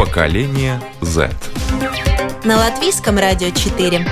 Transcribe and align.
Поколение 0.00 0.80
Z. 1.02 1.28
На 2.46 2.56
латвийском 2.56 3.18
радио 3.18 3.50
4. 3.50 4.06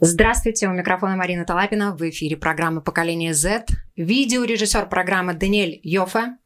Здравствуйте, 0.00 0.66
у 0.66 0.72
микрофона 0.72 1.16
Марина 1.16 1.44
Талапина. 1.44 1.94
В 1.94 2.08
эфире 2.08 2.38
программа 2.38 2.80
«Поколение 2.80 3.34
Z». 3.34 3.66
Видеорежиссер 3.96 4.88
программы 4.88 5.34
Даниэль 5.34 5.78
Йофе. 5.82 6.38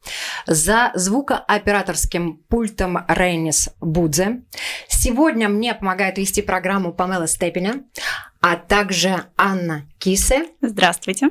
За 0.45 0.91
звукооператорским 0.93 2.43
пультом 2.49 3.05
Рейнис 3.07 3.69
Будзе. 3.79 4.41
Сегодня 4.89 5.47
мне 5.47 5.73
помогает 5.73 6.17
вести 6.17 6.41
программу 6.41 6.91
Памела 6.91 7.29
Степеня, 7.29 7.85
а 8.41 8.57
также 8.57 9.23
Анна 9.37 9.87
Кисе. 9.99 10.47
Здравствуйте. 10.61 11.29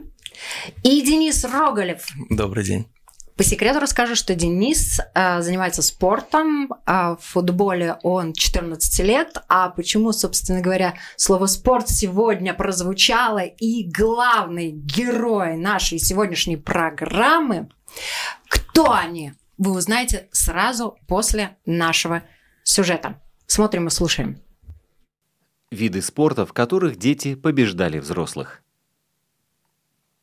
И 0.83 1.03
Денис 1.03 1.45
Рогалев. 1.45 2.07
Добрый 2.31 2.65
день. 2.65 2.87
По 3.41 3.45
секрету 3.45 3.81
расскажу, 3.81 4.17
что 4.17 4.35
Денис 4.35 5.01
э, 5.15 5.41
занимается 5.41 5.81
спортом. 5.81 6.75
Э, 6.85 7.17
в 7.19 7.21
футболе 7.21 7.97
он 8.03 8.35
14 8.35 8.99
лет. 9.07 9.39
А 9.49 9.71
почему, 9.71 10.13
собственно 10.13 10.61
говоря, 10.61 10.97
слово 11.17 11.47
«спорт» 11.47 11.89
сегодня 11.89 12.53
прозвучало 12.53 13.39
и 13.39 13.91
главный 13.91 14.73
герой 14.73 15.57
нашей 15.57 15.99
сегодняшней 15.99 16.59
программы, 16.59 17.71
кто 18.47 18.93
они, 18.93 19.33
вы 19.57 19.71
узнаете 19.71 20.29
сразу 20.33 20.99
после 21.09 21.57
нашего 21.65 22.23
сюжета. 22.63 23.23
Смотрим 23.47 23.87
и 23.87 23.91
слушаем. 23.91 24.39
Виды 25.71 26.03
спорта, 26.03 26.45
в 26.45 26.53
которых 26.53 26.97
дети 26.97 27.37
побеждали 27.37 28.01
взрослых. 28.01 28.63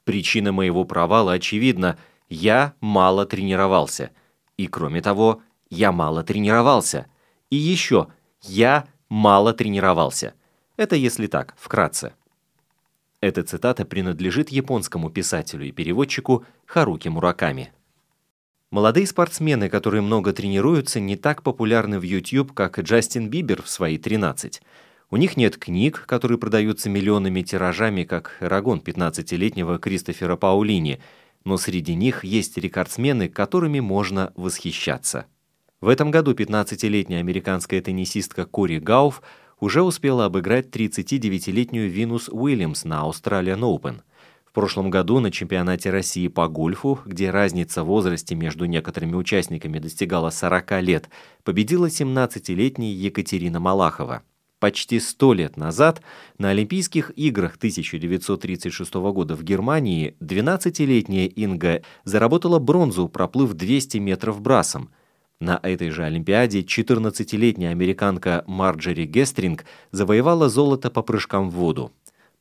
Причина 0.04 0.52
моего 0.52 0.86
провала 0.86 1.32
очевидна– 1.34 1.98
я 2.30 2.74
мало 2.82 3.26
тренировался. 3.26 4.12
И 4.58 4.68
кроме 4.68 5.02
того, 5.02 5.42
я 5.70 5.92
мало 5.92 6.24
тренировался. 6.24 7.08
И 7.50 7.56
еще, 7.56 8.08
я 8.42 8.88
мало 9.10 9.54
тренировался. 9.54 10.34
Это 10.76 10.96
если 10.96 11.28
так, 11.28 11.56
вкратце. 11.58 12.14
Эта 13.20 13.44
цитата 13.44 13.86
принадлежит 13.86 14.50
японскому 14.50 15.10
писателю 15.10 15.68
и 15.68 15.72
переводчику 15.72 16.46
Харуки 16.66 17.08
Мураками. 17.08 17.72
Молодые 18.70 19.08
спортсмены, 19.08 19.70
которые 19.70 20.02
много 20.02 20.34
тренируются, 20.34 21.00
не 21.00 21.16
так 21.16 21.42
популярны 21.42 22.00
в 22.00 22.04
YouTube, 22.04 22.54
как 22.54 22.78
Джастин 22.80 23.30
Бибер 23.30 23.64
в 23.64 23.70
свои 23.70 23.98
13. 23.98 24.62
У 25.10 25.18
них 25.18 25.38
нет 25.38 25.58
книг, 25.58 26.04
которые 26.06 26.38
продаются 26.38 26.90
миллионами 26.90 27.42
тиражами, 27.42 28.04
как 28.04 28.38
«Эрагон» 28.42 28.80
15-летнего 28.80 29.80
Кристофера 29.80 30.36
Паулини– 30.36 31.00
но 31.48 31.56
среди 31.56 31.96
них 31.96 32.26
есть 32.26 32.58
рекордсмены, 32.58 33.30
которыми 33.30 33.80
можно 33.80 34.34
восхищаться. 34.36 35.28
В 35.80 35.88
этом 35.88 36.12
году 36.12 36.34
15-летняя 36.34 37.20
американская 37.20 37.80
теннисистка 37.80 38.46
Кори 38.46 38.80
Гауф 38.80 39.22
уже 39.62 39.82
успела 39.82 40.26
обыграть 40.26 40.68
39-летнюю 40.68 41.90
Винус 41.90 42.28
Уильямс 42.28 42.84
на 42.84 43.08
Australian 43.08 43.62
Open. 43.62 44.02
В 44.44 44.52
прошлом 44.52 44.90
году 44.90 45.22
на 45.22 45.32
чемпионате 45.32 45.90
России 45.90 46.28
по 46.28 46.50
гольфу, 46.50 47.00
где 47.06 47.30
разница 47.30 47.84
в 47.84 47.88
возрасте 47.88 48.36
между 48.36 48.66
некоторыми 48.66 49.16
участниками 49.16 49.80
достигала 49.80 50.32
40 50.32 50.82
лет, 50.82 51.10
победила 51.46 51.86
17-летняя 51.86 52.92
Екатерина 52.92 53.62
Малахова. 53.62 54.22
Почти 54.60 55.00
сто 55.00 55.34
лет 55.34 55.56
назад 55.56 56.02
на 56.40 56.50
Олимпийских 56.50 57.12
играх 57.16 57.58
1936 57.58 58.94
года 58.96 59.36
в 59.36 59.44
Германии 59.44 60.16
12-летняя 60.20 61.28
Инга 61.28 61.84
заработала 62.06 62.58
бронзу, 62.58 63.08
проплыв 63.08 63.54
200 63.54 63.98
метров 63.98 64.42
брасом. 64.42 64.90
На 65.40 65.60
этой 65.62 65.92
же 65.92 66.04
Олимпиаде 66.04 66.62
14-летняя 66.62 67.70
американка 67.70 68.44
Марджери 68.48 69.06
Гестринг 69.06 69.64
завоевала 69.92 70.50
золото 70.50 70.90
по 70.90 71.04
прыжкам 71.04 71.52
в 71.52 71.54
воду. 71.54 71.92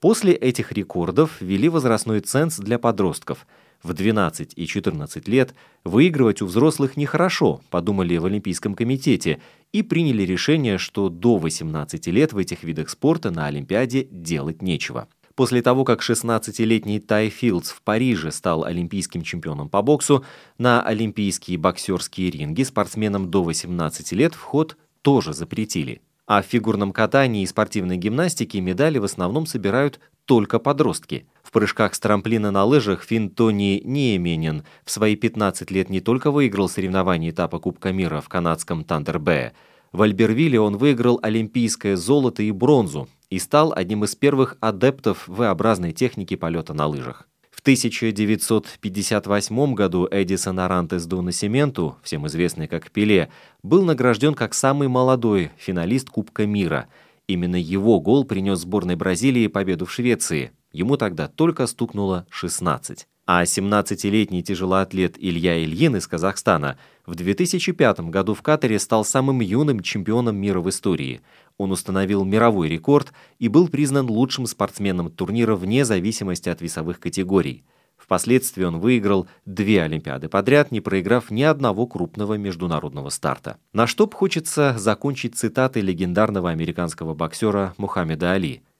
После 0.00 0.32
этих 0.32 0.72
рекордов 0.72 1.42
ввели 1.42 1.68
возрастной 1.68 2.20
ценз 2.20 2.58
для 2.58 2.78
подростков– 2.78 3.46
в 3.82 3.92
12 3.92 4.52
и 4.56 4.66
14 4.66 5.28
лет 5.28 5.54
выигрывать 5.84 6.42
у 6.42 6.46
взрослых 6.46 6.96
нехорошо, 6.96 7.60
подумали 7.70 8.16
в 8.16 8.24
Олимпийском 8.24 8.74
комитете, 8.74 9.40
и 9.72 9.82
приняли 9.82 10.22
решение, 10.22 10.78
что 10.78 11.08
до 11.08 11.38
18 11.38 12.06
лет 12.08 12.32
в 12.32 12.38
этих 12.38 12.62
видах 12.62 12.88
спорта 12.88 13.30
на 13.30 13.46
Олимпиаде 13.46 14.06
делать 14.10 14.62
нечего. 14.62 15.08
После 15.34 15.60
того, 15.60 15.84
как 15.84 16.00
16-летний 16.00 16.98
Тай 16.98 17.28
Филдс 17.28 17.70
в 17.70 17.82
Париже 17.82 18.32
стал 18.32 18.64
олимпийским 18.64 19.22
чемпионом 19.22 19.68
по 19.68 19.82
боксу, 19.82 20.24
на 20.56 20.80
олимпийские 20.80 21.58
боксерские 21.58 22.30
ринги 22.30 22.62
спортсменам 22.62 23.30
до 23.30 23.42
18 23.44 24.12
лет 24.12 24.34
вход 24.34 24.78
тоже 25.02 25.34
запретили. 25.34 26.00
А 26.26 26.40
в 26.42 26.46
фигурном 26.46 26.92
катании 26.92 27.42
и 27.42 27.46
спортивной 27.46 27.98
гимнастике 27.98 28.60
медали 28.60 28.98
в 28.98 29.04
основном 29.04 29.46
собирают 29.46 30.00
только 30.24 30.58
подростки– 30.58 31.26
в 31.46 31.52
прыжках 31.52 31.94
с 31.94 32.00
трамплина 32.00 32.50
на 32.50 32.64
лыжах 32.64 33.04
фин 33.04 33.30
Тони 33.30 33.80
Ниеменен 33.84 34.64
в 34.84 34.90
свои 34.90 35.14
15 35.14 35.70
лет 35.70 35.88
не 35.88 36.00
только 36.00 36.32
выиграл 36.32 36.68
соревнования 36.68 37.30
этапа 37.30 37.60
Кубка 37.60 37.92
мира 37.92 38.20
в 38.20 38.28
канадском 38.28 38.82
Тандербе. 38.82 39.52
В 39.92 40.02
Альбервилле 40.02 40.58
он 40.58 40.76
выиграл 40.76 41.20
олимпийское 41.22 41.94
золото 41.94 42.42
и 42.42 42.50
бронзу 42.50 43.08
и 43.30 43.38
стал 43.38 43.72
одним 43.72 44.02
из 44.02 44.16
первых 44.16 44.56
адептов 44.60 45.28
V-образной 45.28 45.92
техники 45.92 46.34
полета 46.34 46.74
на 46.74 46.88
лыжах. 46.88 47.28
В 47.52 47.60
1958 47.60 49.74
году 49.74 50.08
Эдисон 50.10 50.58
Арантес 50.58 51.06
до 51.06 51.22
Насименту, 51.22 51.96
всем 52.02 52.26
известный 52.26 52.66
как 52.66 52.90
Пеле, 52.90 53.30
был 53.62 53.84
награжден 53.84 54.34
как 54.34 54.52
самый 54.52 54.88
молодой 54.88 55.52
финалист 55.56 56.10
Кубка 56.10 56.44
мира. 56.44 56.88
Именно 57.28 57.56
его 57.56 58.00
гол 58.00 58.24
принес 58.24 58.58
сборной 58.58 58.96
Бразилии 58.96 59.46
победу 59.46 59.86
в 59.86 59.92
Швеции. 59.92 60.50
Ему 60.76 60.98
тогда 60.98 61.26
только 61.26 61.66
стукнуло 61.66 62.26
16. 62.28 63.08
А 63.24 63.44
17-летний 63.44 64.42
тяжелоатлет 64.42 65.16
Илья 65.16 65.64
Ильин 65.64 65.96
из 65.96 66.06
Казахстана 66.06 66.76
в 67.06 67.14
2005 67.14 68.00
году 68.10 68.34
в 68.34 68.42
Катаре 68.42 68.78
стал 68.78 69.02
самым 69.02 69.40
юным 69.40 69.80
чемпионом 69.80 70.36
мира 70.36 70.60
в 70.60 70.68
истории. 70.68 71.22
Он 71.56 71.72
установил 71.72 72.24
мировой 72.24 72.68
рекорд 72.68 73.14
и 73.38 73.48
был 73.48 73.68
признан 73.68 74.10
лучшим 74.10 74.44
спортсменом 74.44 75.10
турнира 75.10 75.56
вне 75.56 75.86
зависимости 75.86 76.50
от 76.50 76.60
весовых 76.60 77.00
категорий. 77.00 77.64
Впоследствии 77.96 78.64
он 78.64 78.78
выиграл 78.78 79.28
две 79.46 79.82
Олимпиады 79.82 80.28
подряд, 80.28 80.72
не 80.72 80.82
проиграв 80.82 81.30
ни 81.30 81.42
одного 81.42 81.86
крупного 81.86 82.34
международного 82.34 83.08
старта. 83.08 83.56
На 83.72 83.86
что 83.86 84.06
хочется 84.12 84.74
закончить 84.76 85.36
цитатой 85.36 85.80
легендарного 85.80 86.50
американского 86.50 87.14
боксера 87.14 87.72
Мухаммеда 87.78 88.32
Али– 88.32 88.62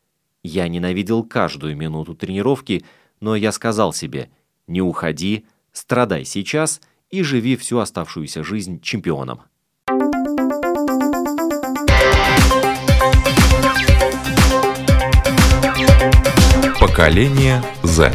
я 0.47 0.69
ненавидел 0.69 1.25
каждую 1.25 1.77
минуту 1.77 2.15
тренировки, 2.15 2.85
но 3.21 3.35
я 3.37 3.53
сказал 3.53 3.93
себе 3.93 4.31
«Не 4.67 4.81
уходи, 4.81 5.45
страдай 5.73 6.25
сейчас 6.25 6.81
и 7.11 7.23
живи 7.23 7.57
всю 7.57 7.79
оставшуюся 7.79 8.45
жизнь 8.45 8.81
чемпионом». 8.81 9.41
Поколение 16.79 17.63
Z. 17.83 18.13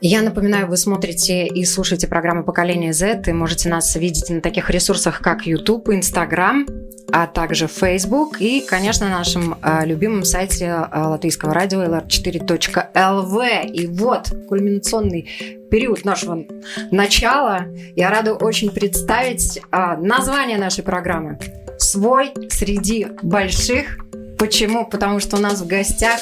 Я 0.00 0.20
напоминаю, 0.20 0.66
вы 0.66 0.76
смотрите 0.76 1.46
и 1.46 1.64
слушаете 1.64 2.06
программу 2.06 2.44
«Поколение 2.44 2.92
Z», 2.92 3.22
и 3.26 3.32
можете 3.32 3.70
нас 3.70 3.96
видеть 3.96 4.28
на 4.28 4.42
таких 4.42 4.68
ресурсах, 4.68 5.20
как 5.22 5.46
YouTube, 5.46 5.88
Instagram, 5.88 6.66
а 7.10 7.26
также 7.26 7.66
Facebook 7.66 8.38
и, 8.42 8.60
конечно, 8.60 9.08
на 9.08 9.18
нашем 9.18 9.56
э, 9.62 9.86
любимом 9.86 10.24
сайте 10.24 10.66
э, 10.66 10.86
латвийского 10.92 11.54
радио 11.54 11.82
lr4.lv. 11.82 13.66
И 13.68 13.86
вот 13.86 14.28
кульминационный 14.48 15.30
период 15.70 16.04
нашего 16.04 16.44
начала. 16.90 17.64
Я 17.94 18.10
рада 18.10 18.34
очень 18.34 18.70
представить 18.70 19.56
э, 19.58 19.96
название 19.96 20.58
нашей 20.58 20.84
программы 20.84 21.38
«Свой 21.78 22.34
среди 22.50 23.06
больших». 23.22 23.98
Почему? 24.38 24.84
Потому 24.86 25.20
что 25.20 25.38
у 25.38 25.40
нас 25.40 25.62
в 25.62 25.66
гостях 25.66 26.20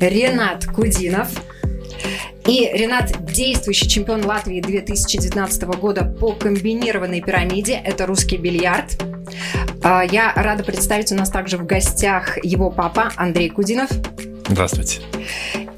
Ренат 0.00 0.66
Кудинов– 0.66 1.28
И 2.50 2.68
Ренат, 2.72 3.24
действующий 3.26 3.88
чемпион 3.88 4.24
Латвии 4.24 4.60
2019 4.60 5.62
года 5.78 6.04
по 6.04 6.32
комбинированной 6.32 7.20
пирамиде. 7.20 7.74
Это 7.74 8.06
русский 8.06 8.38
бильярд. 8.38 9.00
А, 9.84 10.02
я 10.02 10.32
рада 10.34 10.64
представить 10.64 11.12
у 11.12 11.14
нас 11.14 11.30
также 11.30 11.58
в 11.58 11.64
гостях 11.64 12.44
его 12.44 12.72
папа 12.72 13.12
Андрей 13.14 13.50
Кудинов. 13.50 13.88
Здравствуйте. 14.48 14.98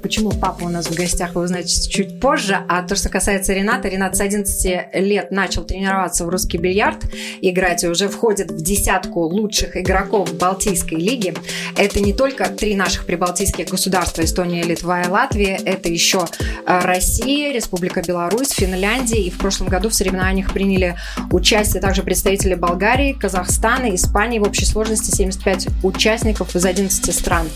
Почему 0.02 0.32
папа 0.32 0.64
у 0.64 0.69
нас 0.69 0.88
в 0.88 0.94
гостях, 0.96 1.34
вы 1.34 1.43
узнаете 1.43 1.88
чуть 1.88 2.19
позже. 2.19 2.58
А 2.69 2.82
то, 2.82 2.96
что 2.96 3.08
касается 3.08 3.52
Рената, 3.52 3.88
Ренат 3.88 4.16
с 4.16 4.20
11 4.20 4.94
лет 4.94 5.31
начал 5.31 5.62
тренироваться 5.62 6.26
в 6.26 6.28
русский 6.28 6.58
бильярд, 6.58 7.04
играть 7.40 7.84
и 7.84 7.88
уже 7.88 8.08
входит 8.08 8.50
в 8.50 8.60
десятку 8.60 9.20
лучших 9.20 9.76
игроков 9.76 10.34
Балтийской 10.34 10.99
лиги. 10.99 11.32
Это 11.76 12.00
не 12.00 12.12
только 12.12 12.49
три 12.49 12.75
наших 12.75 13.06
прибалтийских 13.06 13.69
государства, 13.69 14.22
Эстония, 14.22 14.64
Литва 14.64 15.02
и 15.02 15.08
Латвия, 15.08 15.56
это 15.64 15.88
еще 15.88 16.26
э, 16.66 16.81
Россия, 16.81 17.52
Республика 17.52 18.02
Беларусь, 18.02 18.50
Финляндия. 18.50 19.22
И 19.22 19.31
в 19.31 19.38
прошлом 19.38 19.69
году 19.69 19.88
в 19.88 19.94
соревнованиях 19.94 20.52
приняли 20.52 20.96
участие 21.31 21.81
также 21.81 22.02
представители 22.02 22.55
Болгарии, 22.55 23.12
Казахстана, 23.12 23.94
Испании. 23.94 24.40
В 24.40 24.43
общей 24.43 24.64
сложности 24.64 25.14
75 25.14 25.69
участников 25.84 26.56
из 26.56 26.64
11 26.64 27.14
стран. 27.14 27.48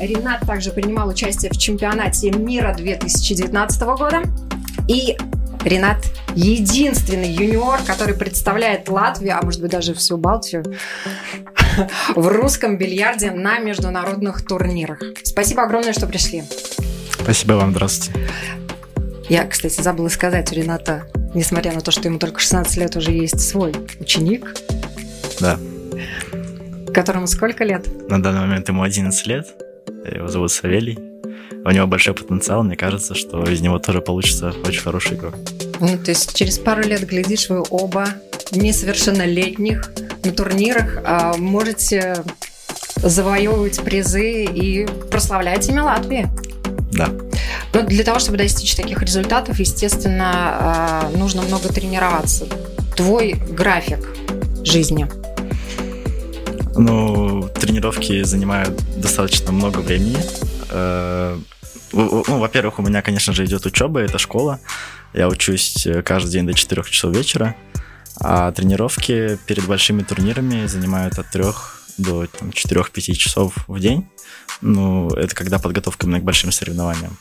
Ренат 0.00 0.40
также 0.46 0.70
принимал 0.70 1.08
участие 1.08 1.50
в 1.50 1.56
чемпионате 1.56 1.93
мира 2.38 2.74
2019 2.76 3.82
года. 3.82 4.22
И 4.88 5.16
Ренат 5.64 6.04
единственный 6.34 7.32
юниор, 7.32 7.80
который 7.86 8.14
представляет 8.14 8.88
Латвию, 8.88 9.38
а 9.38 9.42
может 9.42 9.62
быть 9.62 9.70
даже 9.70 9.94
всю 9.94 10.18
Балтию, 10.18 10.62
в 12.14 12.26
русском 12.28 12.76
бильярде 12.76 13.30
на 13.30 13.58
международных 13.58 14.44
турнирах. 14.44 15.00
Спасибо 15.22 15.62
огромное, 15.62 15.94
что 15.94 16.06
пришли. 16.06 16.44
Спасибо 17.10 17.54
вам, 17.54 17.70
здравствуйте. 17.70 18.28
Я, 19.30 19.46
кстати, 19.46 19.80
забыла 19.80 20.08
сказать, 20.08 20.52
у 20.52 20.54
Рената, 20.54 21.06
несмотря 21.34 21.72
на 21.72 21.80
то, 21.80 21.90
что 21.90 22.08
ему 22.08 22.18
только 22.18 22.40
16 22.40 22.76
лет, 22.76 22.94
уже 22.96 23.12
есть 23.12 23.40
свой 23.40 23.72
ученик. 23.98 24.54
Да. 25.40 25.58
Которому 26.92 27.26
сколько 27.26 27.64
лет? 27.64 27.88
На 28.10 28.22
данный 28.22 28.40
момент 28.40 28.68
ему 28.68 28.82
11 28.82 29.26
лет. 29.26 29.46
Его 30.04 30.28
зовут 30.28 30.52
Савелий. 30.52 31.13
У 31.64 31.70
него 31.70 31.86
большой 31.86 32.14
потенциал, 32.14 32.62
мне 32.62 32.76
кажется, 32.76 33.14
что 33.14 33.42
из 33.44 33.60
него 33.60 33.78
тоже 33.78 34.00
получится 34.00 34.52
очень 34.66 34.82
хороший 34.82 35.16
игрок. 35.16 35.34
Ну, 35.80 35.98
то 35.98 36.10
есть 36.10 36.34
через 36.34 36.58
пару 36.58 36.82
лет, 36.82 37.06
глядишь, 37.06 37.48
вы 37.48 37.64
оба 37.70 38.08
несовершеннолетних 38.52 39.90
на 40.22 40.32
турнирах 40.32 40.98
а, 41.04 41.36
можете 41.36 42.22
завоевывать 42.96 43.82
призы 43.82 44.44
и 44.44 44.86
прославлять 45.10 45.68
имя 45.68 45.84
Латвии. 45.84 46.28
Да. 46.92 47.08
Но 47.72 47.82
для 47.82 48.04
того, 48.04 48.18
чтобы 48.18 48.36
достичь 48.36 48.76
таких 48.76 49.00
результатов, 49.02 49.58
естественно, 49.58 50.32
а, 50.34 51.10
нужно 51.16 51.42
много 51.42 51.68
тренироваться. 51.70 52.46
Твой 52.94 53.32
график 53.32 54.06
жизни– 54.62 55.08
ну, 56.76 57.48
тренировки 57.54 58.22
занимают 58.24 58.74
достаточно 58.96 59.52
много 59.52 59.78
времени. 59.78 60.16
Ну, 61.94 62.38
во-первых, 62.38 62.78
у 62.78 62.82
меня, 62.82 63.02
конечно 63.02 63.32
же, 63.32 63.44
идет 63.44 63.66
учеба, 63.66 64.00
это 64.00 64.18
школа. 64.18 64.60
Я 65.12 65.28
учусь 65.28 65.86
э, 65.86 66.02
каждый 66.02 66.32
день 66.32 66.46
до 66.46 66.54
4 66.54 66.82
часов 66.84 67.14
вечера. 67.14 67.54
А 68.20 68.52
тренировки 68.52 69.38
перед 69.46 69.66
большими 69.66 70.02
турнирами 70.02 70.66
занимают 70.66 71.18
от 71.18 71.30
3 71.30 71.44
до 71.98 72.24
4-5 72.24 73.12
часов 73.14 73.54
в 73.68 73.78
день. 73.78 74.08
Ну, 74.60 75.08
это 75.10 75.34
когда 75.34 75.58
подготовка 75.58 76.06
именно 76.06 76.20
к 76.20 76.24
большим 76.24 76.52
соревнованиям. 76.52 77.16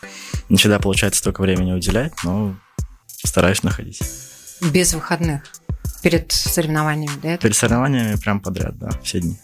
Не 0.50 0.58
всегда 0.58 0.80
получается 0.80 1.20
столько 1.20 1.42
времени 1.42 1.72
уделять, 1.72 2.14
но 2.24 2.56
стараюсь 3.24 3.64
находить. 3.64 4.02
Без 4.62 4.94
выходных? 4.94 5.44
перед 6.04 6.32
соревнованиями, 6.32 7.18
да? 7.24 7.38
Перед 7.38 7.56
соревнованиями 7.56 8.18
прям 8.18 8.42
подряд, 8.42 8.78
да, 8.78 8.90
все 9.02 9.22
дни. 9.22 9.40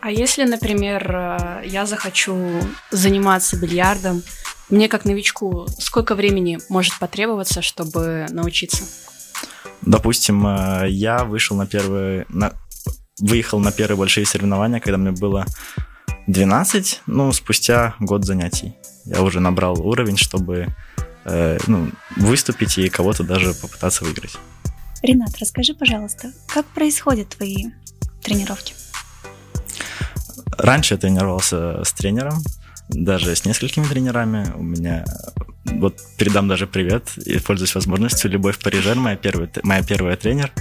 А 0.00 0.10
если, 0.10 0.44
например, 0.44 1.10
э, 1.10 1.62
я 1.66 1.86
захочу 1.86 2.60
заниматься 2.90 3.56
бильярдом, 3.56 4.22
мне 4.68 4.88
как 4.88 5.04
новичку 5.04 5.66
сколько 5.78 6.14
времени 6.14 6.58
может 6.68 6.98
потребоваться, 6.98 7.62
чтобы 7.62 8.26
научиться? 8.30 8.84
Допустим, 9.82 10.46
э, 10.46 10.86
я 10.88 11.24
вышел 11.24 11.56
на 11.56 11.66
первые, 11.66 12.26
на, 12.28 12.52
выехал 13.20 13.60
на 13.60 13.72
первые 13.72 13.96
большие 13.96 14.26
соревнования, 14.26 14.80
когда 14.80 14.98
мне 14.98 15.12
было 15.12 15.46
12, 16.26 17.02
ну, 17.06 17.32
спустя 17.32 17.94
год 18.00 18.24
занятий. 18.24 18.74
Я 19.04 19.22
уже 19.22 19.40
набрал 19.40 19.80
уровень, 19.80 20.16
чтобы 20.16 20.66
э, 21.24 21.58
ну, 21.66 21.90
выступить 22.16 22.78
и 22.78 22.88
кого-то 22.88 23.22
даже 23.22 23.54
попытаться 23.54 24.04
выиграть. 24.04 24.36
Ренат, 25.02 25.38
расскажи, 25.38 25.74
пожалуйста, 25.74 26.32
как 26.48 26.66
происходят 26.66 27.28
твои 27.28 27.66
тренировки? 28.22 28.74
Раньше 30.50 30.94
я 30.94 30.98
тренировался 30.98 31.82
с 31.84 31.92
тренером, 31.92 32.42
даже 32.88 33.34
с 33.34 33.44
несколькими 33.44 33.84
тренерами. 33.84 34.52
У 34.54 34.62
меня 34.62 35.04
вот 35.64 35.98
передам 36.16 36.48
даже 36.48 36.66
привет 36.66 37.16
и 37.18 37.38
пользуюсь 37.38 37.74
возможностью. 37.74 38.30
Любовь 38.30 38.58
Парижер, 38.58 38.96
моя 38.96 39.16
первая, 39.16 39.50
моя 39.62 39.82
первая 39.82 40.16
тренер. 40.16 40.52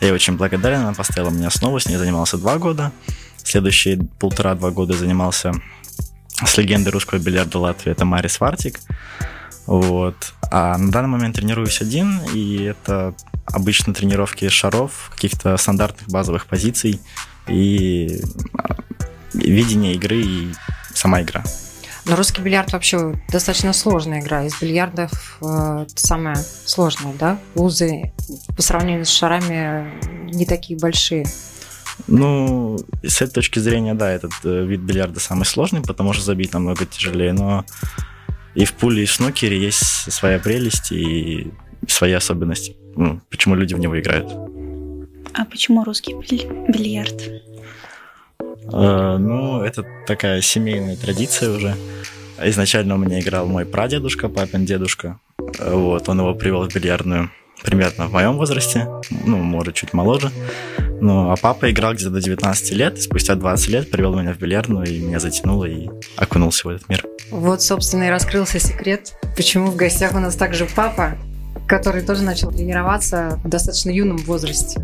Я 0.00 0.12
очень 0.12 0.36
благодарен, 0.36 0.80
она 0.80 0.94
поставила 0.94 1.30
мне 1.30 1.46
основу, 1.46 1.78
с 1.78 1.86
ней 1.86 1.96
занимался 1.96 2.38
два 2.38 2.58
года. 2.58 2.92
Следующие 3.42 3.98
полтора-два 4.18 4.70
года 4.70 4.94
занимался 4.94 5.52
с 6.44 6.56
легендой 6.56 6.90
русского 6.90 7.18
бильярда 7.18 7.58
Латвии, 7.58 7.92
это 7.92 8.04
Марис 8.04 8.40
Вартик. 8.40 8.80
Вот. 9.66 10.32
А 10.50 10.76
на 10.76 10.90
данный 10.90 11.08
момент 11.08 11.36
тренируюсь 11.36 11.80
один, 11.80 12.20
и 12.34 12.64
это 12.64 13.14
обычно 13.46 13.94
тренировки 13.94 14.48
шаров, 14.48 15.10
каких-то 15.14 15.56
стандартных 15.56 16.08
базовых 16.08 16.46
позиций 16.46 17.00
и 17.46 18.20
видение 19.34 19.94
игры 19.94 20.20
и 20.20 20.54
сама 20.94 21.22
игра. 21.22 21.42
Но 22.06 22.16
русский 22.16 22.40
бильярд 22.40 22.72
вообще 22.72 23.14
достаточно 23.30 23.72
сложная 23.72 24.20
игра. 24.20 24.44
Из 24.44 24.58
бильярдов 24.60 25.38
э, 25.42 25.86
это 25.86 26.00
самая 26.00 26.36
сложная, 26.64 27.14
да? 27.14 27.38
Узы 27.54 28.12
по 28.56 28.62
сравнению 28.62 29.04
с 29.04 29.10
шарами 29.10 29.92
не 30.32 30.46
такие 30.46 30.78
большие. 30.78 31.26
Ну, 32.06 32.78
с 33.02 33.20
этой 33.20 33.34
точки 33.34 33.58
зрения, 33.58 33.94
да, 33.94 34.10
этот 34.10 34.32
э, 34.44 34.64
вид 34.64 34.80
бильярда 34.80 35.20
самый 35.20 35.44
сложный, 35.44 35.82
потому 35.82 36.12
что 36.12 36.24
забить 36.24 36.52
намного 36.52 36.86
тяжелее, 36.86 37.32
но 37.32 37.64
и 38.54 38.64
в 38.64 38.72
пуле, 38.72 39.02
и 39.02 39.06
в 39.06 39.12
снукере 39.12 39.60
есть 39.60 40.10
своя 40.10 40.38
прелесть 40.38 40.92
и 40.92 41.52
свои 41.86 42.12
особенности. 42.12 42.76
Ну, 42.96 43.20
почему 43.30 43.54
люди 43.54 43.74
в 43.74 43.78
него 43.78 43.98
играют. 44.00 44.30
А 45.34 45.44
почему 45.44 45.84
русский 45.84 46.14
бильярд? 46.14 47.22
Э, 48.72 49.16
ну, 49.18 49.62
это 49.62 49.84
такая 50.06 50.40
семейная 50.40 50.96
традиция 50.96 51.50
уже. 51.50 51.76
Изначально 52.42 52.94
у 52.94 52.98
меня 52.98 53.20
играл 53.20 53.46
мой 53.46 53.64
прадедушка, 53.66 54.28
папин 54.28 54.64
дедушка. 54.64 55.18
Э, 55.58 55.74
вот, 55.74 56.08
он 56.08 56.20
его 56.20 56.34
привел 56.34 56.68
в 56.68 56.74
бильярдную 56.74 57.30
примерно 57.62 58.06
в 58.06 58.12
моем 58.12 58.36
возрасте, 58.36 58.88
ну, 59.10 59.36
может, 59.38 59.74
чуть 59.74 59.92
моложе. 59.92 60.30
Ну, 61.00 61.30
а 61.30 61.36
папа 61.36 61.70
играл 61.70 61.94
где-то 61.94 62.10
до 62.10 62.20
19 62.20 62.72
лет, 62.72 62.98
и 62.98 63.00
спустя 63.00 63.34
20 63.34 63.68
лет 63.68 63.90
привел 63.90 64.14
меня 64.18 64.34
в 64.34 64.38
бильярдную, 64.38 64.86
и 64.86 64.98
меня 64.98 65.18
затянуло, 65.18 65.64
и 65.64 65.88
окунулся 66.16 66.68
в 66.68 66.70
этот 66.70 66.88
мир. 66.88 67.04
Вот, 67.30 67.62
собственно, 67.62 68.04
и 68.04 68.10
раскрылся 68.10 68.58
секрет, 68.58 69.14
почему 69.36 69.70
в 69.70 69.76
гостях 69.76 70.14
у 70.14 70.18
нас 70.18 70.36
также 70.36 70.66
папа, 70.66 71.16
который 71.66 72.02
тоже 72.02 72.22
начал 72.22 72.50
тренироваться 72.50 73.40
в 73.44 73.48
достаточно 73.48 73.90
юном 73.90 74.18
возрасте. 74.18 74.80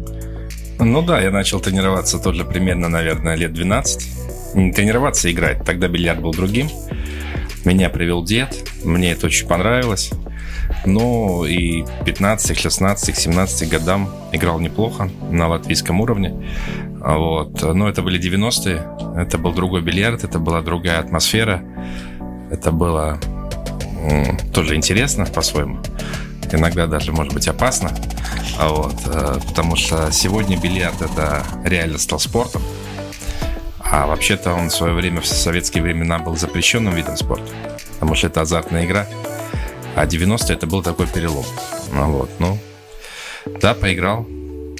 Ну 0.79 1.03
да, 1.03 1.21
я 1.21 1.31
начал 1.31 1.61
тренироваться 1.61 2.19
тоже 2.19 2.45
примерно, 2.45 2.89
наверное, 2.89 3.35
лет 3.35 3.53
12. 3.53 4.55
Не 4.55 4.73
тренироваться, 4.73 5.29
а 5.29 5.31
играть. 5.31 5.65
Тогда 5.65 5.89
бильярд 5.89 6.21
был 6.21 6.33
другим. 6.33 6.69
Меня 7.65 7.91
привел 7.91 8.23
дед, 8.23 8.55
мне 8.85 9.13
это 9.13 9.27
очень 9.27 9.49
понравилось. 9.49 10.13
Ну 10.85 11.45
и 11.45 11.85
15, 12.05 12.59
16, 12.59 13.17
17 13.17 13.69
годам 13.69 14.11
играл 14.33 14.61
неплохо 14.61 15.11
на 15.31 15.49
латвийском 15.49 16.01
уровне. 16.01 16.35
Вот. 17.01 17.63
Но 17.63 17.89
это 17.89 18.03
были 18.03 18.21
90-е, 18.21 19.21
это 19.21 19.39
был 19.39 19.53
другой 19.53 19.83
бильярд, 19.83 20.25
это 20.25 20.39
была 20.39 20.63
другая 20.63 21.01
атмосфера. 21.01 21.63
Это 22.51 22.71
было 22.71 23.19
тоже 24.55 24.77
интересно 24.77 25.27
по-своему. 25.27 25.79
Иногда 26.55 26.87
даже, 26.87 27.13
может 27.13 27.33
быть, 27.33 27.49
опасно. 27.49 27.95
А 28.59 28.69
вот, 28.69 28.97
э, 29.07 29.39
потому 29.47 29.77
что 29.77 30.11
сегодня 30.13 30.59
бильярд 30.59 31.03
это 31.03 31.45
реально 31.65 31.99
стал 31.99 32.19
спортом. 32.19 32.63
А 33.79 34.07
вообще-то 34.07 34.53
он 34.53 34.69
в 34.69 34.75
свое 34.75 34.95
время, 34.95 35.21
в 35.21 35.27
советские 35.27 35.83
времена, 35.83 36.19
был 36.19 36.37
запрещенным 36.37 36.95
видом 36.95 37.17
спорта. 37.17 37.51
Потому 37.95 38.15
что 38.15 38.27
это 38.27 38.41
азартная 38.41 38.85
игра. 38.85 39.07
А 39.95 40.07
90 40.07 40.53
это 40.53 40.67
был 40.67 40.83
такой 40.83 41.07
перелом. 41.07 41.45
Ну, 41.93 42.13
вот, 42.13 42.31
ну, 42.39 42.59
да, 43.61 43.75
поиграл. 43.75 44.27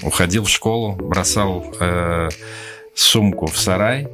Уходил 0.03 0.45
в 0.45 0.51
школу, 0.51 0.93
бросал 0.93 1.73
э, 1.81 2.29
сумку 2.95 3.47
в 3.47 3.57
сарай 3.57 4.09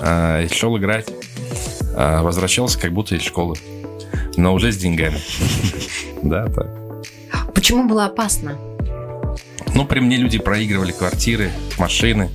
э, 0.00 0.44
и 0.44 0.52
шел 0.52 0.76
играть. 0.78 1.08
Э, 1.96 2.22
возвращался 2.22 2.78
как 2.80 2.92
будто 2.92 3.14
из 3.14 3.22
школы. 3.22 3.56
Но 4.36 4.54
уже 4.54 4.72
с 4.72 4.76
деньгами. 4.76 5.20
Да, 6.20 6.48
так. 6.48 6.87
Почему 7.58 7.88
было 7.88 8.04
опасно? 8.04 8.56
Ну, 9.74 9.84
при 9.84 9.98
мне 9.98 10.16
люди 10.16 10.38
проигрывали 10.38 10.92
квартиры, 10.92 11.50
машины. 11.76 12.30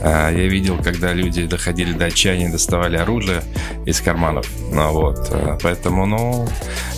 А, 0.00 0.30
Я 0.30 0.48
видел, 0.48 0.78
когда 0.82 1.12
люди 1.12 1.44
доходили 1.46 1.92
до 1.92 2.06
отчаяния, 2.06 2.48
доставали 2.50 2.96
оружие 2.96 3.42
из 3.84 4.00
карманов. 4.00 4.50
Ну 4.72 4.90
вот, 4.92 5.18
а, 5.32 5.58
поэтому, 5.62 6.06
ну, 6.06 6.48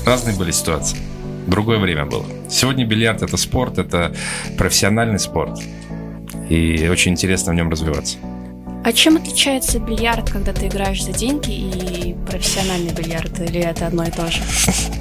разные 0.07 0.37
были 0.37 0.53
ситуации. 0.53 0.97
Другое 1.49 1.81
время 1.81 2.07
было. 2.07 2.25
Сегодня 2.49 2.87
бильярд 2.87 3.23
это 3.23 3.37
спорт, 3.37 3.79
это 3.79 4.15
профессиональный 4.57 5.19
спорт. 5.19 5.59
И 6.49 6.87
очень 6.89 7.11
интересно 7.11 7.51
в 7.51 7.57
нем 7.57 7.69
развиваться. 7.69 8.19
А 8.83 8.93
чем 8.93 9.17
отличается 9.19 9.79
бильярд, 9.79 10.31
когда 10.31 10.55
ты 10.55 10.69
играешь 10.69 11.05
за 11.05 11.13
деньги, 11.13 11.51
и 11.51 12.15
профессиональный 12.27 12.93
бильярд? 12.93 13.39
Или 13.41 13.61
это 13.61 13.87
одно 13.87 14.05
и 14.05 14.11
то 14.11 14.31
же? 14.31 14.41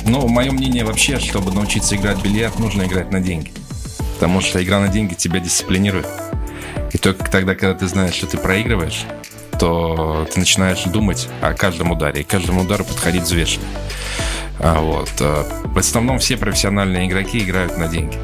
Ну, 0.05 0.27
мое 0.27 0.51
мнение 0.51 0.83
вообще, 0.83 1.17
чтобы 1.19 1.53
научиться 1.53 1.95
играть 1.95 2.17
в 2.17 2.23
бильярд, 2.23 2.59
нужно 2.59 2.83
играть 2.83 3.11
на 3.11 3.21
деньги. 3.21 3.51
Потому 4.15 4.41
что 4.41 4.61
игра 4.61 4.81
на 4.81 4.89
деньги 4.89 5.13
тебя 5.13 5.39
дисциплинирует. 5.39 6.07
И 6.91 6.97
только 6.97 7.31
тогда, 7.31 7.55
когда 7.55 7.73
ты 7.73 7.87
знаешь, 7.87 8.15
что 8.15 8.27
ты 8.27 8.37
проигрываешь, 8.37 9.05
то 9.57 10.27
ты 10.33 10.39
начинаешь 10.39 10.83
думать 10.83 11.29
о 11.41 11.53
каждом 11.53 11.91
ударе, 11.91 12.21
и 12.21 12.23
к 12.23 12.27
каждому 12.27 12.63
удару 12.63 12.83
подходить 12.83 13.23
взвешенно. 13.23 13.65
А 14.59 14.81
вот. 14.81 15.09
а, 15.21 15.45
В 15.65 15.77
основном 15.77 16.19
все 16.19 16.35
профессиональные 16.35 17.07
игроки 17.07 17.39
играют 17.39 17.77
на 17.77 17.87
деньги. 17.87 18.17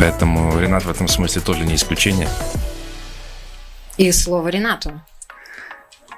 Поэтому 0.00 0.58
Ренат 0.58 0.84
в 0.84 0.90
этом 0.90 1.06
смысле 1.06 1.40
тоже 1.40 1.64
не 1.64 1.76
исключение. 1.76 2.28
И 4.00 4.12
слово 4.12 4.48
Ренату. 4.48 4.92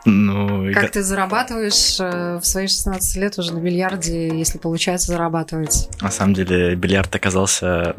Ну, 0.05 0.73
Как 0.73 0.83
га- 0.85 0.89
ты 0.89 1.03
зарабатываешь 1.03 1.99
э, 1.99 2.39
в 2.41 2.47
свои 2.47 2.69
16 2.69 3.17
лет 3.17 3.37
уже 3.41 3.53
на 3.53 3.59
бильярде, 3.59 4.29
если 4.39 4.59
получается 4.59 5.09
зарабатывать? 5.13 5.89
на 6.01 6.11
самом 6.13 6.35
деле 6.35 6.77
бильярд 6.77 7.13
оказался 7.17 7.97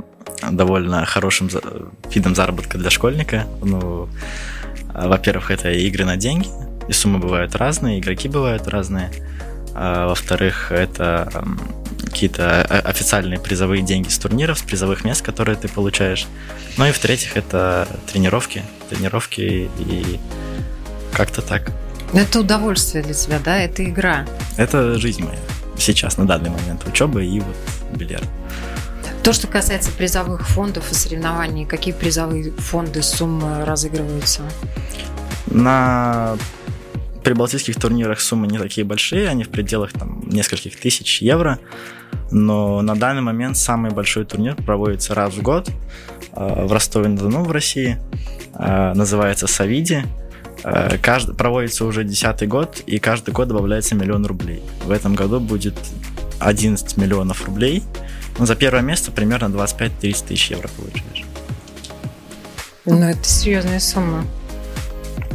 довольно 0.50 1.06
хорошим 1.06 1.50
за- 1.50 1.62
видом 2.10 2.34
заработка 2.34 2.78
для 2.78 2.90
школьника. 2.90 3.46
Ну, 3.62 4.08
а, 4.94 5.10
во-первых, 5.10 5.52
это 5.52 5.70
игры 5.72 6.06
на 6.06 6.16
деньги, 6.16 6.48
и 6.88 6.94
суммы 6.94 7.20
бывают 7.20 7.54
разные, 7.56 8.00
игроки 8.00 8.30
бывают 8.30 8.68
разные. 8.70 9.12
А, 9.76 10.08
во-вторых, 10.08 10.72
это 10.72 11.30
какие-то 12.14 12.62
о- 12.62 12.80
официальные 12.90 13.40
призовые 13.40 13.82
деньги 13.82 14.08
с 14.08 14.18
турниров, 14.20 14.60
с 14.60 14.62
призовых 14.62 15.04
мест, 15.04 15.22
которые 15.22 15.56
ты 15.56 15.68
получаешь. 15.68 16.28
Ну 16.78 16.86
и 16.86 16.92
в-третьих, 16.92 17.36
это 17.36 17.88
тренировки, 18.12 18.64
тренировки 18.90 19.70
и 19.80 20.20
как-то 21.12 21.42
так. 21.42 21.72
Это 22.14 22.40
удовольствие 22.40 23.04
для 23.04 23.16
тебя, 23.16 23.40
да? 23.40 23.58
Это 23.58 23.84
игра. 23.84 24.28
Это 24.58 25.00
жизнь 25.00 25.24
моя 25.24 25.40
сейчас, 25.78 26.18
на 26.18 26.28
данный 26.28 26.52
момент. 26.52 26.88
Учеба 26.88 27.22
и 27.22 27.40
вот 27.40 27.56
бильярд. 27.96 28.28
То, 29.24 29.34
что 29.34 29.48
касается 29.48 29.90
призовых 29.92 30.48
фондов 30.48 30.92
и 30.92 30.96
соревнований, 30.96 31.66
какие 31.66 31.94
призовые 31.94 32.52
фонды, 32.52 33.02
суммы 33.02 33.66
разыгрываются? 33.66 34.42
На 35.48 36.38
прибалтийских 37.24 37.80
турнирах 37.80 38.20
суммы 38.20 38.48
не 38.48 38.60
такие 38.60 38.86
большие, 38.86 39.30
они 39.30 39.46
в 39.46 39.50
пределах 39.50 39.94
там, 39.94 40.24
нескольких 40.28 40.80
тысяч 40.80 41.22
евро. 41.22 41.60
Но 42.34 42.82
на 42.82 42.96
данный 42.96 43.22
момент 43.22 43.58
самый 43.58 43.92
большой 43.92 44.26
турнир 44.26 44.56
проводится 44.56 45.14
раз 45.14 45.36
в 45.36 45.42
год 45.44 45.70
э, 46.32 46.66
в 46.66 46.74
Ростове-на-Дону 46.74 47.44
в 47.44 47.52
России. 47.52 48.00
Э, 48.56 48.94
Называется 48.96 49.46
Савиди. 49.46 50.04
Э, 50.64 50.98
Каждый, 50.98 51.36
проводится 51.36 51.86
уже 51.86 52.04
десятый 52.04 52.48
год, 52.48 52.82
и 52.88 52.98
каждый 52.98 53.36
год 53.36 53.50
добавляется 53.50 53.94
миллион 53.94 54.26
рублей. 54.26 54.64
В 54.84 54.90
этом 54.90 55.14
году 55.14 55.40
будет 55.40 55.76
11 56.40 56.98
миллионов 56.98 57.46
рублей. 57.46 57.84
Ну, 58.40 58.48
за 58.48 58.56
первое 58.56 58.82
место 58.82 59.12
примерно 59.12 59.46
25-30 59.46 60.28
тысяч 60.28 60.50
евро 60.50 60.68
получаешь. 60.76 61.24
Ну, 62.86 63.00
это 63.00 63.24
серьезная 63.24 63.80
сумма. 63.80 64.26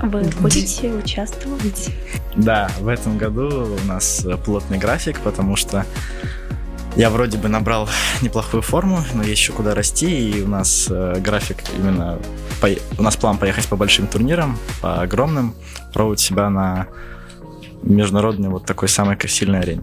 Вы 0.03 0.23
будете 0.41 0.93
участвовать? 0.93 1.91
Да, 2.35 2.69
в 2.81 2.89
этом 2.89 3.19
году 3.19 3.77
у 3.81 3.87
нас 3.87 4.27
плотный 4.45 4.79
график, 4.79 5.21
потому 5.21 5.55
что 5.55 5.87
я 6.97 7.11
вроде 7.11 7.39
бы 7.39 7.49
набрал 7.49 7.89
неплохую 8.23 8.63
форму, 8.63 9.05
но 9.15 9.23
есть 9.23 9.41
еще 9.41 9.53
куда 9.53 9.75
расти, 9.75 10.31
и 10.31 10.43
у 10.43 10.49
нас 10.49 10.89
э, 10.91 11.21
график 11.21 11.59
именно... 11.77 12.19
по- 12.61 12.69
У 12.99 13.03
нас 13.03 13.17
план 13.17 13.39
поехать 13.39 13.67
по 13.69 13.77
большим 13.77 14.07
турнирам, 14.07 14.59
по 14.81 15.01
огромным, 15.03 15.55
пробовать 15.93 16.21
себя 16.21 16.51
на 16.51 16.87
международной 17.83 18.49
вот 18.49 18.67
такой 18.67 18.89
самой 18.89 19.17
сильной 19.29 19.61
арене. 19.61 19.83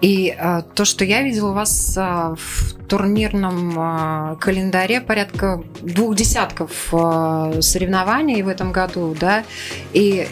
И 0.00 0.34
э, 0.36 0.62
то, 0.74 0.84
что 0.84 1.04
я 1.04 1.22
видела 1.22 1.50
у 1.50 1.54
вас 1.54 1.96
э, 1.96 2.00
в 2.00 2.74
турнирном 2.88 4.32
э, 4.32 4.36
календаре 4.40 5.00
порядка 5.00 5.62
двух 5.82 6.16
десятков 6.16 6.70
э, 6.92 7.58
соревнований 7.60 8.42
в 8.42 8.48
этом 8.48 8.72
году, 8.72 9.16
да, 9.20 9.44
и 9.92 10.26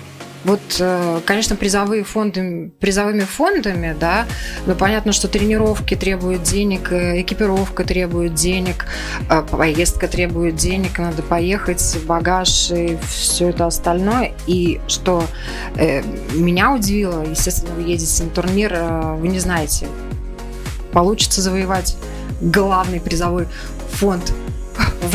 вот, 0.47 0.61
э, 0.79 1.21
конечно, 1.25 1.57
призовые 1.57 2.05
фонды, 2.05 2.71
призовыми 2.79 3.23
фондами, 3.23 3.97
да, 3.99 4.27
но 4.67 4.77
понятно, 4.77 5.11
что 5.11 5.27
тренировки 5.27 5.97
требуют 5.97 6.45
денег, 6.45 6.93
э, 6.93 7.21
экипировка 7.21 7.83
требует 7.83 8.35
денег, 8.35 8.87
э, 9.29 9.43
поездка 9.43 10.07
требует 10.07 10.55
денег, 10.55 11.01
надо 11.01 11.23
поехать, 11.23 11.99
багаж 12.07 12.71
и 12.71 12.97
все 13.09 13.49
это 13.49 13.67
остальное. 13.67 14.35
И 14.47 14.81
что 14.87 15.25
меня 16.35 16.73
удивило, 16.73 17.25
естественно, 17.29 17.75
вы 17.75 17.83
едете 17.83 18.23
на 18.23 18.31
турнир, 18.31 18.79
вы 19.17 19.29
не 19.29 19.41
знаете, 19.41 19.87
получится 20.93 21.43
завоевать 21.43 21.97
главный 22.41 23.01
призовой 23.01 23.49
фонд 23.91 24.33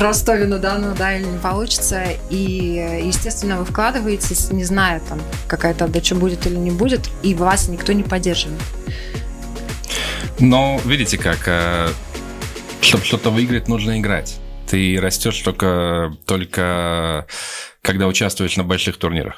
в 0.01 0.03
Ростове-на-Дону, 0.03 0.95
да, 0.95 1.15
или 1.15 1.25
не 1.25 1.37
получится. 1.37 2.03
И, 2.31 3.01
естественно, 3.05 3.59
вы 3.59 3.65
вкладываетесь, 3.65 4.49
не 4.49 4.63
зная, 4.63 4.99
там, 4.99 5.21
какая-то 5.47 5.85
отдача 5.85 6.15
будет 6.15 6.47
или 6.47 6.55
не 6.55 6.71
будет, 6.71 7.07
и 7.21 7.35
вас 7.35 7.67
никто 7.67 7.93
не 7.93 8.01
поддерживает. 8.01 8.59
Но 10.39 10.81
видите 10.85 11.19
как, 11.19 11.91
чтобы 12.81 13.05
что-то 13.05 13.29
выиграть, 13.29 13.67
нужно 13.67 13.99
играть. 13.99 14.39
Ты 14.67 14.99
растешь 14.99 15.37
только, 15.37 16.11
только 16.25 17.27
когда 17.83 18.07
участвуешь 18.07 18.57
на 18.57 18.63
больших 18.63 18.97
турнирах. 18.97 19.35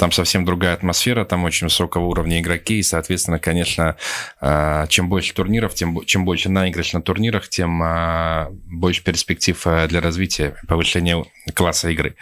Там 0.00 0.12
совсем 0.12 0.46
другая 0.46 0.72
атмосфера, 0.72 1.26
там 1.26 1.44
очень 1.44 1.66
высокого 1.66 2.06
уровня 2.06 2.40
игроки, 2.40 2.78
и, 2.78 2.82
соответственно, 2.82 3.38
конечно, 3.38 3.96
э, 4.40 4.86
чем 4.88 5.10
больше 5.10 5.34
турниров, 5.34 5.74
тем 5.74 6.02
чем 6.06 6.24
больше 6.24 6.48
наигрыш 6.48 6.94
на 6.94 7.02
турнирах, 7.02 7.50
тем 7.50 7.82
э, 7.82 8.46
больше 8.50 9.04
перспектив 9.04 9.60
э, 9.66 9.86
для 9.88 10.00
развития, 10.00 10.56
повышения 10.66 11.22
класса 11.54 11.90
игры. 11.90 12.16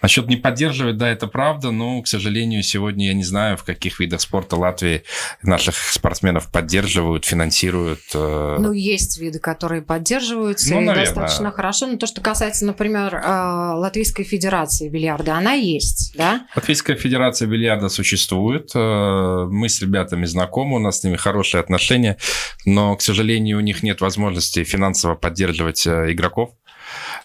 Насчет 0.00 0.28
не 0.28 0.36
поддерживать, 0.36 0.96
да, 0.96 1.08
это 1.08 1.26
правда, 1.26 1.72
но, 1.72 2.02
к 2.02 2.06
сожалению, 2.06 2.62
сегодня 2.62 3.08
я 3.08 3.14
не 3.14 3.24
знаю, 3.24 3.56
в 3.56 3.64
каких 3.64 3.98
видах 3.98 4.20
спорта 4.20 4.54
Латвии 4.54 5.02
наших 5.42 5.74
спортсменов 5.76 6.52
поддерживают, 6.52 7.24
финансируют. 7.24 7.98
э, 8.14 8.56
Ну, 8.60 8.70
есть 8.70 9.18
виды, 9.18 9.40
которые 9.40 9.82
поддерживаются 9.82 10.72
Ну, 10.72 10.82
и 10.82 10.84
наверное. 10.84 11.04
достаточно 11.06 11.50
хорошо. 11.50 11.88
Но 11.88 11.96
то, 11.96 12.06
что 12.06 12.20
касается, 12.20 12.64
например, 12.64 13.12
э, 13.16 13.72
Латвийской 13.74 14.22
Федерации 14.22 14.88
бильярда, 14.88 15.34
она 15.36 15.54
есть, 15.54 16.14
да? 16.16 16.46
Латвийская 16.54 16.91
федерация 16.96 17.48
бильярда 17.48 17.88
существует. 17.88 18.70
э, 18.74 19.46
Мы 19.50 19.68
с 19.68 19.80
ребятами 19.82 20.24
знакомы, 20.26 20.76
у 20.76 20.78
нас 20.78 21.00
с 21.00 21.04
ними 21.04 21.16
хорошие 21.16 21.60
отношения, 21.60 22.16
но, 22.64 22.96
к 22.96 23.02
сожалению, 23.02 23.58
у 23.58 23.60
них 23.60 23.82
нет 23.82 24.00
возможности 24.00 24.64
финансово 24.64 25.14
поддерживать 25.14 25.86
э, 25.86 26.12
игроков. 26.12 26.50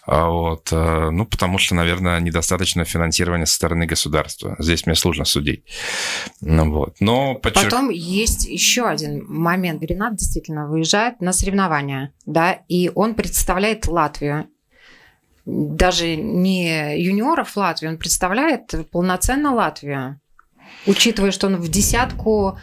А 0.06 0.28
Вот, 0.30 0.68
э, 0.72 1.10
ну, 1.10 1.26
потому 1.26 1.58
что, 1.58 1.74
наверное, 1.74 2.18
недостаточно 2.20 2.84
финансирования 2.84 3.44
со 3.44 3.54
стороны 3.54 3.84
государства. 3.84 4.56
Здесь 4.58 4.86
мне 4.86 4.94
сложно 4.94 5.26
судить. 5.26 5.64
Ну, 6.40 6.70
вот. 6.72 6.96
Но 7.00 7.38
подчерк- 7.42 7.64
Потом 7.64 7.90
есть 7.90 8.46
еще 8.46 8.86
один 8.86 9.26
момент. 9.28 9.82
Ренат 9.82 10.16
действительно 10.16 10.66
выезжает 10.66 11.20
на 11.20 11.32
соревнования, 11.32 12.12
да, 12.24 12.52
и 12.68 12.90
он 12.94 13.14
представляет 13.14 13.86
Латвию. 13.86 14.46
Даже 15.50 16.14
не 16.14 17.00
юниоров 17.02 17.56
Латвии, 17.56 17.88
он 17.88 17.96
представляет 17.96 18.74
полноценно 18.90 19.54
Латвию. 19.54 20.20
Учитывая, 20.84 21.30
что 21.30 21.46
он 21.46 21.56
в 21.56 21.70
десятку 21.70 22.58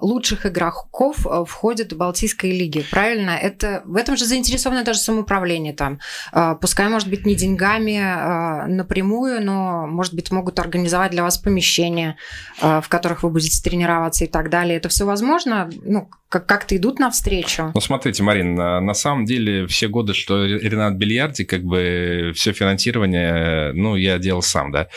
лучших 0.00 0.46
игроков 0.46 1.26
э, 1.26 1.44
входит 1.46 1.92
в 1.92 1.96
Балтийской 1.96 2.50
лиги, 2.50 2.84
правильно? 2.90 3.30
Это 3.30 3.82
в 3.84 3.96
этом 3.96 4.16
же 4.16 4.24
заинтересовано 4.24 4.84
даже 4.84 5.00
самоуправление 5.00 5.72
там. 5.72 5.98
Э, 6.32 6.54
пускай, 6.60 6.88
может 6.88 7.08
быть, 7.08 7.26
не 7.26 7.34
деньгами 7.34 7.98
э, 7.98 8.66
напрямую, 8.66 9.44
но, 9.44 9.86
может 9.86 10.14
быть, 10.14 10.30
могут 10.30 10.58
организовать 10.58 11.12
для 11.12 11.22
вас 11.22 11.38
помещение, 11.38 12.16
э, 12.60 12.80
в 12.82 12.88
которых 12.88 13.22
вы 13.22 13.30
будете 13.30 13.62
тренироваться 13.62 14.24
и 14.24 14.28
так 14.28 14.50
далее. 14.50 14.76
Это 14.76 14.88
все 14.88 15.06
возможно? 15.06 15.70
Ну, 15.82 16.08
как- 16.28 16.46
как-то 16.46 16.76
идут 16.76 16.98
навстречу? 16.98 17.72
Ну, 17.74 17.80
смотрите, 17.80 18.22
Марин, 18.22 18.54
на 18.54 18.94
самом 18.94 19.24
деле 19.24 19.66
все 19.66 19.88
годы, 19.88 20.12
что 20.14 20.44
Ренат 20.44 20.94
Бильярди, 20.94 21.44
как 21.44 21.62
бы 21.62 22.32
все 22.34 22.52
финансирование, 22.52 23.72
ну, 23.72 23.96
я 23.96 24.18
делал 24.18 24.42
сам, 24.42 24.72
да. 24.72 24.88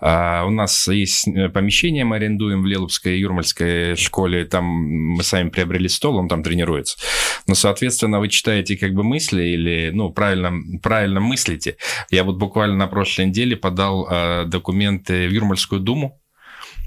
А, 0.00 0.44
у 0.46 0.50
нас 0.50 0.88
есть 0.88 1.28
помещение, 1.52 2.04
мы 2.04 2.16
арендуем 2.16 2.62
в 2.62 2.66
Лелупской 2.66 3.16
и 3.16 3.20
Юрмальской 3.20 3.89
нашей 3.90 4.04
школе, 4.04 4.44
там 4.44 4.64
мы 4.64 5.22
сами 5.22 5.50
приобрели 5.50 5.88
стол, 5.88 6.16
он 6.16 6.28
там 6.28 6.42
тренируется. 6.42 6.98
Но, 7.46 7.54
соответственно, 7.54 8.20
вы 8.20 8.28
читаете 8.28 8.76
как 8.76 8.92
бы 8.92 9.02
мысли 9.02 9.42
или, 9.42 9.90
ну, 9.92 10.10
правильно, 10.10 10.52
правильно 10.82 11.20
мыслите. 11.20 11.76
Я 12.10 12.24
вот 12.24 12.36
буквально 12.36 12.76
на 12.76 12.86
прошлой 12.86 13.26
неделе 13.26 13.56
подал 13.56 14.06
э, 14.10 14.44
документы 14.46 15.28
в 15.28 15.32
Юрмальскую 15.32 15.80
думу 15.80 16.20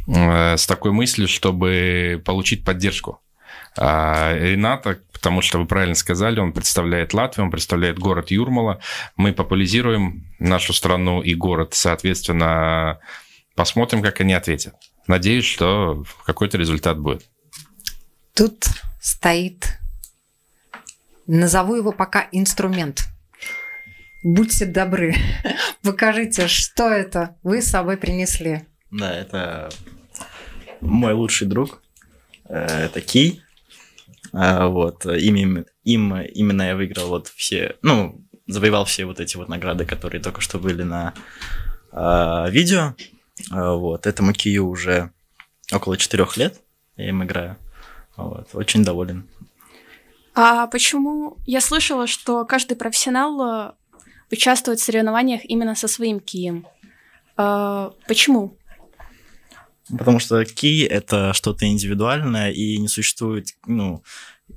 э, 0.07 0.57
с 0.57 0.65
такой 0.65 0.91
мыслью, 0.91 1.27
чтобы 1.27 2.21
получить 2.25 2.63
поддержку. 2.63 3.19
А 3.77 4.35
Рената, 4.37 4.99
потому 5.11 5.41
что 5.41 5.57
вы 5.57 5.65
правильно 5.65 5.95
сказали, 5.95 6.39
он 6.39 6.53
представляет 6.53 7.13
Латвию, 7.13 7.45
он 7.45 7.51
представляет 7.51 7.97
город 7.97 8.29
Юрмала. 8.29 8.79
Мы 9.15 9.33
популяризируем 9.33 10.25
нашу 10.39 10.73
страну 10.73 11.21
и 11.21 11.33
город, 11.33 11.73
соответственно, 11.73 12.99
посмотрим, 13.55 14.01
как 14.01 14.21
они 14.21 14.33
ответят. 14.33 14.75
Надеюсь, 15.07 15.45
что 15.45 16.05
какой-то 16.25 16.57
результат 16.57 16.99
будет. 16.99 17.25
Тут 18.33 18.65
стоит, 19.01 19.79
назову 21.27 21.75
его 21.75 21.91
пока 21.91 22.27
инструмент. 22.31 23.03
Будьте 24.23 24.65
добры, 24.65 25.15
покажите, 25.83 26.47
что 26.47 26.87
это 26.87 27.35
вы 27.43 27.61
с 27.61 27.69
собой 27.69 27.97
принесли. 27.97 28.65
Да, 28.91 29.13
это 29.13 29.69
мой 30.79 31.13
лучший 31.13 31.47
друг. 31.47 31.81
Э, 32.45 32.85
это 32.85 33.01
Кей. 33.01 33.41
А, 34.31 34.67
вот, 34.67 35.05
им, 35.05 35.65
им 35.83 36.17
именно 36.21 36.61
я 36.63 36.75
выиграл 36.75 37.09
вот 37.09 37.27
все, 37.27 37.75
ну, 37.81 38.25
завоевал 38.47 38.85
все 38.85 39.05
вот 39.05 39.19
эти 39.19 39.37
вот 39.37 39.49
награды, 39.49 39.85
которые 39.85 40.21
только 40.21 40.41
что 40.41 40.59
были 40.59 40.83
на 40.83 41.13
э, 41.91 42.49
видео. 42.49 42.95
А, 43.51 43.73
вот, 43.73 44.05
этому 44.05 44.33
Кию 44.33 44.67
уже 44.67 45.11
около 45.71 45.97
четырех 45.97 46.37
лет 46.37 46.61
я 46.97 47.09
им 47.09 47.23
играю. 47.23 47.57
Вот, 48.15 48.49
очень 48.53 48.83
доволен. 48.83 49.27
А 50.35 50.67
почему 50.67 51.37
я 51.45 51.61
слышала, 51.61 52.07
что 52.07 52.45
каждый 52.45 52.75
профессионал 52.75 53.41
э, 53.41 53.71
участвует 54.31 54.79
в 54.79 54.83
соревнованиях 54.83 55.41
именно 55.45 55.75
со 55.75 55.87
своим 55.87 56.19
кием? 56.19 56.67
А, 57.37 57.91
почему? 58.07 58.57
Потому 59.89 60.19
что 60.19 60.43
ки— 60.45 60.83
это 60.89 61.33
что-то 61.33 61.67
индивидуальное, 61.67 62.51
и 62.51 62.77
не 62.77 62.87
существует, 62.87 63.49
ну, 63.65 64.03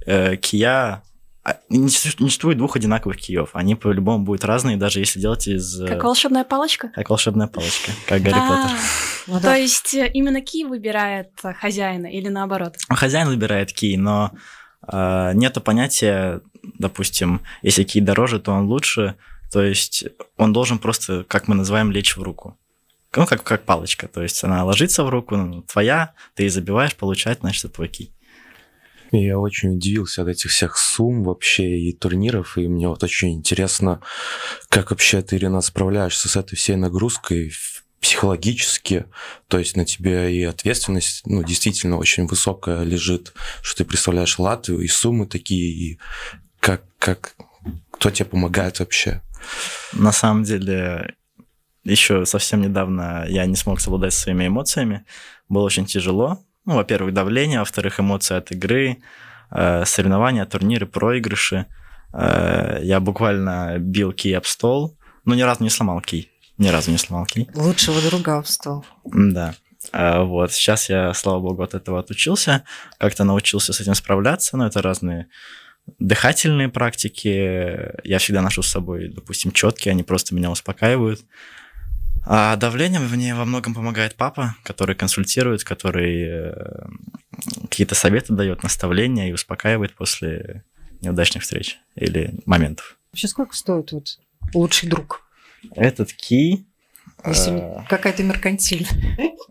э, 0.07 0.37
кия... 0.37 1.03
А, 1.47 1.61
не 1.69 1.89
существует 1.89 2.59
двух 2.59 2.75
одинаковых 2.75 3.19
киев. 3.19 3.51
Они 3.53 3.77
по-любому 3.77 4.25
будут 4.25 4.45
разные, 4.45 4.77
даже 4.77 4.99
если 4.99 5.21
делать 5.21 5.47
из... 5.47 5.81
Как 5.87 6.03
волшебная 6.03 6.43
палочка? 6.43 6.91
Как 6.93 7.09
волшебная 7.09 7.47
палочка, 7.47 7.93
как 8.09 8.21
Гарри 8.21 8.35
а, 8.37 8.49
Поттер. 8.49 8.77
Ну, 9.29 9.41
То 9.41 9.57
есть 9.57 9.95
э, 9.95 10.11
именно 10.13 10.41
ки 10.41 10.65
выбирает 10.65 11.31
хозяина 11.61 12.07
или 12.07 12.29
наоборот? 12.29 12.75
Хозяин 12.89 13.29
выбирает 13.29 13.73
ки, 13.73 13.97
но 13.97 14.33
э, 14.89 15.33
нету 15.35 15.61
понятия, 15.61 16.41
допустим, 16.63 17.43
если 17.63 17.85
ки 17.85 18.01
дороже, 18.01 18.41
то 18.41 18.51
он 18.51 18.67
лучше. 18.67 19.15
То 19.53 19.63
есть 19.63 20.05
он 20.37 20.53
должен 20.53 20.79
просто, 20.79 21.25
как 21.29 21.47
мы 21.47 21.55
называем, 21.55 21.93
лечь 21.93 22.17
в 22.17 22.23
руку 22.23 22.57
ну, 23.15 23.27
как, 23.27 23.43
как 23.43 23.63
палочка. 23.63 24.09
То 24.09 24.23
есть 24.23 24.43
она 24.45 24.65
ложится 24.65 25.03
в 25.05 25.09
руку, 25.09 25.37
ну, 25.37 25.63
твоя, 25.63 26.13
ты 26.35 26.43
ее 26.43 26.51
забиваешь, 26.51 26.95
получать, 26.95 27.41
значит, 27.41 27.65
это 27.65 27.75
твой 27.75 27.89
кий. 27.89 28.13
Я 29.13 29.39
очень 29.39 29.77
удивился 29.77 30.23
от 30.23 30.29
этих 30.29 30.51
всех 30.51 30.77
сумм 30.77 31.23
вообще 31.25 31.79
и 31.79 31.93
турниров, 31.93 32.59
и 32.59 32.69
мне 32.69 32.89
вот 32.89 33.03
очень 33.03 33.35
интересно, 33.35 34.01
как 34.69 34.91
вообще 34.91 35.23
ты, 35.23 35.37
Ирина, 35.37 35.61
справляешься 35.61 36.29
с 36.29 36.37
этой 36.37 36.57
всей 36.57 36.77
нагрузкой 36.77 37.53
психологически, 38.01 39.07
то 39.49 39.59
есть 39.59 39.77
на 39.77 39.85
тебе 39.85 40.37
и 40.37 40.43
ответственность, 40.45 41.23
ну, 41.27 41.43
действительно 41.43 41.97
очень 41.97 42.27
высокая 42.27 42.83
лежит, 42.83 43.33
что 43.63 43.79
ты 43.79 43.85
представляешь 43.85 44.39
Латвию, 44.39 44.81
и 44.81 44.89
суммы 44.89 45.27
такие, 45.27 45.71
и 45.71 45.99
как, 46.61 46.85
как, 46.99 47.35
кто 47.91 48.11
тебе 48.11 48.27
помогает 48.27 48.79
вообще? 48.81 49.23
На 49.93 50.13
самом 50.13 50.45
деле, 50.45 51.15
еще 51.85 52.27
совсем 52.27 52.61
недавно 52.63 53.27
я 53.29 53.47
не 53.47 53.57
смог 53.57 53.81
совладать 53.81 54.13
со 54.13 54.23
своими 54.23 54.49
эмоциями. 54.49 55.05
Было 55.49 55.63
очень 55.63 55.87
тяжело. 55.87 56.41
Ну, 56.67 56.75
во-первых, 56.75 57.15
давление, 57.15 57.61
во-вторых, 57.61 58.01
эмоции 58.01 58.37
от 58.37 58.51
игры, 58.53 58.99
э, 59.51 59.85
соревнования, 59.85 60.45
турниры, 60.45 60.87
проигрыши. 60.87 61.67
Э, 62.13 62.81
я 62.83 63.01
буквально 63.01 63.79
бил 63.79 64.13
кий 64.13 64.37
об 64.37 64.45
стол, 64.45 64.99
но 65.25 65.35
ни 65.35 65.43
разу 65.43 65.63
не 65.63 65.71
сломал 65.71 66.01
кий. 66.01 66.31
Ни 66.59 66.69
разу 66.69 66.91
не 66.91 66.99
сломал 66.99 67.27
кий. 67.27 67.49
Лучшего 67.55 68.01
друга 68.01 68.39
об 68.39 68.47
стол. 68.47 68.85
Да. 69.05 69.55
Э, 69.93 70.23
вот, 70.23 70.53
сейчас 70.53 70.91
я, 70.91 71.15
слава 71.15 71.41
богу, 71.41 71.63
от 71.63 71.75
этого 71.75 72.01
отучился, 72.01 72.65
как-то 72.99 73.25
научился 73.25 73.73
с 73.73 73.81
этим 73.81 73.95
справляться, 73.95 74.57
но 74.57 74.67
это 74.67 74.83
разные 74.83 75.29
дыхательные 76.01 76.69
практики. 76.69 77.93
Я 78.03 78.19
всегда 78.19 78.43
ношу 78.43 78.63
с 78.63 78.69
собой, 78.69 79.09
допустим, 79.09 79.53
четкие, 79.53 79.93
они 79.93 80.03
просто 80.03 80.35
меня 80.35 80.51
успокаивают. 80.51 81.21
А 82.29 82.57
давлением 82.57 83.09
мне 83.09 83.37
во 83.37 83.45
многом 83.45 83.73
помогает 83.73 84.17
папа, 84.17 84.57
который 84.65 84.97
консультирует, 84.97 85.63
который 85.63 86.25
э, 86.25 86.87
какие-то 87.71 87.95
советы 87.95 88.33
дает, 88.33 88.65
наставления 88.65 89.29
и 89.29 89.33
успокаивает 89.33 89.95
после 89.95 90.65
неудачных 91.03 91.45
встреч 91.45 91.79
или 91.95 92.35
моментов. 92.45 92.99
Вообще 93.13 93.29
сколько 93.29 93.55
стоит 93.55 93.93
вот 93.93 94.19
лучший 94.55 94.89
друг? 94.89 95.23
Этот 95.77 96.13
ки... 96.13 96.67
Если 97.25 97.53
э, 97.53 97.85
какая-то 97.89 98.25
меркантиль. 98.25 98.89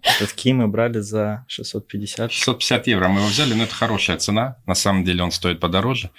Этот 0.04 0.34
ки 0.34 0.52
мы 0.52 0.68
брали 0.68 1.00
за 1.00 1.46
650. 1.48 2.32
650 2.32 2.88
евро 2.88 3.08
мы 3.08 3.22
его 3.22 3.30
взяли, 3.30 3.54
но 3.54 3.64
это 3.64 3.74
хорошая 3.74 4.18
цена. 4.18 4.58
На 4.66 4.76
самом 4.76 5.06
деле 5.06 5.24
он 5.24 5.32
стоит 5.32 5.62
подороже. 5.62 6.12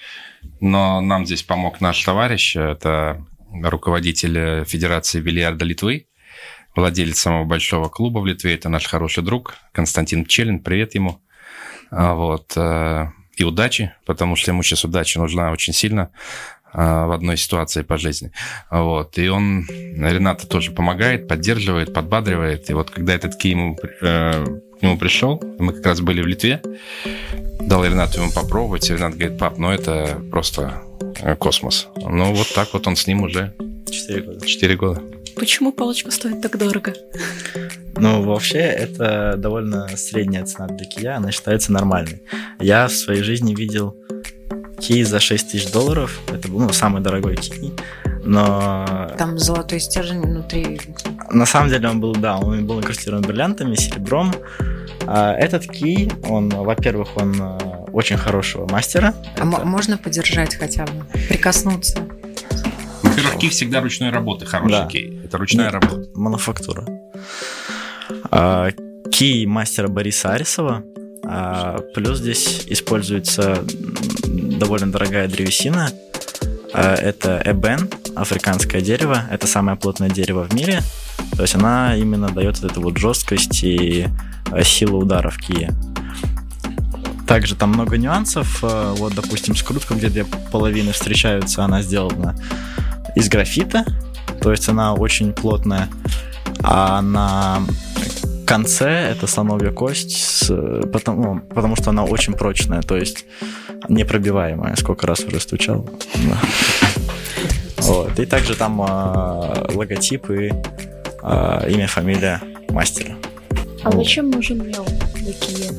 Но 0.61 1.03
нам 1.03 1.27
здесь 1.27 1.43
помог 1.43 1.83
наш 1.83 2.03
товарищ, 2.03 2.57
это 2.57 3.25
руководитель 3.53 4.65
Федерации 4.65 5.21
бильярда 5.21 5.65
Литвы, 5.65 6.07
владелец 6.77 7.19
самого 7.19 7.45
большого 7.45 7.89
клуба 7.89 8.21
в 8.21 8.27
Литве, 8.27 8.55
это 8.55 8.69
наш 8.69 8.87
хороший 8.87 9.25
друг 9.25 9.55
Константин 9.73 10.25
Пчелин, 10.25 10.61
привет 10.61 10.95
ему. 10.95 11.21
А, 11.91 12.15
вот. 12.15 12.53
Э, 12.57 13.09
и 13.37 13.45
удачи, 13.45 13.93
потому 14.07 14.37
что 14.37 14.51
ему 14.51 14.63
сейчас 14.63 14.85
удача 14.85 15.19
нужна 15.19 15.53
очень 15.53 15.73
сильно 15.73 16.11
а, 16.73 17.07
в 17.07 17.13
одной 17.13 17.37
ситуации 17.37 17.83
по 17.83 17.97
жизни. 17.97 18.33
Вот. 18.71 19.19
И 19.19 19.29
он, 19.29 19.67
Рената 19.69 20.47
тоже 20.47 20.73
помогает, 20.73 21.29
поддерживает, 21.29 21.93
подбадривает. 21.93 22.69
И 22.71 22.75
вот 22.75 22.91
когда 22.91 23.15
этот 23.15 23.37
ки 23.37 23.49
ему, 23.49 23.77
э, 24.01 24.45
к 24.79 24.83
нему 24.83 24.99
пришел, 24.99 25.43
мы 25.59 25.73
как 25.73 25.87
раз 25.87 26.01
были 26.01 26.23
в 26.23 26.27
Литве, 26.27 26.63
дал 27.61 27.85
Ренату 27.85 28.21
ему 28.21 28.33
попробовать, 28.33 28.89
и 28.91 28.95
Ренат 28.95 29.17
говорит, 29.17 29.39
пап, 29.39 29.59
ну 29.59 29.71
это 29.71 30.21
просто 30.31 30.83
э, 31.21 31.37
космос. 31.37 31.89
Ну 31.97 32.33
вот 32.35 32.53
так 32.55 32.73
вот 32.73 32.87
он 32.87 32.97
с 32.97 33.07
ним 33.07 33.23
уже... 33.23 33.55
Четыре 33.91 34.23
года. 34.23 34.47
Четыре 34.47 34.77
года. 34.77 35.16
Почему 35.37 35.71
палочка 35.71 36.11
стоит 36.11 36.41
так 36.41 36.59
дорого? 36.59 36.95
Ну, 37.97 38.23
вообще, 38.23 38.59
это 38.59 39.35
довольно 39.37 39.89
средняя 39.97 40.45
цена 40.45 40.67
для 40.67 40.87
кия, 40.87 41.17
она 41.17 41.31
считается 41.31 41.73
нормальной. 41.73 42.23
Я 42.59 42.89
в 42.89 42.93
своей 42.93 43.23
жизни 43.23 43.55
видел 43.55 43.97
кий 44.81 45.03
за 45.05 45.21
6 45.21 45.51
тысяч 45.51 45.71
долларов, 45.71 46.21
это 46.33 46.49
был 46.49 46.61
ну, 46.61 46.73
самый 46.73 47.03
дорогой 47.03 47.37
кий, 47.37 47.73
но... 48.25 49.11
Там 49.19 49.39
золотой 49.39 49.79
стержень 49.79 50.21
внутри. 50.21 50.81
На 51.31 51.47
самом 51.47 51.69
деле 51.69 51.89
он 51.89 52.01
был, 52.01 52.15
да, 52.15 52.39
он 52.39 52.67
был 52.67 52.81
инкрустирован 52.81 53.23
бриллиантами, 53.23 53.75
серебром. 53.75 54.35
А 55.07 55.35
этот 55.35 55.67
кий, 55.67 56.11
он, 56.29 56.49
во-первых, 56.49 57.17
он 57.17 57.35
э, 57.41 57.59
очень 57.93 58.17
хорошего 58.17 58.67
мастера. 58.69 59.15
А 59.37 59.47
это... 59.47 59.65
можно 59.65 59.97
подержать 59.99 60.57
хотя 60.57 60.85
бы, 60.85 61.07
прикоснуться? 61.29 62.01
Кей 63.39 63.51
всегда 63.51 63.81
ручной 63.81 64.11
работы, 64.11 64.47
хороший 64.47 64.73
да. 64.73 64.87
кей. 64.87 65.21
Это 65.25 65.39
ручная 65.39 65.71
работа. 65.71 66.09
Мануфактура. 66.15 66.87
А, 68.31 68.71
кей 69.11 69.47
мастера 69.47 69.89
Бориса 69.89 70.33
Арисова. 70.33 70.83
А, 71.25 71.81
плюс 71.95 72.19
здесь 72.19 72.65
используется 72.67 73.65
довольно 74.25 74.91
дорогая 74.93 75.29
древесина. 75.29 75.91
А, 76.73 76.95
это 76.95 77.43
эбен, 77.45 77.91
африканское 78.15 78.81
дерево. 78.81 79.25
Это 79.31 79.47
самое 79.47 79.77
плотное 79.77 80.11
дерево 80.11 80.45
в 80.45 80.55
мире. 80.55 80.83
То 81.37 81.43
есть 81.43 81.55
она 81.55 81.97
именно 81.97 82.29
дает 82.29 82.59
вот 82.61 82.71
эту 82.71 82.81
вот 82.81 82.97
жесткость 82.99 83.63
и 83.65 84.07
а, 84.51 84.63
силу 84.63 84.99
удара 85.01 85.31
в 85.31 85.39
кие. 85.39 85.73
Также 87.27 87.57
там 87.57 87.71
много 87.71 87.99
нюансов. 87.99 88.61
А, 88.63 88.95
вот, 88.95 89.15
допустим, 89.15 89.57
скрутка, 89.57 89.95
где 89.95 90.09
две 90.09 90.25
половины 90.25 90.93
встречаются, 90.93 91.65
она 91.65 91.83
сделана 91.83 92.37
из 93.17 93.29
графита, 93.29 93.85
то 94.41 94.53
есть 94.53 94.69
она 94.69 94.95
очень 94.95 95.33
плотная, 95.33 95.89
а 96.63 97.03
на 97.03 97.63
конце 98.47 98.89
это 98.89 99.27
слоновья 99.27 99.73
кость, 99.73 100.17
с, 100.17 100.47
потому, 100.93 101.35
ну, 101.35 101.41
потому 101.41 101.75
что 101.75 101.91
она 101.91 102.05
очень 102.05 102.35
прочная, 102.35 102.83
то 102.83 102.97
есть 102.97 103.25
непробиваемая. 103.89 104.77
Сколько 104.77 105.07
раз 105.07 105.21
уже 105.21 105.41
стучал. 105.41 105.89
Вот. 107.79 108.19
И 108.19 108.27
также 108.27 108.57
там 108.57 108.81
э, 108.81 109.75
логотип 109.75 110.31
и 110.31 110.53
э, 111.23 111.71
имя, 111.71 111.87
фамилия 111.87 112.41
мастера. 112.71 113.15
А 113.85 113.93
зачем 113.93 114.31
нужен 114.31 114.67
мел 114.67 114.85
такие? 115.15 115.71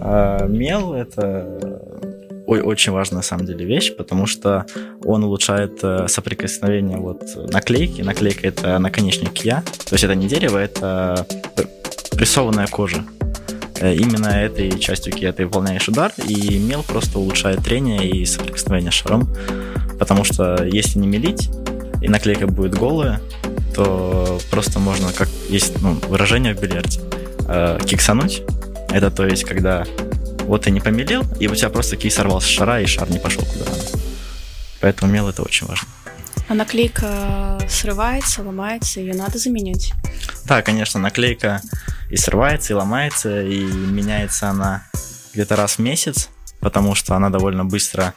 А, 0.00 0.46
мел 0.46 0.94
это 0.94 1.69
ой, 2.50 2.60
очень 2.62 2.90
важная 2.90 3.18
на 3.18 3.22
самом 3.22 3.46
деле 3.46 3.64
вещь, 3.64 3.94
потому 3.96 4.26
что 4.26 4.66
он 5.04 5.22
улучшает 5.22 5.78
э, 5.84 6.08
соприкосновение 6.08 6.98
вот 6.98 7.22
наклейки. 7.52 8.02
Наклейка 8.02 8.48
это 8.48 8.76
наконечник 8.80 9.44
я, 9.44 9.62
то 9.62 9.92
есть 9.92 10.02
это 10.02 10.16
не 10.16 10.26
дерево, 10.26 10.58
это 10.58 11.26
прессованная 12.10 12.66
кожа. 12.66 13.04
Э, 13.78 13.94
именно 13.94 14.26
этой 14.26 14.76
частью 14.80 15.12
кия 15.12 15.32
ты 15.32 15.46
выполняешь 15.46 15.88
удар, 15.88 16.12
и 16.26 16.58
мел 16.58 16.82
просто 16.82 17.20
улучшает 17.20 17.62
трение 17.62 18.08
и 18.08 18.26
соприкосновение 18.26 18.90
с 18.90 18.94
шаром, 18.94 19.32
потому 20.00 20.24
что 20.24 20.64
если 20.64 20.98
не 20.98 21.06
мелить, 21.06 21.50
и 22.02 22.08
наклейка 22.08 22.48
будет 22.48 22.74
голая, 22.74 23.20
то 23.76 24.40
просто 24.50 24.80
можно, 24.80 25.12
как 25.12 25.28
есть 25.48 25.80
ну, 25.80 25.94
выражение 26.08 26.56
в 26.56 26.60
бильярде, 26.60 26.98
э, 27.46 27.78
киксануть. 27.86 28.42
Это 28.88 29.12
то 29.12 29.24
есть, 29.24 29.44
когда 29.44 29.86
вот 30.50 30.62
ты 30.62 30.72
не 30.72 30.80
помелел, 30.80 31.24
и 31.38 31.46
у 31.46 31.54
тебя 31.54 31.70
просто 31.70 31.96
кий 31.96 32.10
сорвался 32.10 32.48
с 32.48 32.50
шара, 32.50 32.82
и 32.82 32.86
шар 32.86 33.08
не 33.08 33.20
пошел 33.20 33.44
куда 33.44 33.64
надо. 33.66 33.84
Поэтому 34.80 35.12
мел 35.12 35.28
это 35.28 35.42
очень 35.42 35.66
важно. 35.68 35.86
А 36.48 36.54
наклейка 36.54 37.60
срывается, 37.68 38.42
ломается, 38.42 38.98
ее 38.98 39.14
надо 39.14 39.38
заменять? 39.38 39.92
Да, 40.46 40.62
конечно, 40.62 40.98
наклейка 40.98 41.62
и 42.10 42.16
срывается, 42.16 42.72
и 42.72 42.76
ломается, 42.76 43.42
и 43.42 43.62
меняется 43.62 44.48
она 44.48 44.82
где-то 45.32 45.54
раз 45.54 45.76
в 45.76 45.78
месяц, 45.78 46.28
потому 46.58 46.96
что 46.96 47.14
она 47.14 47.30
довольно 47.30 47.64
быстро 47.64 48.14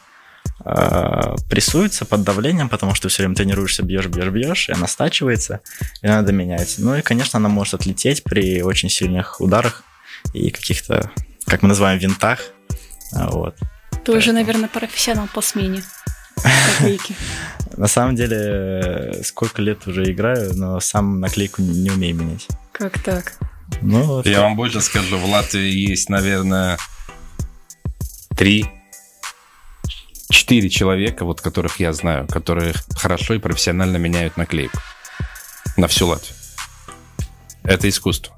э, 0.64 1.36
прессуется 1.48 2.04
под 2.04 2.24
давлением, 2.24 2.68
потому 2.68 2.96
что 2.96 3.02
ты 3.04 3.10
все 3.10 3.22
время 3.22 3.36
тренируешься, 3.36 3.84
бьешь, 3.84 4.06
бьешь, 4.06 4.30
бьешь, 4.30 4.68
и 4.70 4.72
она 4.72 4.88
стачивается, 4.88 5.60
и 6.02 6.08
надо 6.08 6.32
менять. 6.32 6.74
Ну 6.78 6.96
и, 6.96 7.02
конечно, 7.02 7.36
она 7.36 7.48
может 7.48 7.74
отлететь 7.74 8.24
при 8.24 8.60
очень 8.62 8.90
сильных 8.90 9.40
ударах 9.40 9.84
и 10.32 10.50
каких-то, 10.50 11.12
как 11.46 11.62
мы 11.62 11.68
называем, 11.68 11.98
винтах. 11.98 12.40
А, 13.12 13.30
вот. 13.30 13.56
Ты 14.04 14.12
уже, 14.12 14.32
наверное, 14.32 14.68
профессионал 14.68 15.28
по 15.32 15.40
смене. 15.40 15.82
На 17.76 17.88
самом 17.88 18.16
деле, 18.16 19.20
сколько 19.24 19.62
лет 19.62 19.86
уже 19.86 20.10
играю, 20.10 20.54
но 20.54 20.80
сам 20.80 21.20
наклейку 21.20 21.62
не 21.62 21.90
умею 21.90 22.14
менять. 22.16 22.46
Как 22.72 23.02
так? 23.02 23.34
Ну, 23.80 24.22
Я 24.24 24.42
вам 24.42 24.56
больше 24.56 24.80
скажу, 24.80 25.16
в 25.18 25.24
Латвии 25.24 25.70
есть, 25.70 26.08
наверное, 26.08 26.78
три 28.36 28.66
четыре 30.30 30.68
человека, 30.68 31.24
вот 31.24 31.40
которых 31.40 31.80
я 31.80 31.92
знаю, 31.92 32.26
которые 32.26 32.74
хорошо 32.96 33.34
и 33.34 33.38
профессионально 33.38 33.96
меняют 33.96 34.36
наклейку 34.36 34.78
на 35.76 35.88
всю 35.88 36.06
Латвию. 36.06 36.36
Это 37.62 37.88
искусство. 37.88 38.33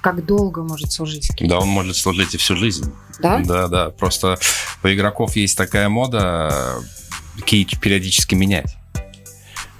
Как 0.00 0.24
долго 0.24 0.62
может 0.62 0.92
служить? 0.92 1.30
Да, 1.40 1.58
он 1.58 1.68
может 1.68 1.96
служить 1.96 2.34
и 2.34 2.38
всю 2.38 2.56
жизнь. 2.56 2.92
Да? 3.20 3.40
Да, 3.40 3.68
да. 3.68 3.90
Просто 3.90 4.38
у 4.82 4.88
игроков 4.88 5.36
есть 5.36 5.56
такая 5.56 5.88
мода 5.88 6.80
кей 7.44 7.64
периодически 7.64 8.34
менять. 8.34 8.76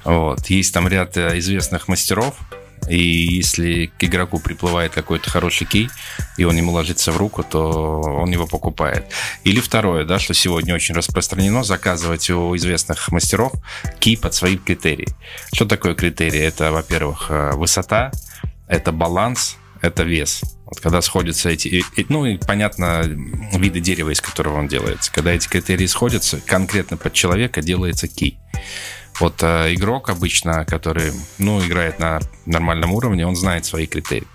Вот. 0.04 0.46
Есть 0.46 0.72
там 0.72 0.88
ряд 0.88 1.16
э, 1.16 1.38
известных 1.38 1.88
мастеров, 1.88 2.34
и 2.88 2.98
если 2.98 3.92
к 3.98 4.04
игроку 4.04 4.38
приплывает 4.38 4.92
какой-то 4.92 5.28
хороший 5.28 5.66
кей, 5.66 5.90
и 6.38 6.44
он 6.44 6.56
ему 6.56 6.72
ложится 6.72 7.12
в 7.12 7.16
руку, 7.18 7.42
то 7.42 8.00
он 8.00 8.30
его 8.30 8.46
покупает. 8.46 9.06
Или 9.44 9.60
второе, 9.60 10.04
да, 10.04 10.18
что 10.18 10.32
сегодня 10.34 10.74
очень 10.74 10.94
распространено, 10.94 11.62
заказывать 11.62 12.30
у 12.30 12.56
известных 12.56 13.10
мастеров 13.12 13.52
кей 13.98 14.16
под 14.16 14.34
свои 14.34 14.56
критерии. 14.56 15.08
Что 15.52 15.66
такое 15.66 15.94
критерии? 15.94 16.40
Это, 16.40 16.72
во-первых, 16.72 17.26
э, 17.28 17.52
высота, 17.54 18.10
это 18.66 18.92
баланс, 18.92 19.56
это 19.82 20.02
вес. 20.02 20.42
Вот 20.64 20.80
когда 20.80 21.00
сходятся 21.00 21.48
эти, 21.48 21.84
ну 22.08 22.26
и 22.26 22.36
понятно, 22.36 23.02
виды 23.52 23.80
дерева, 23.80 24.10
из 24.10 24.20
которого 24.20 24.58
он 24.58 24.68
делается. 24.68 25.12
Когда 25.12 25.32
эти 25.32 25.48
критерии 25.48 25.86
сходятся, 25.86 26.40
конкретно 26.44 26.96
под 26.96 27.12
человека 27.12 27.62
делается 27.62 28.08
кей. 28.08 28.38
Вот 29.20 29.42
э, 29.42 29.74
игрок 29.74 30.10
обычно, 30.10 30.64
который, 30.64 31.12
ну, 31.38 31.64
играет 31.64 31.98
на 31.98 32.20
нормальном 32.46 32.92
уровне, 32.92 33.26
он 33.26 33.34
знает 33.34 33.64
свои 33.64 33.86
критерии. 33.86 34.26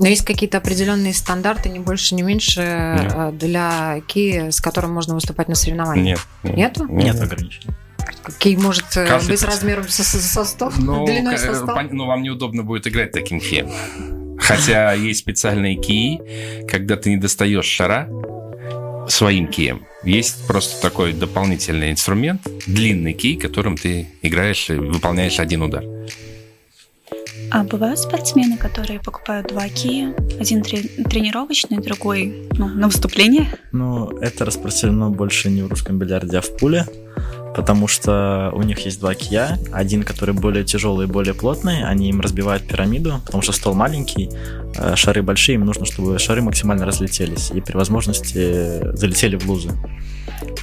Но 0.00 0.08
есть 0.08 0.24
какие-то 0.24 0.58
определенные 0.58 1.14
стандарты, 1.14 1.68
не 1.68 1.78
больше, 1.78 2.14
не 2.14 2.22
меньше, 2.22 2.60
нет. 2.60 3.12
Э, 3.14 3.30
для 3.32 4.00
ки, 4.08 4.50
с 4.50 4.60
которым 4.60 4.92
можно 4.92 5.14
выступать 5.14 5.48
на 5.48 5.54
соревнованиях? 5.54 6.26
Нет. 6.42 6.56
Нету? 6.56 6.86
Нет, 6.86 7.14
нет 7.14 7.22
ограничений. 7.22 7.74
Кей 8.38 8.56
может 8.56 8.96
э, 8.96 9.06
Каждый 9.06 9.32
быть 9.32 9.42
размером 9.42 9.88
со, 9.88 10.02
со 10.02 10.44
стол, 10.44 10.72
ну, 10.76 11.06
длиной 11.06 11.38
со 11.38 11.54
стол? 11.54 11.76
Ну, 11.90 12.06
вам 12.06 12.22
неудобно 12.22 12.62
будет 12.62 12.86
играть 12.86 13.12
таким 13.12 13.38
кием. 13.38 13.70
Хотя 14.44 14.92
есть 14.92 15.20
специальные 15.20 15.76
кии, 15.76 16.20
когда 16.68 16.96
ты 16.96 17.10
не 17.10 17.16
достаешь 17.16 17.64
шара 17.64 18.08
своим 19.08 19.48
кием. 19.48 19.84
Есть 20.04 20.46
просто 20.46 20.80
такой 20.82 21.12
дополнительный 21.14 21.90
инструмент, 21.90 22.42
длинный 22.66 23.14
кей, 23.14 23.36
которым 23.36 23.76
ты 23.76 24.06
играешь 24.22 24.68
и 24.68 24.74
выполняешь 24.74 25.40
один 25.40 25.62
удар. 25.62 25.84
А 27.50 27.62
бывают 27.62 27.98
спортсмены, 27.98 28.56
которые 28.56 29.00
покупают 29.00 29.48
два 29.48 29.68
кия, 29.68 30.14
один 30.40 30.62
тренировочный, 30.62 31.78
другой 31.78 32.48
ну, 32.58 32.68
на 32.68 32.88
выступление? 32.88 33.46
Ну, 33.72 34.10
это 34.18 34.44
распространено 34.44 35.10
больше 35.10 35.50
не 35.50 35.62
в 35.62 35.68
русском 35.68 35.98
бильярде, 35.98 36.38
а 36.38 36.40
в 36.40 36.56
пуле 36.56 36.86
потому 37.54 37.88
что 37.88 38.50
у 38.54 38.62
них 38.62 38.80
есть 38.80 39.00
два 39.00 39.14
кия, 39.14 39.58
один, 39.72 40.02
который 40.02 40.34
более 40.34 40.64
тяжелый 40.64 41.06
и 41.06 41.10
более 41.10 41.34
плотный, 41.34 41.84
они 41.84 42.08
им 42.08 42.20
разбивают 42.20 42.66
пирамиду, 42.66 43.20
потому 43.24 43.42
что 43.42 43.52
стол 43.52 43.74
маленький, 43.74 44.30
э, 44.76 44.96
шары 44.96 45.22
большие, 45.22 45.54
им 45.54 45.64
нужно, 45.64 45.86
чтобы 45.86 46.18
шары 46.18 46.42
максимально 46.42 46.84
разлетелись 46.84 47.50
и 47.50 47.60
при 47.60 47.76
возможности 47.76 48.96
залетели 48.96 49.36
в 49.36 49.48
лузы. 49.48 49.70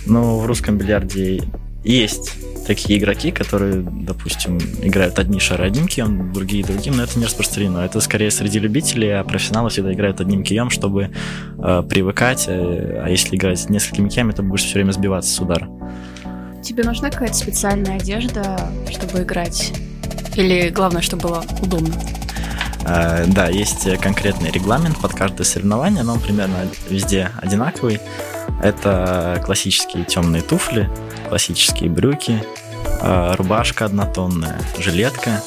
Но 0.06 0.40
в 0.40 0.46
русском 0.46 0.78
бильярде 0.78 1.44
есть 1.84 2.34
такие 2.68 3.00
игроки, 3.00 3.32
которые, 3.32 3.82
допустим, 3.82 4.60
играют 4.82 5.18
одни 5.20 5.40
шары 5.40 5.66
одним 5.66 5.88
кием, 5.88 6.32
другие 6.32 6.64
другим, 6.64 6.96
но 6.96 7.04
это 7.04 7.18
не 7.18 7.26
распространено. 7.26 7.80
Это 7.80 8.00
скорее 8.02 8.32
среди 8.32 8.60
любителей, 8.60 9.10
а 9.20 9.24
профессионалы 9.24 9.70
всегда 9.70 9.94
играют 9.94 10.22
одним 10.22 10.44
кием, 10.44 10.70
чтобы 10.70 11.10
э, 11.58 11.84
привыкать. 11.90 12.46
Э, 12.48 13.02
а 13.04 13.10
если 13.10 13.36
играть 13.36 13.70
несколькими 13.70 14.10
киями, 14.10 14.32
то 14.32 14.44
будешь 14.44 14.64
все 14.64 14.76
время 14.76 14.92
сбиваться 14.92 15.34
с 15.34 15.40
удара. 15.40 15.68
Тебе 16.64 16.84
нужна 16.84 17.10
какая-то 17.10 17.36
специальная 17.36 17.98
одежда, 17.98 18.72
чтобы 18.90 19.24
играть? 19.24 19.74
Или 20.36 20.70
главное, 20.70 21.02
чтобы 21.02 21.30
было 21.30 21.46
удобно? 21.62 21.94
Uh, 22.84 23.32
да, 23.34 23.48
есть 23.48 23.88
конкретный 24.00 24.52
регламент 24.52 24.98
под 25.00 25.14
каждое 25.14 25.44
соревнование, 25.44 26.04
но 26.04 26.14
он 26.14 26.20
примерно 26.20 26.68
везде 26.90 27.30
одинаковый. 27.42 28.00
Это 28.64 29.42
классические 29.46 30.04
темные 30.06 30.42
туфли, 30.42 30.90
классические 31.30 31.90
брюки, 31.90 32.44
uh, 33.02 33.36
рубашка 33.36 33.86
однотонная, 33.86 34.60
жилетка. 34.80 35.44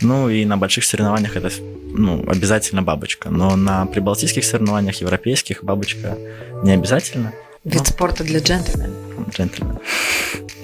Ну 0.00 0.28
и 0.28 0.44
на 0.44 0.58
больших 0.58 0.84
соревнованиях 0.84 1.36
это 1.36 1.50
ну, 1.96 2.22
обязательно 2.28 2.82
бабочка. 2.82 3.30
Но 3.30 3.56
на 3.56 3.86
прибалтийских 3.86 4.44
соревнованиях, 4.44 5.00
европейских, 5.00 5.64
бабочка 5.64 6.16
не 6.62 6.72
обязательно. 6.72 7.32
Вид 7.64 7.78
но... 7.78 7.84
спорта 7.84 8.22
для 8.22 8.40
джентльменов. 8.40 8.96
Джентльмен. 9.30 9.78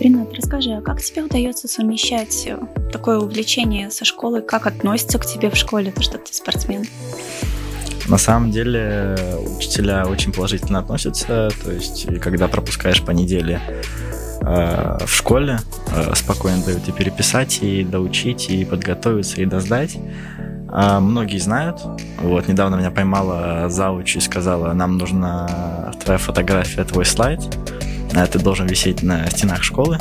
Ренат, 0.00 0.32
расскажи, 0.34 0.72
а 0.72 0.80
как 0.80 1.00
тебе 1.00 1.22
удается 1.22 1.68
совмещать 1.68 2.46
э, 2.46 2.58
такое 2.92 3.18
увлечение 3.18 3.90
со 3.90 4.04
школой? 4.04 4.42
Как 4.42 4.66
относятся 4.66 5.18
к 5.18 5.26
тебе 5.26 5.50
в 5.50 5.56
школе, 5.56 5.92
то, 5.92 6.02
что 6.02 6.18
ты 6.18 6.32
спортсмен? 6.32 6.84
На 8.08 8.18
самом 8.18 8.50
деле 8.50 9.16
учителя 9.56 10.06
очень 10.06 10.32
положительно 10.32 10.80
относятся, 10.80 11.50
то 11.62 11.70
есть 11.70 12.06
когда 12.20 12.48
пропускаешь 12.48 13.02
по 13.02 13.12
неделе 13.12 13.60
э, 14.40 14.98
в 15.06 15.14
школе, 15.14 15.60
э, 15.94 16.14
спокойно 16.16 16.64
дают 16.64 16.88
и 16.88 16.92
переписать, 16.92 17.62
и 17.62 17.84
доучить, 17.84 18.48
и 18.50 18.64
подготовиться, 18.64 19.40
и 19.40 19.46
доздать. 19.46 19.98
А 20.74 21.00
многие 21.00 21.38
знают. 21.38 21.80
Вот, 22.18 22.48
недавно 22.48 22.76
меня 22.76 22.90
поймала 22.90 23.68
зауч 23.68 24.16
и 24.16 24.20
сказала, 24.20 24.72
нам 24.72 24.96
нужна 24.96 25.92
твоя 26.02 26.18
фотография, 26.18 26.82
твой 26.84 27.04
слайд. 27.04 27.40
А 28.14 28.26
ты 28.26 28.38
должен 28.38 28.66
висеть 28.66 29.02
на 29.02 29.28
стенах 29.30 29.62
школы. 29.62 29.98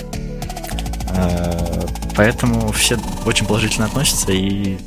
А, 1.15 1.87
поэтому 2.15 2.71
все 2.71 2.97
очень 3.25 3.45
положительно 3.45 3.85
относятся 3.85 4.31
и, 4.31 4.77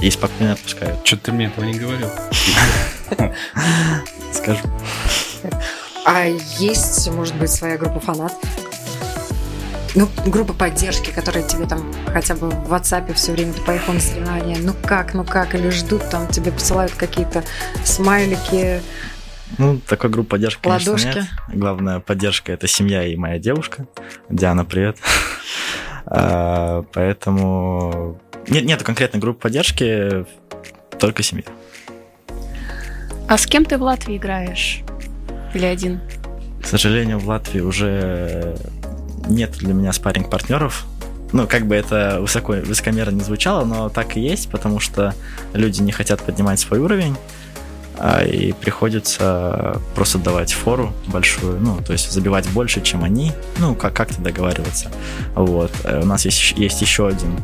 и 0.00 0.10
спокойно 0.10 0.52
отпускают. 0.52 1.06
Что 1.06 1.16
ты 1.16 1.32
мне 1.32 1.46
этого 1.46 1.64
не 1.64 1.74
говорил? 1.74 2.08
Скажу. 4.32 4.60
А 6.04 6.24
есть, 6.58 7.08
может 7.10 7.34
быть, 7.36 7.50
своя 7.50 7.76
группа 7.76 8.00
фанатов? 8.00 8.38
Ну, 9.94 10.08
группа 10.24 10.54
поддержки, 10.54 11.10
которая 11.10 11.46
тебе 11.46 11.66
там 11.66 11.92
хотя 12.06 12.34
бы 12.34 12.48
в 12.48 12.72
WhatsApp 12.72 13.12
все 13.12 13.32
время 13.32 13.52
ты 13.52 13.60
поехал 13.60 13.92
на 13.92 14.00
соревнования. 14.00 14.56
Ну 14.58 14.72
как, 14.82 15.12
ну 15.12 15.22
как, 15.22 15.54
или 15.54 15.68
ждут 15.68 16.08
там, 16.08 16.28
тебе 16.28 16.50
посылают 16.50 16.92
какие-то 16.92 17.44
смайлики, 17.84 18.80
ну, 19.58 19.78
такой 19.86 20.10
группы 20.10 20.30
поддержки, 20.30 20.62
конечно, 20.62 20.96
нет. 20.96 21.24
Главная 21.48 22.00
поддержка– 22.00 22.52
это 22.54 22.66
семья 22.66 23.06
и 23.06 23.16
моя 23.16 23.38
девушка. 23.38 23.86
Диана, 24.28 24.64
привет. 24.64 24.98
а, 26.06 26.84
поэтому... 26.92 28.20
Нет, 28.48 28.64
нету 28.64 28.84
конкретной 28.84 29.20
группы 29.20 29.40
поддержки, 29.40 30.26
только 30.98 31.22
семья. 31.22 31.44
А 33.28 33.38
с 33.38 33.46
кем 33.46 33.64
ты 33.64 33.78
в 33.78 33.82
Латвии 33.82 34.16
играешь? 34.16 34.80
Или 35.54 35.66
один? 35.66 36.00
К 36.62 36.66
сожалению, 36.66 37.18
в 37.18 37.28
Латвии 37.28 37.60
уже 37.60 38.56
нет 39.28 39.52
для 39.58 39.74
меня 39.74 39.92
спарринг 39.92 40.30
партнеров 40.30 40.86
ну, 41.32 41.46
как 41.46 41.66
бы 41.66 41.74
это 41.74 42.18
высоко, 42.20 42.52
высокомерно 42.52 43.16
не 43.16 43.22
звучало, 43.22 43.64
но 43.64 43.88
так 43.88 44.16
и 44.16 44.20
есть, 44.20 44.50
потому 44.50 44.80
что 44.80 45.14
люди 45.54 45.80
не 45.80 45.92
хотят 45.92 46.20
поднимать 46.20 46.60
свой 46.60 46.78
уровень, 46.78 47.16
и 48.24 48.52
приходится 48.52 49.80
просто 49.94 50.18
давать 50.18 50.52
фору 50.52 50.92
большую, 51.06 51.60
ну, 51.60 51.78
то 51.84 51.92
есть 51.92 52.10
забивать 52.10 52.48
больше, 52.50 52.80
чем 52.80 53.04
они, 53.04 53.32
ну, 53.58 53.74
как- 53.74 53.94
как-то 53.94 54.20
договариваться. 54.20 54.90
Вот. 55.34 55.70
Э, 55.84 56.02
у 56.02 56.06
нас 56.06 56.24
есть, 56.24 56.52
есть 56.56 56.80
еще 56.80 57.08
один 57.08 57.38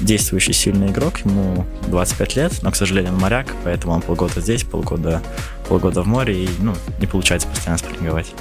действующий 0.00 0.52
сильный 0.52 0.88
игрок, 0.88 1.18
ему 1.24 1.66
25 1.88 2.36
лет, 2.36 2.52
но, 2.62 2.70
к 2.70 2.76
сожалению, 2.76 3.12
он 3.12 3.20
моряк, 3.20 3.46
поэтому 3.64 3.92
он 3.94 4.00
полгода 4.00 4.40
здесь, 4.40 4.64
полгода, 4.64 5.22
полгода 5.68 6.02
в 6.02 6.06
море, 6.06 6.44
и, 6.44 6.48
ну, 6.58 6.74
не 6.98 7.06
получается 7.06 7.46
постоянно 7.48 7.78
спарринговать. 7.78 8.32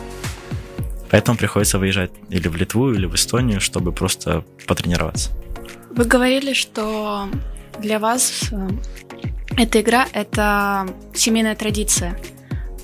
Поэтому 1.10 1.38
приходится 1.38 1.78
выезжать 1.78 2.12
или 2.30 2.48
в 2.48 2.56
Литву, 2.56 2.94
или 2.94 3.06
в 3.06 3.16
Эстонию, 3.16 3.60
чтобы 3.60 3.92
просто 3.92 4.46
потренироваться. 4.66 5.30
Вы 5.94 6.06
говорили, 6.06 6.54
что 6.54 7.28
для 7.80 8.00
вас 8.00 8.44
э, 8.52 8.70
эта 9.58 9.82
игра— 9.82 10.08
это 10.14 10.88
семейная 11.14 11.56
традиция. 11.56 12.18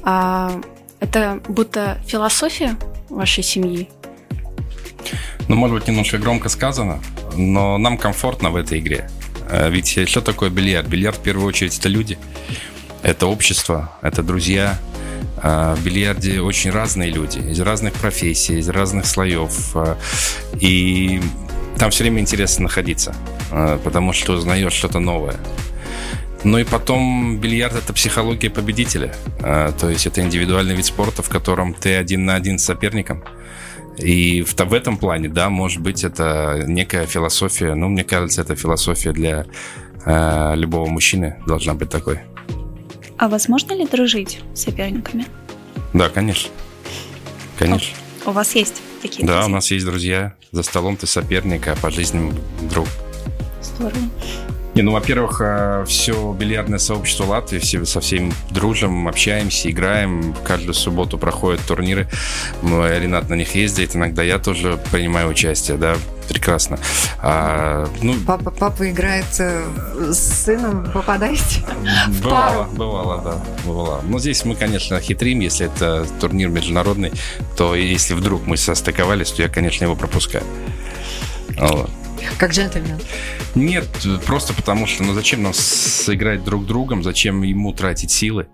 А 0.03 0.62
это 0.99 1.41
будто 1.47 1.99
философия 2.06 2.77
вашей 3.10 3.43
семьи? 3.43 3.89
Ну, 5.47 5.56
может 5.56 5.77
быть, 5.77 5.88
немножко 5.88 6.17
громко 6.17 6.49
сказано, 6.49 6.99
но 7.36 7.77
нам 7.77 7.97
комфортно 7.97 8.49
в 8.51 8.56
этой 8.56 8.80
игре. 8.80 9.10
Э, 9.49 9.69
ведь 9.69 10.10
что 10.10 10.21
такое 10.21 10.49
бильярд? 10.49 10.88
Бильярд, 10.88 11.17
в 11.17 11.21
первую 11.21 11.47
очередь, 11.47 11.77
это 11.77 11.88
люди, 11.88 12.17
это 13.01 13.27
общество, 13.27 13.91
это 14.01 14.23
друзья, 14.23 14.77
а, 15.38 15.75
в 15.75 15.84
бильярде 15.84 16.41
очень 16.41 16.71
разные 16.71 17.12
люди, 17.12 17.39
из 17.39 17.60
разных 17.60 17.93
профессий, 17.93 18.60
из 18.60 18.69
разных 18.69 19.06
слоев. 19.06 19.75
А, 19.75 19.97
и 20.60 21.21
там 21.77 21.91
все 21.91 22.03
время 22.03 22.21
интересно 22.21 22.63
находиться, 22.63 23.15
а, 23.51 23.77
потому 23.77 24.13
что 24.13 24.34
узнаешь 24.34 24.73
что-то 24.73 24.99
новое. 24.99 25.36
Ну 26.43 26.60
и 26.60 26.63
потом 26.63 27.39
бильярд 27.39 27.76
это 27.76 27.93
психология 27.93 28.50
победителя. 28.50 29.13
То 29.39 29.89
есть 29.89 30.06
это 30.08 30.21
индивидуальный 30.21 30.76
вид 30.76 30.86
спорта, 30.86 31.23
в 31.23 31.30
котором 31.30 31.73
ты 31.73 31.95
один 31.95 32.26
на 32.26 32.36
один 32.36 32.60
с 32.60 32.63
соперником. 32.63 33.23
И 33.97 34.43
в, 34.43 34.54
в 34.56 34.73
этом 34.73 34.97
плане, 34.97 35.28
да, 35.28 35.50
может 35.50 35.82
быть, 35.82 36.04
это 36.04 36.63
некая 36.67 37.08
философия. 37.08 37.73
Ну, 37.73 37.89
мне 37.89 38.04
кажется, 38.04 38.41
это 38.41 38.56
философия 38.56 39.12
для 39.12 39.47
э, 40.06 40.56
любого 40.56 40.88
мужчины 40.88 41.38
должна 41.47 41.73
быть 41.73 41.89
такой. 41.89 42.19
А 43.17 43.28
возможно 43.28 43.73
ли 43.73 43.88
дружить 43.88 44.39
с 44.54 44.63
соперниками? 44.65 45.26
Да, 45.93 46.10
конечно. 46.10 46.52
Конечно. 47.58 47.95
У 48.28 48.32
вас 48.32 48.54
есть 48.54 48.82
такие 49.02 49.26
Да, 49.26 49.34
друзья? 49.34 49.45
у 49.47 49.56
нас 49.56 49.71
есть 49.71 49.86
друзья. 49.86 50.36
За 50.52 50.62
столом 50.62 50.95
ты 50.95 51.08
соперник, 51.08 51.67
а 51.67 51.76
по 51.76 51.89
жизни 51.89 52.32
друг. 52.69 52.88
Здорово. 53.63 53.97
Не, 54.77 54.83
ну, 54.83 54.91
во-первых, 54.91 55.41
э, 55.43 55.85
все 55.87 56.33
бильярдное 56.33 56.77
сообщество 56.77 57.25
Латвии, 57.25 57.57
все 57.57 57.83
со 57.83 57.99
всеми 57.99 58.31
дружим, 58.51 59.07
общаемся, 59.07 59.71
играем. 59.71 60.35
Каждую 60.43 60.75
субботу 60.75 61.17
проходят 61.17 61.61
турниры. 61.61 62.07
Ренат 62.61 63.27
на 63.27 63.33
них 63.33 63.55
ездит, 63.55 63.95
иногда 63.95 64.21
я 64.21 64.37
тоже 64.37 64.79
принимаю 64.91 65.29
участие, 65.29 65.77
да, 65.77 65.95
прекрасно. 66.29 66.77
А, 67.17 67.89
ну, 68.03 68.13
Папа, 68.27 68.51
папа 68.51 68.87
играет 68.91 69.25
э, 69.39 69.63
с 70.13 70.43
сыном, 70.45 70.91
попадаете? 70.91 71.61
Бывало, 72.21 72.67
бывало, 72.71 73.21
да, 73.23 73.43
бывало. 73.65 74.01
Но 74.03 74.19
здесь 74.19 74.45
мы, 74.45 74.53
конечно, 74.53 74.99
хитрим, 74.99 75.39
если 75.39 75.65
это 75.65 76.05
турнир 76.19 76.49
международный, 76.49 77.13
то 77.55 77.73
если 77.73 78.13
вдруг 78.13 78.45
мы 78.45 78.57
состыковались, 78.57 79.31
то 79.31 79.41
я, 79.41 79.49
конечно, 79.49 79.85
его 79.85 79.95
пропускаю. 79.95 80.43
Вот. 81.57 81.89
Как 82.38 82.51
джентльмен. 82.51 82.99
Нет, 83.56 83.88
просто 84.25 84.53
потому 84.53 84.86
что, 84.86 85.03
ну 85.03 85.13
зачем 85.13 85.43
нам 85.43 85.53
сыграть 85.53 86.43
друг 86.43 86.65
другом, 86.65 87.03
зачем 87.03 87.41
ему 87.43 87.73
тратить 87.73 88.12
силы, 88.12 88.47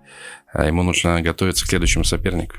а 0.51 0.65
ему 0.65 0.83
нужно 0.83 1.21
готовиться 1.21 1.65
к 1.65 1.67
следующему 1.67 2.03
сопернику. 2.03 2.57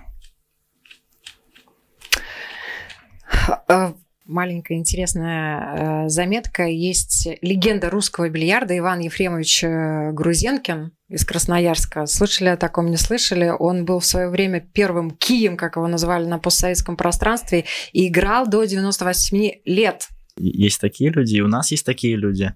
А, 3.68 3.94
Маленькая 4.26 4.78
интересная 4.78 6.06
э, 6.06 6.08
заметка. 6.08 6.64
Есть 6.64 7.28
легенда 7.42 7.90
русского 7.90 8.30
бильярда 8.30 8.76
Иван 8.78 9.00
Ефремович 9.00 9.64
э, 9.64 10.12
Грузенкин 10.12 10.92
из 11.10 11.26
Красноярска. 11.26 12.06
Слышали 12.06 12.48
о 12.48 12.56
таком, 12.56 12.90
не 12.90 12.96
слышали? 12.96 13.52
Он 13.58 13.84
был 13.84 13.98
в 13.98 14.06
свое 14.06 14.30
время 14.30 14.60
первым 14.60 15.10
кием, 15.10 15.58
как 15.58 15.76
его 15.76 15.86
называли 15.88 16.24
на 16.24 16.38
постсоветском 16.38 16.96
пространстве, 16.96 17.66
и 17.92 18.08
играл 18.08 18.46
до 18.46 18.64
98 18.64 19.60
лет. 19.66 20.08
Есть 20.36 20.80
такие 20.80 21.10
люди, 21.10 21.36
и 21.36 21.40
у 21.40 21.48
нас 21.48 21.70
есть 21.70 21.86
такие 21.86 22.16
люди. 22.16 22.54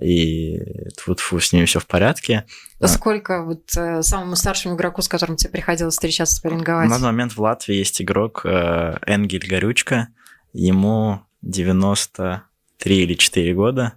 И 0.00 0.60
тут 1.04 1.20
фу, 1.20 1.38
с 1.38 1.52
ними 1.52 1.66
все 1.66 1.78
в 1.78 1.86
порядке. 1.86 2.44
Сколько 2.84 3.44
вот 3.44 3.76
э, 3.76 4.02
самому 4.02 4.34
старшему 4.34 4.74
игроку, 4.74 5.02
с 5.02 5.08
которым 5.08 5.36
тебе 5.36 5.50
приходилось 5.50 5.94
встречаться, 5.94 6.36
спарринговать? 6.36 6.88
На 6.88 6.96
данный 6.96 7.12
момент 7.12 7.32
в 7.32 7.40
Латвии 7.40 7.76
есть 7.76 8.02
игрок 8.02 8.42
э, 8.44 8.98
Энгель 9.06 9.46
Горючка. 9.48 10.08
Ему 10.52 11.20
93 11.42 12.96
или 12.96 13.14
4 13.14 13.54
года. 13.54 13.94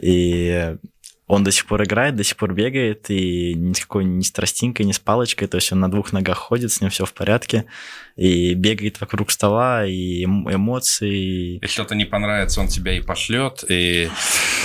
И 0.00 0.76
он 1.26 1.42
до 1.42 1.50
сих 1.50 1.66
пор 1.66 1.82
играет, 1.82 2.14
до 2.14 2.22
сих 2.22 2.36
пор 2.36 2.54
бегает, 2.54 3.10
и 3.10 3.54
никакой 3.54 4.04
ни 4.04 4.22
с 4.22 4.30
тростинкой, 4.30 4.86
ни 4.86 4.92
с 4.92 4.98
палочкой, 5.00 5.48
то 5.48 5.56
есть 5.56 5.72
он 5.72 5.80
на 5.80 5.90
двух 5.90 6.12
ногах 6.12 6.38
ходит, 6.38 6.70
с 6.70 6.80
ним 6.80 6.90
все 6.90 7.04
в 7.04 7.12
порядке, 7.12 7.64
и 8.14 8.54
бегает 8.54 9.00
вокруг 9.00 9.32
стола, 9.32 9.84
и 9.86 10.24
эм- 10.24 10.52
эмоции. 10.52 11.58
Если 11.60 11.66
что-то 11.66 11.96
не 11.96 12.04
понравится, 12.04 12.60
он 12.60 12.68
тебя 12.68 12.96
и 12.96 13.00
пошлет, 13.00 13.64
и 13.68 14.08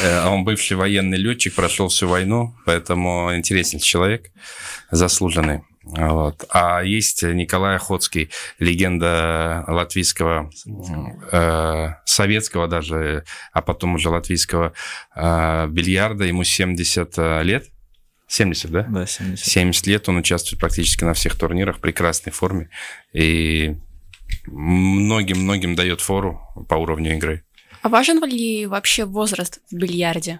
э, 0.03 0.27
он 0.27 0.43
бывший 0.43 0.77
военный 0.77 1.17
летчик, 1.17 1.55
прошел 1.55 1.87
всю 1.87 2.07
войну, 2.07 2.55
поэтому 2.65 3.35
интересный 3.35 3.79
человек, 3.79 4.31
заслуженный. 4.91 5.61
Вот. 5.83 6.45
А 6.49 6.81
есть 6.83 7.23
Николай 7.23 7.75
Охотский, 7.75 8.29
легенда 8.59 9.63
латвийского, 9.67 10.51
э, 11.31 11.87
советского 12.05 12.67
даже, 12.67 13.25
а 13.51 13.61
потом 13.61 13.95
уже 13.95 14.09
латвийского 14.09 14.73
э, 15.15 15.67
бильярда. 15.67 16.25
Ему 16.25 16.43
70 16.43 17.17
лет. 17.43 17.67
70, 18.27 18.71
да? 18.71 18.83
Да, 18.89 19.05
70. 19.05 19.45
70 19.45 19.87
лет 19.87 20.07
он 20.07 20.17
участвует 20.17 20.59
практически 20.59 21.03
на 21.03 21.13
всех 21.13 21.35
турнирах 21.35 21.77
в 21.77 21.81
прекрасной 21.81 22.31
форме. 22.31 22.69
И 23.11 23.75
многим-многим 24.45 25.75
дает 25.75 25.99
фору 25.99 26.41
по 26.69 26.75
уровню 26.75 27.15
игры. 27.15 27.43
А 27.81 27.89
важен 27.89 28.23
ли 28.23 28.67
вообще 28.67 29.05
возраст 29.05 29.59
в 29.69 29.75
бильярде? 29.75 30.39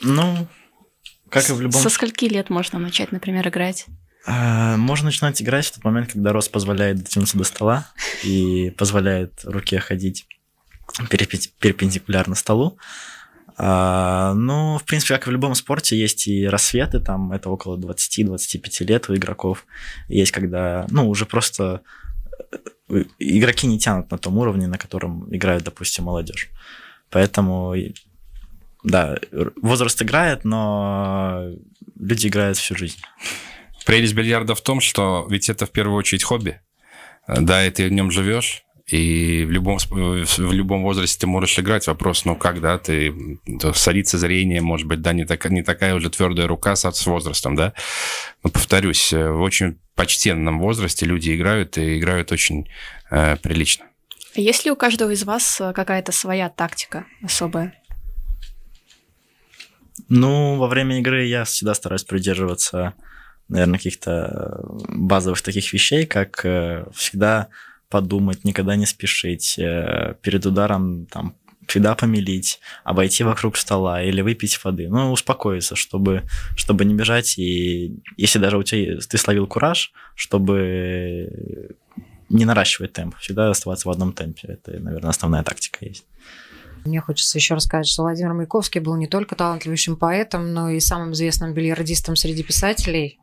Ну, 0.00 0.48
как 1.30 1.48
и 1.48 1.52
в 1.52 1.60
любом... 1.60 1.80
Со 1.80 1.88
скольки 1.88 2.26
лет 2.26 2.50
можно 2.50 2.78
начать, 2.78 3.12
например, 3.12 3.48
играть? 3.48 3.86
А, 4.26 4.76
Можно 4.76 5.06
начинать 5.06 5.40
играть 5.42 5.66
в 5.66 5.74
тот 5.74 5.84
момент, 5.84 6.12
когда 6.12 6.32
рост 6.32 6.50
позволяет 6.50 6.98
дотянуться 6.98 7.36
до 7.36 7.44
стола 7.44 7.86
и 8.22 8.70
позволяет 8.76 9.44
руке 9.44 9.78
ходить 9.80 10.26
перпе- 11.10 11.50
перпендикулярно 11.58 12.34
столу. 12.34 12.78
А, 13.56 14.32
Ну, 14.34 14.78
в 14.78 14.84
принципе, 14.84 15.14
как 15.14 15.26
и 15.26 15.30
в 15.30 15.32
любом 15.32 15.54
спорте, 15.54 15.98
есть 15.98 16.26
и 16.26 16.46
рассветы, 16.46 17.00
там 17.00 17.32
это 17.32 17.50
около 17.50 17.76
20-25 17.76 18.84
лет 18.84 19.08
у 19.10 19.14
игроков. 19.14 19.66
Есть 20.08 20.32
когда, 20.32 20.86
ну, 20.90 21.08
уже 21.08 21.26
просто 21.26 21.82
э, 22.88 23.04
игроки 23.18 23.66
не 23.66 23.78
тянут 23.78 24.10
на 24.10 24.18
том 24.18 24.38
уровне, 24.38 24.66
на 24.66 24.78
котором 24.78 25.34
играет, 25.34 25.64
допустим, 25.64 26.04
молодежь. 26.04 26.48
Поэтому, 27.10 27.74
да, 28.82 29.18
возраст 29.62 30.00
играет, 30.02 30.44
но 30.44 31.50
люди 32.00 32.26
играют 32.26 32.56
всю 32.56 32.74
жизнь. 32.74 32.98
Прелесть 33.86 34.14
бильярда 34.14 34.54
в 34.54 34.60
том, 34.60 34.80
что 34.80 35.26
ведь 35.28 35.48
это 35.48 35.66
в 35.66 35.70
первую 35.70 35.96
очередь 35.96 36.24
хобби. 36.24 36.60
Да, 37.26 37.66
и 37.66 37.70
ты 37.70 37.88
в 37.88 37.92
нем 37.92 38.10
живешь, 38.10 38.64
и 38.86 39.44
в 39.46 39.50
любом, 39.50 39.78
в 39.78 40.52
любом 40.52 40.82
возрасте 40.82 41.20
ты 41.20 41.26
можешь 41.26 41.58
играть. 41.58 41.86
Вопрос, 41.86 42.26
ну 42.26 42.36
как, 42.36 42.60
да, 42.60 42.78
ты 42.78 43.14
садится 43.74 44.18
зрение, 44.18 44.60
может 44.60 44.86
быть, 44.86 45.00
да, 45.00 45.12
не, 45.12 45.24
так, 45.24 45.48
не 45.50 45.62
такая 45.62 45.94
уже 45.94 46.10
твердая 46.10 46.46
рука 46.46 46.76
с, 46.76 46.90
с 46.90 47.06
возрастом, 47.06 47.56
да. 47.56 47.72
Но 48.42 48.50
повторюсь, 48.50 49.12
э, 49.12 49.30
в 49.30 49.40
очень 49.40 49.78
почтенном 49.94 50.60
возрасте 50.60 51.06
люди 51.06 51.34
играют, 51.34 51.78
и 51.78 51.98
играют 51.98 52.30
очень 52.30 52.68
э, 53.10 53.36
прилично. 53.36 53.86
Есть 54.34 54.66
ли 54.66 54.70
у 54.70 54.76
каждого 54.76 55.10
из 55.10 55.24
вас 55.24 55.60
э, 55.60 55.72
какая-то 55.72 56.12
своя 56.12 56.50
тактика 56.50 57.06
особая? 57.22 57.80
Ну, 60.10 60.56
во 60.56 60.66
время 60.66 60.98
игры 60.98 61.24
я 61.24 61.44
всегда 61.44 61.72
стараюсь 61.72 62.04
придерживаться, 62.04 62.94
наверное, 63.48 63.78
каких-то 63.78 64.64
базовых 64.88 65.42
таких 65.42 65.72
вещей, 65.72 66.06
как 66.06 66.44
э, 66.44 66.86
всегда 66.94 67.48
подумать, 67.88 68.44
никогда 68.44 68.76
не 68.76 68.86
спешить, 68.86 69.58
э, 69.58 70.14
перед 70.22 70.46
ударом 70.46 71.06
там 71.06 71.34
всегда 71.66 71.94
помелить, 71.94 72.60
обойти 72.84 73.24
вокруг 73.24 73.56
стола 73.56 74.02
или 74.02 74.20
выпить 74.20 74.62
воды. 74.64 74.88
Ну, 74.88 75.12
успокоиться, 75.12 75.76
чтобы, 75.76 76.24
чтобы 76.56 76.84
не 76.84 76.94
бежать. 76.94 77.38
И 77.38 77.96
если 78.16 78.38
даже 78.38 78.58
у 78.58 78.62
тебя 78.62 78.98
ты 79.00 79.18
словил 79.18 79.46
кураж, 79.46 79.92
чтобы 80.14 81.74
не 82.28 82.44
наращивать 82.44 82.92
темп, 82.92 83.16
всегда 83.18 83.50
оставаться 83.50 83.88
в 83.88 83.92
одном 83.92 84.12
темпе. 84.12 84.48
Это, 84.48 84.72
наверное, 84.78 85.10
основная 85.10 85.42
тактика 85.42 85.84
есть. 85.84 86.04
Мне 86.84 87.00
хочется 87.00 87.38
еще 87.38 87.54
рассказать, 87.54 87.88
что 87.88 88.02
Владимир 88.02 88.34
Маяковский 88.34 88.80
был 88.80 88.96
не 88.96 89.06
только 89.06 89.36
талантливейшим 89.36 89.96
поэтом, 89.96 90.52
но 90.52 90.68
и 90.68 90.80
самым 90.80 91.12
известным 91.12 91.54
бильярдистом 91.54 92.14
среди 92.14 92.42
писателей. 92.42 93.18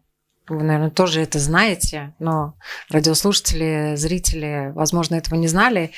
Вы, 0.52 0.64
наверное, 0.64 0.90
тоже 0.90 1.22
это 1.22 1.40
знаете, 1.40 2.14
но 2.20 2.56
радиослушатели, 2.90 3.94
зрители, 3.96 4.74
возможно, 4.76 5.16
этого 5.16 5.36
не 5.36 5.48
знали. 5.48 5.92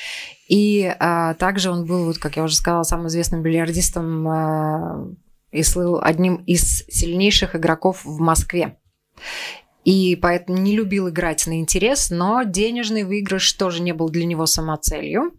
И 0.47 0.95
а, 0.99 1.33
также 1.33 1.71
он 1.71 1.87
был, 1.87 2.05
вот, 2.05 2.19
как 2.19 2.37
я 2.37 2.43
уже 2.43 2.55
сказала, 2.55 2.83
самым 2.83 3.07
известным 3.07 3.41
бильярдистом 3.41 4.27
а, 4.27 5.07
и 5.51 5.63
слыл 5.63 5.99
одним 5.99 6.35
из 6.35 6.85
сильнейших 6.85 7.55
игроков 7.55 8.05
в 8.05 8.19
Москве. 8.19 8.77
И 9.85 10.15
поэтому 10.21 10.59
не 10.59 10.75
любил 10.75 11.09
играть 11.09 11.47
на 11.47 11.59
интерес, 11.59 12.11
но 12.11 12.43
денежный 12.43 13.05
выигрыш 13.05 13.53
тоже 13.53 13.81
не 13.81 13.91
был 13.91 14.09
для 14.09 14.25
него 14.25 14.45
самоцелью. 14.45 15.31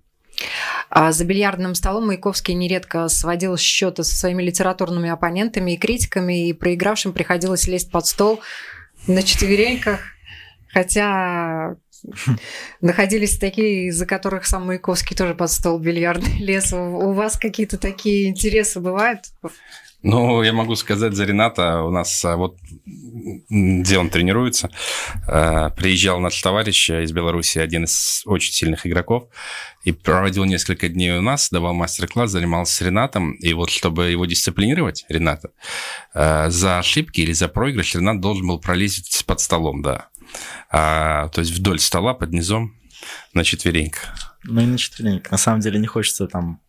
А 0.91 1.13
за 1.13 1.25
бильярдным 1.25 1.77
столом 1.77 2.09
Маяковский 2.09 2.55
нередко 2.55 3.07
сводил 3.07 3.57
счеты 3.57 4.03
со 4.03 4.17
своими 4.17 4.43
литературными 4.43 5.09
оппонентами 5.09 5.73
и 5.73 5.77
критиками, 5.77 6.49
и 6.49 6.53
проигравшим 6.53 7.13
приходилось 7.13 7.69
лезть 7.69 7.93
под 7.93 8.07
стол 8.07 8.41
на 9.07 9.23
четвереньках, 9.23 10.01
хотя 10.69 11.77
находились 12.81 13.39
такие, 13.39 13.89
из-за 13.89 14.07
которых 14.07 14.47
сам 14.47 14.67
Маяковский 14.67 15.17
тоже 15.17 15.35
под 15.35 15.51
стол 15.51 15.79
бильярдный 15.79 16.39
лес. 16.39 16.73
У 16.73 17.13
вас 17.13 17.37
какие-то 17.37 17.79
такие 17.79 18.29
интересы 18.29 18.81
бывают? 18.81 19.21
Ну, 20.05 20.43
я 20.43 20.53
могу 20.53 20.77
сказать 20.77 21.15
за 21.15 21.25
Рената. 21.25 21.83
У 21.83 21.91
нас 21.91 22.23
а, 22.27 22.37
вот 22.37 22.59
где 23.49 23.99
он 23.99 24.11
тренируется, 24.11 24.69
а, 25.27 25.71
приезжал 25.71 26.21
наш 26.21 26.41
товарищ 26.43 26.91
из 26.91 27.11
Беларуси, 27.11 27.59
один 27.59 27.85
из 27.85 28.21
очень 28.27 28.53
сильных 28.53 28.87
игроков, 28.87 29.29
и 29.83 29.93
проводил 29.93 30.45
несколько 30.45 30.91
дней 30.91 31.17
у 31.17 31.23
нас, 31.23 31.49
давал 31.51 31.73
мастер-класс, 31.73 32.33
занимался 32.33 32.75
с 32.75 32.81
Ренатом. 32.83 33.33
И 33.37 33.55
вот 33.55 33.71
чтобы 33.71 34.11
его 34.11 34.27
дисциплинировать, 34.27 35.07
Рената, 35.09 35.53
а, 36.13 36.51
за 36.51 36.79
ошибки 36.79 37.23
или 37.23 37.33
за 37.33 37.49
проигрыш 37.49 37.95
Ренат 37.95 38.21
должен 38.21 38.47
был 38.47 38.61
пролезть 38.61 39.25
под 39.25 39.41
столом, 39.41 39.81
да. 39.81 40.09
А, 40.71 41.29
то 41.29 41.41
есть 41.41 41.53
вдоль 41.53 41.81
стола, 41.81 42.13
под 42.13 42.31
низом, 42.31 42.77
на 43.33 43.43
четвереньках. 43.43 44.37
Ну 44.43 44.61
и 44.61 44.67
на 44.67 44.77
четвереньках. 44.77 45.33
На 45.33 45.39
самом 45.39 45.61
деле 45.61 45.79
не 45.79 45.87
хочется 45.87 46.27
там 46.27 46.61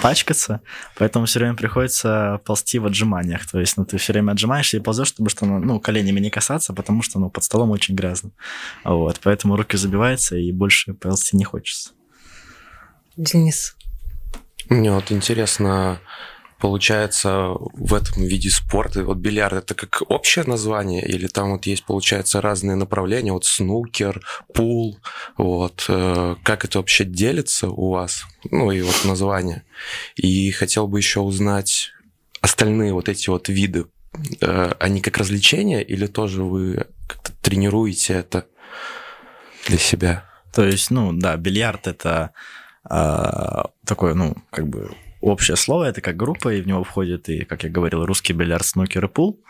пачкаться, 0.00 0.60
поэтому 0.96 1.26
все 1.26 1.38
время 1.38 1.54
приходится 1.54 2.40
ползти 2.44 2.78
в 2.78 2.86
отжиманиях. 2.86 3.46
То 3.46 3.60
есть, 3.60 3.76
ну, 3.76 3.84
ты 3.84 3.98
все 3.98 4.12
время 4.12 4.32
отжимаешься 4.32 4.76
и 4.76 4.80
ползешь, 4.80 5.08
чтобы 5.08 5.30
что, 5.30 5.44
ну, 5.46 5.80
коленями 5.80 6.20
не 6.20 6.30
касаться, 6.30 6.72
потому 6.72 7.02
что, 7.02 7.18
ну, 7.18 7.30
под 7.30 7.44
столом 7.44 7.70
очень 7.70 7.94
грязно. 7.94 8.30
Вот, 8.84 9.20
поэтому 9.22 9.56
руки 9.56 9.76
забиваются 9.76 10.36
и 10.36 10.52
больше 10.52 10.94
ползти 10.94 11.36
не 11.36 11.44
хочется. 11.44 11.90
Денис. 13.16 13.76
Мне 14.68 14.92
вот 14.92 15.12
интересно, 15.12 16.00
получается, 16.58 17.54
в 17.74 17.94
этом 17.94 18.24
виде 18.24 18.50
спорта, 18.50 19.04
вот 19.04 19.18
бильярд, 19.18 19.54
это 19.54 19.74
как 19.74 20.02
общее 20.08 20.44
название, 20.44 21.06
или 21.06 21.26
там 21.26 21.52
вот 21.52 21.66
есть, 21.66 21.84
получается, 21.84 22.40
разные 22.40 22.76
направления, 22.76 23.32
вот 23.32 23.44
снукер, 23.44 24.24
пул, 24.54 24.98
вот, 25.36 25.84
э, 25.88 26.36
как 26.42 26.64
это 26.64 26.78
вообще 26.78 27.04
делится 27.04 27.68
у 27.68 27.90
вас, 27.90 28.24
ну 28.50 28.70
и 28.70 28.80
вот 28.80 29.04
название. 29.04 29.64
И 30.16 30.50
хотел 30.50 30.88
бы 30.88 30.98
еще 30.98 31.20
узнать 31.20 31.92
остальные 32.40 32.94
вот 32.94 33.08
эти 33.08 33.28
вот 33.28 33.48
виды, 33.48 33.86
э, 34.40 34.72
они 34.80 35.00
как 35.00 35.18
развлечения 35.18 35.82
или 35.82 36.06
тоже 36.06 36.42
вы 36.42 36.86
как-то 37.06 37.32
тренируете 37.42 38.14
это 38.14 38.46
для 39.66 39.78
себя? 39.78 40.24
То 40.54 40.64
есть, 40.64 40.90
ну 40.90 41.12
да, 41.12 41.36
бильярд 41.36 41.86
это 41.86 42.32
э, 42.88 43.62
такой, 43.84 44.14
ну, 44.14 44.34
как 44.50 44.68
бы 44.68 44.90
общее 45.20 45.56
слово, 45.56 45.84
это 45.84 46.00
как 46.00 46.16
группа, 46.16 46.54
и 46.54 46.60
в 46.60 46.66
него 46.66 46.84
входит 46.84 47.28
и, 47.28 47.44
как 47.44 47.64
я 47.64 47.70
говорил, 47.70 48.04
русский 48.04 48.32
бильярд, 48.32 48.64
снукер 48.64 49.04
и 49.04 49.08
пул. 49.08 49.40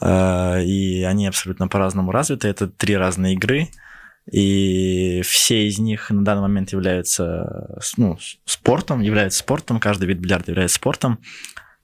Э, 0.00 0.62
и 0.62 1.02
они 1.02 1.26
абсолютно 1.26 1.68
по-разному 1.68 2.12
развиты. 2.12 2.48
Это 2.48 2.68
три 2.68 2.96
разные 2.96 3.34
игры, 3.34 3.68
и 4.30 5.22
все 5.24 5.66
из 5.66 5.78
них 5.78 6.10
на 6.10 6.24
данный 6.24 6.42
момент 6.42 6.72
являются 6.72 7.80
ну, 7.96 8.18
спортом, 8.44 9.00
являются 9.00 9.40
спортом, 9.40 9.80
каждый 9.80 10.06
вид 10.06 10.18
бильярда 10.18 10.52
является 10.52 10.76
спортом. 10.76 11.18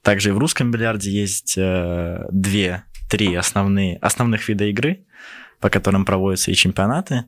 Также 0.01 0.29
и 0.29 0.31
в 0.31 0.37
русском 0.37 0.71
бильярде 0.71 1.11
есть 1.11 1.57
э, 1.57 2.25
две, 2.31 2.83
три 3.09 3.35
основные, 3.35 3.97
основных 3.97 4.47
вида 4.47 4.65
игры, 4.65 5.05
по 5.59 5.69
которым 5.69 6.05
проводятся 6.05 6.51
и 6.51 6.55
чемпионаты. 6.55 7.25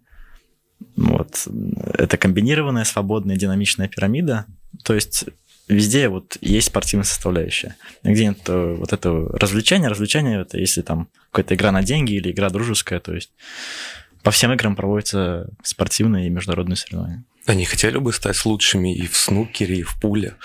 Вот. 0.95 1.47
Это 1.93 2.17
комбинированная, 2.17 2.85
свободная, 2.85 3.35
динамичная 3.35 3.89
пирамида. 3.89 4.45
То 4.85 4.93
есть 4.93 5.25
везде 5.69 6.09
вот 6.09 6.37
есть 6.41 6.67
спортивная 6.67 7.05
составляющая. 7.05 7.75
Где-нибудь 8.03 8.41
э, 8.47 8.75
вот 8.77 8.91
это 8.91 9.09
развлечение, 9.11 9.89
развлечение, 9.89 10.41
это 10.41 10.57
если 10.57 10.81
там 10.81 11.07
какая-то 11.31 11.55
игра 11.55 11.71
на 11.71 11.83
деньги 11.83 12.13
или 12.13 12.31
игра 12.31 12.49
дружеская, 12.49 12.99
то 12.99 13.13
есть 13.13 13.31
по 14.23 14.31
всем 14.31 14.51
играм 14.51 14.75
проводятся 14.75 15.49
спортивные 15.63 16.27
и 16.27 16.29
международные 16.29 16.75
соревнования. 16.75 17.23
Они 17.45 17.65
хотели 17.65 17.97
бы 17.97 18.11
стать 18.11 18.43
лучшими 18.45 18.93
и 18.93 19.07
в 19.07 19.15
снукере, 19.15 19.77
и 19.77 19.83
в 19.83 19.99
пуле, 19.99 20.35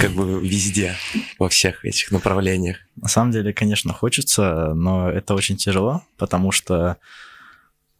как 0.00 0.12
бы 0.12 0.40
везде, 0.40 0.96
во 1.38 1.48
всех 1.48 1.84
этих 1.84 2.10
направлениях. 2.10 2.78
На 2.96 3.08
самом 3.08 3.32
деле, 3.32 3.52
конечно, 3.52 3.92
хочется, 3.92 4.72
но 4.74 5.10
это 5.10 5.34
очень 5.34 5.56
тяжело, 5.56 6.02
потому 6.16 6.50
что 6.50 6.96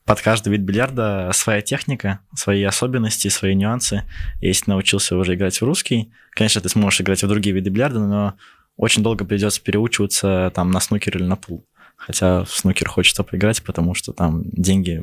под 0.04 0.20
каждый 0.20 0.50
вид 0.50 0.62
бильярда 0.62 1.30
своя 1.32 1.60
техника, 1.60 2.20
свои 2.34 2.62
особенности, 2.62 3.28
свои 3.28 3.54
нюансы. 3.54 4.02
Если 4.40 4.70
научился 4.70 5.16
уже 5.16 5.34
играть 5.34 5.60
в 5.60 5.64
русский, 5.64 6.12
конечно, 6.30 6.60
ты 6.60 6.68
сможешь 6.68 7.00
играть 7.00 7.22
в 7.22 7.28
другие 7.28 7.54
виды 7.54 7.70
бильярда, 7.70 8.00
но 8.00 8.34
очень 8.76 9.02
долго 9.02 9.24
придется 9.24 9.62
переучиваться 9.62 10.50
там 10.54 10.70
на 10.70 10.80
снукер 10.80 11.16
или 11.16 11.24
на 11.24 11.36
пул. 11.36 11.66
Хотя 11.96 12.44
в 12.44 12.50
снукер 12.50 12.88
хочется 12.88 13.22
поиграть, 13.22 13.62
потому 13.62 13.94
что 13.94 14.12
там 14.12 14.42
деньги, 14.50 15.02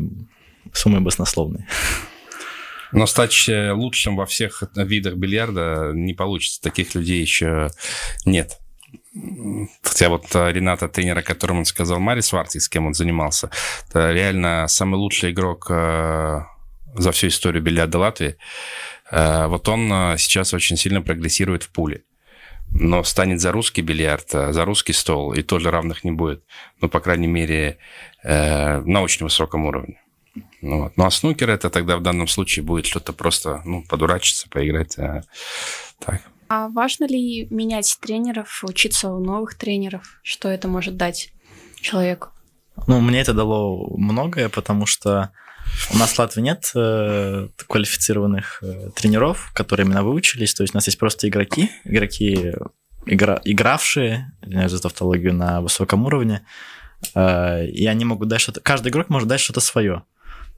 суммы 0.73 0.99
баснословные. 0.99 1.65
Но 2.91 3.05
стать 3.05 3.47
лучшим 3.47 4.15
во 4.15 4.25
всех 4.25 4.63
видах 4.75 5.15
бильярда 5.15 5.91
не 5.93 6.13
получится. 6.13 6.61
Таких 6.61 6.95
людей 6.95 7.21
еще 7.21 7.69
нет. 8.25 8.57
Хотя 9.81 10.09
вот 10.09 10.25
э, 10.35 10.51
Рената, 10.51 10.87
тренера, 10.87 11.19
о 11.19 11.23
котором 11.23 11.59
он 11.59 11.65
сказал, 11.65 11.99
Мари 11.99 12.21
Сварти, 12.21 12.59
с 12.59 12.69
кем 12.69 12.85
он 12.85 12.93
занимался, 12.93 13.49
это 13.89 14.11
реально 14.11 14.67
самый 14.67 14.95
лучший 14.95 15.31
игрок 15.31 15.67
э, 15.69 16.41
за 16.95 17.11
всю 17.11 17.27
историю 17.27 17.63
бильярда 17.63 17.97
Латвии. 17.97 18.37
Э, 19.11 19.47
вот 19.47 19.67
он 19.67 19.89
сейчас 20.17 20.53
очень 20.53 20.77
сильно 20.77 21.01
прогрессирует 21.01 21.63
в 21.63 21.71
пуле. 21.71 22.03
Но 22.71 23.03
станет 23.03 23.41
за 23.41 23.51
русский 23.51 23.81
бильярд, 23.81 24.29
за 24.29 24.63
русский 24.63 24.93
стол, 24.93 25.33
и 25.33 25.41
тоже 25.41 25.71
равных 25.71 26.03
не 26.03 26.11
будет. 26.11 26.43
Ну, 26.81 26.87
по 26.87 26.99
крайней 26.99 27.25
мере, 27.25 27.79
на 28.23 29.01
очень 29.01 29.23
высоком 29.23 29.65
уровне. 29.65 29.99
Ну, 30.61 30.83
вот. 30.83 30.93
Ну, 30.95 31.05
а 31.05 31.09
снукер 31.09 31.49
это 31.49 31.71
тогда 31.71 31.97
в 31.97 32.01
данном 32.01 32.27
случае 32.27 32.63
будет 32.63 32.85
что-то 32.85 33.13
просто, 33.13 33.61
ну, 33.65 33.83
подурачиться, 33.83 34.47
поиграть. 34.49 34.97
А, 34.99 35.23
так. 35.99 36.21
А 36.49 36.67
важно 36.67 37.05
ли 37.05 37.47
менять 37.51 37.97
тренеров, 38.01 38.63
учиться 38.63 39.09
у 39.09 39.19
новых 39.19 39.55
тренеров? 39.55 40.19
Что 40.23 40.49
это 40.49 40.67
может 40.67 40.97
дать 40.97 41.31
человеку? 41.79 42.29
Ну, 42.87 42.99
мне 43.01 43.21
это 43.21 43.33
дало 43.33 43.95
многое, 43.95 44.49
потому 44.49 44.87
что 44.87 45.31
у 45.93 45.97
нас 45.97 46.11
в 46.11 46.19
Латвии 46.19 46.41
нет 46.41 46.71
э, 46.73 47.49
квалифицированных 47.67 48.63
э, 48.63 48.89
тренеров, 48.95 49.51
которые 49.53 49.85
именно 49.85 50.03
выучились. 50.03 50.55
То 50.55 50.63
есть 50.63 50.73
у 50.73 50.77
нас 50.77 50.87
есть 50.87 50.97
просто 50.97 51.29
игроки, 51.29 51.69
игроки, 51.83 52.53
игра, 53.05 53.39
игравшие, 53.43 54.31
извиняюсь 54.41 54.71
за 54.71 54.81
тавтологию, 54.81 55.35
на 55.35 55.61
высоком 55.61 56.05
уровне. 56.05 56.45
Э, 57.13 57.63
и 57.65 57.85
они 57.85 58.05
могут 58.05 58.27
дать 58.27 58.41
что-то... 58.41 58.59
Каждый 58.59 58.89
игрок 58.89 59.09
может 59.09 59.27
дать 59.29 59.39
что-то 59.39 59.59
свое. 59.59 60.03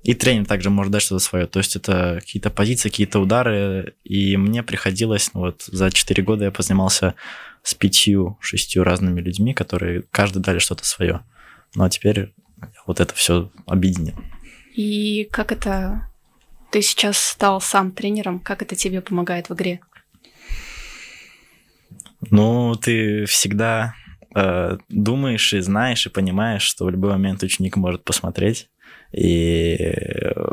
И 0.03 0.15
тренер 0.15 0.45
также 0.45 0.69
может 0.69 0.91
дать 0.91 1.03
что-то 1.03 1.23
свое. 1.23 1.45
То 1.45 1.59
есть 1.59 1.75
это 1.75 2.19
какие-то 2.21 2.49
позиции, 2.49 2.89
какие-то 2.89 3.19
удары. 3.19 3.95
И 4.03 4.35
мне 4.35 4.63
приходилось, 4.63 5.31
ну 5.33 5.41
вот 5.41 5.61
за 5.63 5.91
4 5.91 6.23
года 6.23 6.45
я 6.45 6.51
позанимался 6.51 7.13
с 7.61 7.75
пятью, 7.75 8.37
шестью 8.41 8.83
разными 8.83 9.21
людьми, 9.21 9.53
которые 9.53 10.03
каждый 10.11 10.41
дали 10.41 10.57
что-то 10.57 10.85
свое. 10.85 11.23
Ну 11.75 11.83
а 11.83 11.89
теперь 11.89 12.33
вот 12.87 12.99
это 12.99 13.13
все 13.13 13.51
объединил. 13.67 14.15
И 14.75 15.27
как 15.31 15.51
это... 15.51 16.07
Ты 16.71 16.81
сейчас 16.81 17.17
стал 17.17 17.59
сам 17.59 17.91
тренером, 17.91 18.39
как 18.39 18.61
это 18.61 18.75
тебе 18.75 19.01
помогает 19.01 19.49
в 19.49 19.53
игре? 19.53 19.81
Ну, 22.29 22.75
ты 22.75 23.25
всегда 23.25 23.93
э, 24.33 24.77
думаешь 24.87 25.53
и 25.53 25.59
знаешь 25.59 26.05
и 26.05 26.09
понимаешь, 26.09 26.61
что 26.61 26.85
в 26.85 26.89
любой 26.89 27.11
момент 27.11 27.43
ученик 27.43 27.75
может 27.75 28.05
посмотреть 28.05 28.69
и 29.11 29.93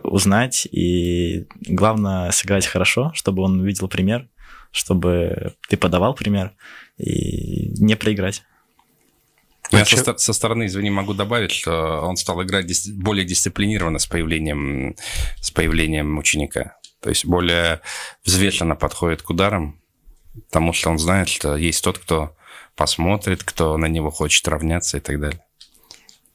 узнать, 0.03 0.67
и 0.71 1.47
главное 1.61 2.31
сыграть 2.33 2.67
хорошо, 2.67 3.13
чтобы 3.15 3.43
он 3.43 3.61
увидел 3.61 3.89
пример, 3.89 4.29
чтобы 4.73 5.55
ты 5.69 5.77
подавал 5.77 6.15
пример 6.15 6.53
и 6.97 7.69
не 7.81 7.97
проиграть. 7.97 8.43
Я 9.71 9.85
со, 9.85 10.17
со 10.17 10.33
стороны, 10.33 10.67
извини, 10.67 10.91
могу 10.91 11.13
добавить, 11.15 11.51
что 11.51 12.01
он 12.01 12.17
стал 12.17 12.43
играть 12.43 12.67
дис, 12.67 12.89
более 12.89 13.27
дисциплинированно 13.27 13.99
с 13.99 14.07
появлением, 14.07 14.97
с 15.41 15.51
появлением 15.51 16.17
ученика. 16.19 16.79
То 17.03 17.11
есть 17.11 17.27
более 17.27 17.81
взвешенно 18.25 18.77
подходит 18.77 19.23
к 19.23 19.31
ударам, 19.31 19.81
потому 20.47 20.73
что 20.73 20.91
он 20.91 20.99
знает, 20.99 21.29
что 21.29 21.57
есть 21.57 21.85
тот, 21.85 21.99
кто 21.99 22.35
посмотрит, 22.77 23.45
кто 23.45 23.77
на 23.77 23.87
него 23.87 24.11
хочет 24.11 24.49
равняться 24.49 24.97
и 24.97 25.01
так 25.01 25.21
далее. 25.21 25.45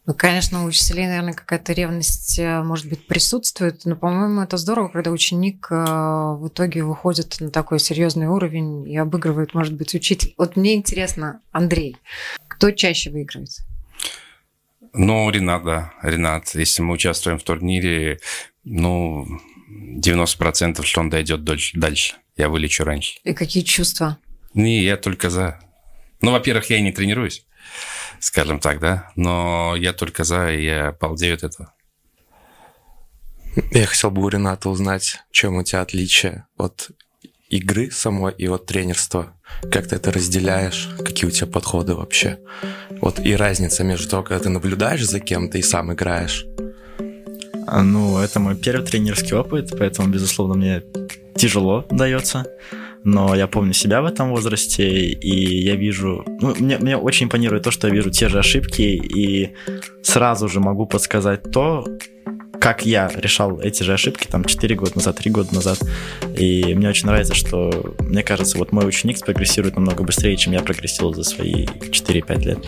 Ну, 0.06 0.14
конечно, 0.14 0.64
у 0.64 0.68
учителей, 0.68 1.08
наверное, 1.08 1.34
какая-то 1.34 1.72
ревность, 1.72 2.38
э, 2.38 2.62
может 2.62 2.90
быть, 2.90 3.08
присутствует, 3.08 3.86
но, 3.86 3.96
по-моему, 3.96 4.42
это 4.42 4.58
здорово, 4.58 4.90
когда 4.90 5.12
ученик 5.12 5.68
э, 5.72 5.76
в 5.76 6.50
итоге 6.50 6.84
выходит 6.84 7.38
на 7.40 7.52
такой 7.52 7.80
серьезный 7.80 8.28
уровень 8.28 8.90
и 8.90 8.98
обыгрывает, 8.98 9.54
может 9.54 9.74
быть, 9.76 9.96
учитель. 9.96 10.34
Вот 10.38 10.58
мне 10.58 10.76
интересно, 10.76 11.40
Андрей, 11.54 11.96
кто 12.50 12.72
чаще 12.72 13.12
выигрывает? 13.12 13.52
Ну, 14.92 15.30
Ренат, 15.30 15.64
да, 15.64 15.94
Ренат. 16.02 16.54
Если 16.54 16.82
мы 16.82 16.96
участвуем 16.96 17.40
в 17.40 17.44
турнире, 17.44 18.20
ну, 18.66 19.26
90% 19.70 20.84
что 20.84 21.00
он 21.00 21.10
дойдет 21.10 21.46
дальше. 21.46 22.16
Я 22.36 22.50
вылечу 22.50 22.84
раньше. 22.84 23.20
И 23.24 23.34
какие 23.34 23.64
чувства? 23.64 24.18
Не, 24.54 24.84
я 24.84 24.98
только 24.98 25.30
за. 25.30 25.62
Ну, 26.22 26.32
во-первых, 26.32 26.70
я 26.70 26.78
и 26.78 26.82
не 26.82 26.92
тренируюсь 26.92 27.46
скажем 28.24 28.60
так, 28.60 28.80
да. 28.80 29.12
Но 29.16 29.76
я 29.78 29.94
только 29.94 30.24
за, 30.24 30.52
и 30.52 30.64
я 30.64 30.96
балдею 31.00 31.36
от 31.36 31.44
этого. 31.44 31.74
Я 33.72 33.86
хотел 33.86 34.10
бы 34.12 34.24
у 34.24 34.30
Рената 34.30 34.70
узнать, 34.70 35.20
в 35.30 35.34
чем 35.34 35.58
у 35.58 35.64
тебя 35.64 35.82
отличие 35.82 36.48
от 36.58 36.90
игры 37.50 37.92
самой 37.92 38.34
и 38.34 38.48
от 38.48 38.66
тренерства. 38.66 39.34
Как 39.72 39.88
ты 39.88 39.98
это 39.98 40.12
разделяешь? 40.12 40.90
Какие 41.00 41.28
у 41.28 41.32
тебя 41.32 41.48
подходы 41.48 41.94
вообще? 41.94 42.40
Вот 43.02 43.20
и 43.20 43.36
разница 43.36 43.84
между 43.84 44.10
того, 44.10 44.24
когда 44.24 44.44
ты 44.44 44.50
наблюдаешь 44.50 45.06
за 45.06 45.20
кем-то 45.20 45.58
и 45.60 45.62
сам 45.62 45.94
играешь. 45.94 46.46
А, 47.68 47.84
ну, 47.84 48.18
это 48.18 48.40
мой 48.40 48.56
первый 48.56 48.86
тренерский 48.86 49.36
опыт, 49.36 49.74
поэтому, 49.78 50.08
безусловно, 50.08 50.56
мне 50.56 50.84
тяжело 51.36 51.86
дается 51.92 52.46
но 53.04 53.36
я 53.36 53.48
помню 53.48 53.74
себя 53.74 54.02
в 54.02 54.06
этом 54.06 54.30
возрасте, 54.30 54.88
и 54.90 55.64
я 55.64 55.76
вижу... 55.76 56.24
Ну, 56.40 56.56
мне, 56.60 56.78
мне 56.78 56.98
очень 56.98 57.26
импонирует 57.26 57.64
то, 57.64 57.72
что 57.72 57.88
я 57.88 57.94
вижу 57.94 58.10
те 58.12 58.30
же 58.30 58.40
ошибки, 58.40 58.82
и 58.82 59.54
сразу 60.02 60.48
же 60.48 60.60
могу 60.60 60.86
подсказать 60.86 61.44
то, 61.52 61.86
как 62.60 62.86
я 62.86 63.12
решал 63.14 63.60
эти 63.60 63.84
же 63.84 63.94
ошибки 63.94 64.26
там 64.26 64.46
4 64.46 64.76
года 64.76 64.94
назад, 64.96 65.18
3 65.18 65.32
года 65.32 65.54
назад. 65.54 65.80
И 66.38 66.74
мне 66.74 66.88
очень 66.88 67.08
нравится, 67.08 67.36
что, 67.36 67.94
мне 68.00 68.24
кажется, 68.24 68.58
вот 68.58 68.72
мой 68.72 68.88
ученик 68.88 69.20
прогрессирует 69.20 69.76
намного 69.76 70.04
быстрее, 70.04 70.38
чем 70.38 70.54
я 70.54 70.62
прогрессировал 70.62 71.14
за 71.14 71.24
свои 71.24 71.66
4-5 71.66 72.40
лет. 72.46 72.66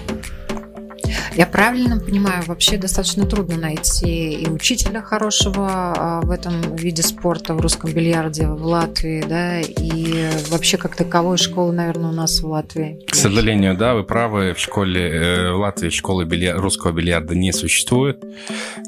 Я 1.36 1.46
правильно 1.46 2.00
понимаю, 2.00 2.44
вообще 2.48 2.78
достаточно 2.78 3.26
трудно 3.26 3.58
найти 3.58 4.36
и 4.36 4.48
учителя 4.48 5.02
хорошего 5.02 5.68
а, 5.70 6.22
в 6.22 6.32
этом 6.32 6.76
виде 6.78 7.04
спорта, 7.04 7.54
в 7.54 7.60
русском 7.60 7.92
бильярде 7.92 8.48
в 8.48 8.66
Латвии, 8.66 9.22
да, 9.28 9.60
и 9.60 10.30
вообще 10.50 10.78
как 10.78 10.96
таковой 10.96 11.38
школы, 11.38 11.74
наверное, 11.74 12.12
у 12.12 12.14
нас 12.14 12.40
в 12.40 12.48
Латвии. 12.48 13.02
К 13.06 13.16
сожалению, 13.16 13.76
да, 13.76 13.96
вы 13.96 14.04
правы, 14.04 14.54
в 14.54 14.60
школе 14.60 15.10
э, 15.10 15.52
в 15.52 15.58
Латвии 15.58 15.90
школы 15.90 16.24
бильяр, 16.24 16.58
русского 16.58 16.94
бильярда 16.94 17.36
не 17.36 17.52
существует. 17.52 18.24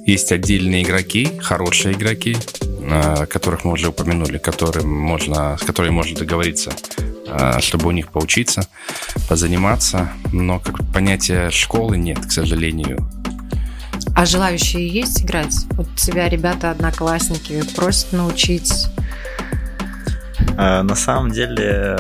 Есть 0.05 0.31
отдельные 0.31 0.83
игроки, 0.83 1.29
хорошие 1.41 1.95
игроки, 1.95 2.37
э, 2.61 3.25
которых 3.25 3.65
мы 3.65 3.73
уже 3.73 3.89
упомянули, 3.89 4.37
которым 4.37 4.89
можно, 4.89 5.57
с 5.57 5.65
которыми 5.65 5.91
можно 5.91 6.17
договориться 6.17 6.71
а, 6.71 7.07
чтобы 7.59 7.88
у 7.88 7.91
них 7.91 8.11
поучиться, 8.11 8.67
позаниматься. 9.30 10.09
Но 10.32 10.59
как 10.59 10.82
понятия 10.93 11.49
школы 11.49 11.97
нет, 11.97 12.25
к 12.25 12.32
сожалению. 12.32 13.09
А 14.15 14.25
желающие 14.25 14.88
есть 14.88 15.21
играть? 15.23 15.55
Вот 15.71 15.88
тебя 15.95 16.28
ребята, 16.28 16.71
одноклассники 16.71 17.63
просят 17.75 18.13
научить? 18.13 18.88
А, 20.57 20.82
на 20.82 20.95
самом 20.95 21.32
деле, 21.32 21.95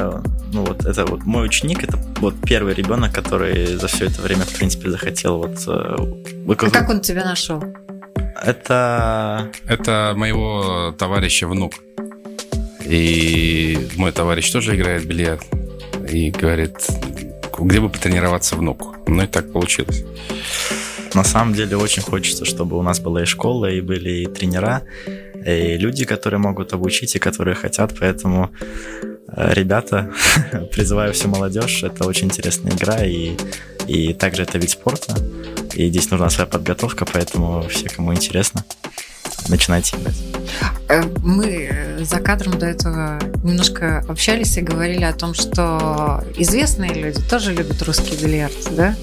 ну 0.51 0.65
вот 0.65 0.85
это 0.85 1.05
вот 1.05 1.25
мой 1.25 1.45
ученик, 1.45 1.83
это 1.83 1.97
вот 2.19 2.33
первый 2.41 2.73
ребенок, 2.73 3.13
который 3.13 3.75
за 3.75 3.87
все 3.87 4.05
это 4.05 4.21
время, 4.21 4.45
в 4.45 4.53
принципе, 4.53 4.89
захотел 4.89 5.37
вот... 5.37 5.63
Выказать... 6.45 6.75
А 6.75 6.79
как 6.79 6.89
он 6.89 7.01
тебя 7.01 7.23
нашел? 7.23 7.63
Это... 8.43 9.51
Это 9.67 10.13
моего 10.15 10.95
товарища 10.97 11.47
внук. 11.47 11.73
И 12.87 13.77
мой 13.97 14.11
товарищ 14.11 14.49
тоже 14.51 14.75
играет 14.75 15.03
в 15.03 15.07
бильярд. 15.07 15.43
И 16.09 16.31
говорит, 16.31 16.75
где 17.59 17.79
бы 17.79 17.89
потренироваться 17.89 18.55
внуку. 18.55 18.95
Ну 19.07 19.23
и 19.23 19.27
так 19.27 19.51
получилось. 19.51 20.03
На 21.13 21.23
самом 21.23 21.53
деле 21.53 21.77
очень 21.77 22.01
хочется, 22.01 22.45
чтобы 22.45 22.77
у 22.77 22.81
нас 22.81 22.99
была 22.99 23.23
и 23.23 23.25
школа, 23.25 23.71
и 23.71 23.81
были 23.81 24.21
и 24.21 24.25
тренера, 24.27 24.83
и 25.45 25.77
люди, 25.77 26.05
которые 26.05 26.39
могут 26.39 26.73
обучить, 26.73 27.15
и 27.15 27.19
которые 27.19 27.55
хотят. 27.55 27.93
Поэтому, 27.99 28.51
э, 29.27 29.53
ребята, 29.53 30.13
призываю 30.71 31.13
всю 31.13 31.29
молодежь. 31.29 31.83
Это 31.83 32.05
очень 32.05 32.27
интересная 32.27 32.73
игра, 32.73 33.03
и, 33.03 33.35
и 33.87 34.13
также 34.13 34.43
это 34.43 34.57
вид 34.57 34.69
спорта. 34.69 35.15
И 35.73 35.89
здесь 35.89 36.11
нужна 36.11 36.29
своя 36.29 36.47
подготовка, 36.47 37.05
поэтому 37.05 37.65
все, 37.69 37.89
кому 37.89 38.13
интересно, 38.13 38.63
начинайте 39.49 39.97
играть. 39.97 40.15
Э, 40.89 41.03
мы 41.23 41.97
за 41.99 42.19
кадром 42.19 42.57
до 42.57 42.65
этого 42.65 43.19
немножко 43.43 44.03
общались 44.07 44.57
и 44.57 44.61
говорили 44.61 45.03
о 45.03 45.13
том, 45.13 45.33
что 45.33 46.23
известные 46.35 46.93
люди 46.93 47.21
тоже 47.21 47.53
любят 47.53 47.81
русский 47.83 48.15
бильярд, 48.15 48.75
да? 48.75 48.95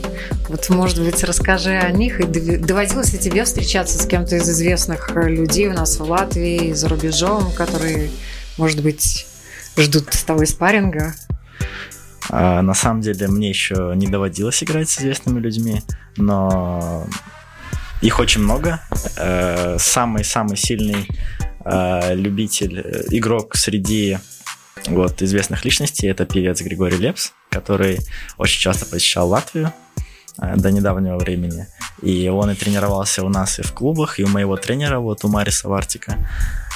Вот, 0.48 0.68
может 0.70 1.02
быть, 1.02 1.22
расскажи 1.24 1.72
о 1.72 1.90
них. 1.90 2.20
И 2.20 2.24
доводилось 2.24 3.12
ли 3.12 3.18
тебе 3.18 3.44
встречаться 3.44 3.98
с 4.02 4.06
кем-то 4.06 4.36
из 4.36 4.48
известных 4.48 5.10
людей 5.14 5.68
у 5.68 5.72
нас 5.72 5.98
в 5.98 6.02
Латвии, 6.02 6.72
за 6.72 6.88
рубежом, 6.88 7.52
которые, 7.52 8.10
может 8.56 8.82
быть, 8.82 9.26
ждут 9.76 10.12
с 10.12 10.24
тобой 10.24 10.46
спарринга? 10.46 11.14
А, 12.30 12.62
на 12.62 12.74
самом 12.74 13.00
деле, 13.00 13.28
мне 13.28 13.48
еще 13.48 13.92
не 13.94 14.06
доводилось 14.06 14.62
играть 14.62 14.88
с 14.88 14.98
известными 14.98 15.40
людьми, 15.40 15.82
но 16.16 17.06
их 18.00 18.18
очень 18.18 18.42
много. 18.42 18.80
Э, 19.16 19.76
самый-самый 19.78 20.56
сильный 20.56 21.08
э, 21.64 22.14
любитель, 22.14 22.80
э, 22.80 23.04
игрок 23.10 23.56
среди 23.56 24.18
вот, 24.86 25.22
известных 25.22 25.64
личностей 25.64 26.08
это 26.08 26.26
певец 26.26 26.60
Григорий 26.60 26.96
Лепс, 26.96 27.32
который 27.50 27.98
очень 28.36 28.60
часто 28.60 28.86
посещал 28.86 29.28
Латвию 29.28 29.72
до 30.36 30.70
недавнего 30.70 31.16
времени. 31.16 31.68
И 32.02 32.28
он 32.28 32.50
и 32.50 32.54
тренировался 32.54 33.24
у 33.24 33.28
нас 33.28 33.58
и 33.60 33.62
в 33.62 33.72
клубах, 33.72 34.18
и 34.18 34.24
у 34.24 34.28
моего 34.28 34.56
тренера, 34.56 34.98
вот 34.98 35.24
у 35.24 35.28
Мариса 35.28 35.68
Вартика. 35.68 36.18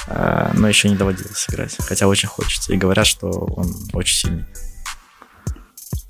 Но 0.07 0.67
еще 0.67 0.89
не 0.89 0.95
доводилось 0.95 1.45
играть. 1.49 1.75
Хотя 1.77 2.07
очень 2.07 2.29
хочется. 2.29 2.73
И 2.73 2.77
говорят, 2.77 3.05
что 3.05 3.27
он 3.29 3.75
очень 3.93 4.17
сильный. 4.17 4.45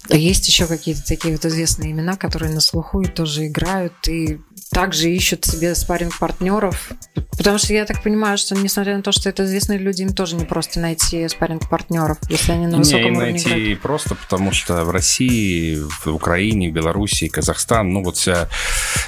А 0.10 0.16
есть 0.16 0.48
еще 0.48 0.66
какие-то 0.66 1.04
такие 1.06 1.36
вот 1.36 1.46
известные 1.46 1.92
имена, 1.92 2.16
которые 2.18 2.52
на 2.52 2.62
слуху 2.62 3.02
и 3.02 3.08
тоже 3.08 3.46
играют, 3.46 3.94
и 4.08 4.42
также 4.72 5.10
ищут 5.10 5.46
себе 5.46 5.76
спаринг 5.76 6.18
партнеров 6.20 6.92
Потому 7.40 7.58
что 7.58 7.74
я 7.74 7.86
так 7.86 8.04
понимаю, 8.04 8.38
что 8.38 8.54
несмотря 8.54 8.98
на 8.98 9.02
то, 9.02 9.14
что 9.14 9.30
это 9.30 9.46
известные 9.46 9.80
люди, 9.80 10.02
им 10.02 10.14
тоже 10.14 10.36
не 10.36 10.44
просто 10.44 10.82
найти 10.82 11.26
спаринг 11.30 11.70
партнеров 11.70 12.18
если 12.30 12.52
они 12.52 12.68
на 12.68 12.78
высоком 12.78 13.14
не, 13.14 13.18
уровне 13.18 13.32
найти 13.32 13.50
играют. 13.50 13.82
просто, 13.82 14.16
потому 14.16 14.52
что 14.52 14.84
в 14.84 14.92
России, 14.92 15.80
в 15.80 16.08
Украине, 16.08 16.70
в 16.70 16.74
Белоруссии, 16.74 17.28
Казахстан, 17.28 17.90
ну 17.90 18.04
вот 18.04 18.18
вся 18.18 18.50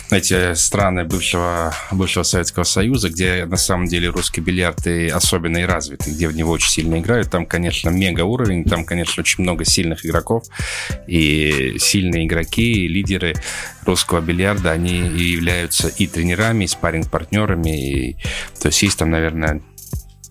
эти 0.09 0.53
страны 0.53 1.03
бывшего, 1.03 1.73
бывшего 1.91 2.23
Советского 2.23 2.63
Союза, 2.63 3.09
где 3.09 3.45
на 3.45 3.57
самом 3.57 3.87
деле 3.87 4.07
русский 4.09 4.39
бильярд 4.39 4.87
и 4.87 5.09
особенно 5.09 5.57
и 5.57 5.63
развитый, 5.63 6.13
где 6.13 6.27
в 6.29 6.35
него 6.35 6.51
очень 6.51 6.69
сильно 6.69 6.99
играют, 6.99 7.29
там, 7.29 7.45
конечно, 7.45 7.89
мега 7.89 8.21
уровень, 8.21 8.63
там, 8.63 8.85
конечно, 8.85 9.21
очень 9.21 9.43
много 9.43 9.65
сильных 9.65 10.05
игроков, 10.05 10.45
и 11.05 11.75
сильные 11.79 12.25
игроки, 12.25 12.85
и 12.85 12.87
лидеры 12.87 13.35
русского 13.85 14.21
бильярда, 14.21 14.71
они 14.71 14.99
и 14.99 15.31
являются 15.31 15.87
и 15.87 16.07
тренерами, 16.07 16.65
и 16.65 16.67
спарринг-партнерами, 16.67 17.69
и, 17.69 18.17
то 18.59 18.67
есть 18.67 18.81
есть 18.83 18.97
там, 18.97 19.09
наверное, 19.09 19.61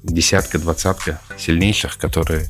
десятка, 0.03 0.59
двадцатка 0.59 1.20
сильнейших, 1.38 1.98
которые... 1.98 2.48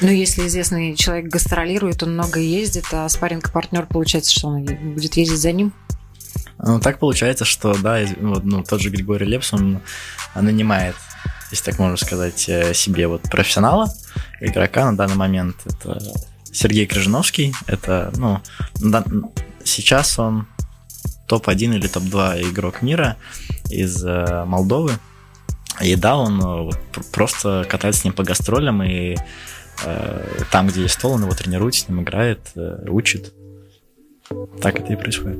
Ну, 0.00 0.08
если 0.08 0.46
известный 0.46 0.94
человек 0.94 1.26
гастролирует, 1.26 2.02
он 2.02 2.14
много 2.14 2.40
ездит, 2.40 2.86
а 2.92 3.08
спарринг-партнер, 3.08 3.86
получается, 3.86 4.32
что 4.34 4.48
он 4.48 4.64
будет 4.64 5.16
ездить 5.16 5.38
за 5.38 5.52
ним? 5.52 5.72
Ну, 6.58 6.78
так 6.80 6.98
получается, 6.98 7.44
что, 7.44 7.74
да, 7.74 8.00
вот, 8.20 8.44
ну, 8.44 8.62
тот 8.62 8.80
же 8.80 8.90
Григорий 8.90 9.26
Лепс, 9.26 9.52
он 9.52 9.80
нанимает, 10.34 10.94
если 11.50 11.70
так 11.70 11.78
можно 11.78 11.96
сказать, 11.96 12.48
э, 12.48 12.74
себе 12.74 13.08
вот 13.08 13.22
профессионала, 13.22 13.92
игрока 14.40 14.90
на 14.90 14.96
данный 14.96 15.16
момент. 15.16 15.56
Это 15.66 16.00
Сергей 16.52 16.86
Крыжиновский, 16.86 17.52
это, 17.66 18.12
ну, 18.16 18.40
сейчас 19.64 20.18
он 20.18 20.46
топ-1 21.28 21.76
или 21.76 21.86
топ-2 21.86 22.50
игрок 22.50 22.82
мира 22.82 23.16
из 23.70 24.04
э, 24.04 24.44
Молдовы. 24.44 24.92
И 25.80 25.96
да, 25.96 26.16
он 26.16 26.70
э, 26.70 26.70
просто 27.12 27.66
катается 27.68 28.02
с 28.02 28.04
ним 28.04 28.12
по 28.12 28.22
гастролям 28.22 28.82
и 28.82 29.16
Э, 29.82 30.24
там, 30.50 30.68
где 30.68 30.82
есть 30.82 30.94
стол, 30.94 31.12
он 31.12 31.22
его 31.22 31.34
тренирует, 31.34 31.74
с 31.74 31.88
ним 31.88 32.02
играет, 32.02 32.40
э, 32.54 32.86
учит. 32.88 33.32
Так 34.60 34.80
это 34.80 34.92
и 34.92 34.96
происходит. 34.96 35.38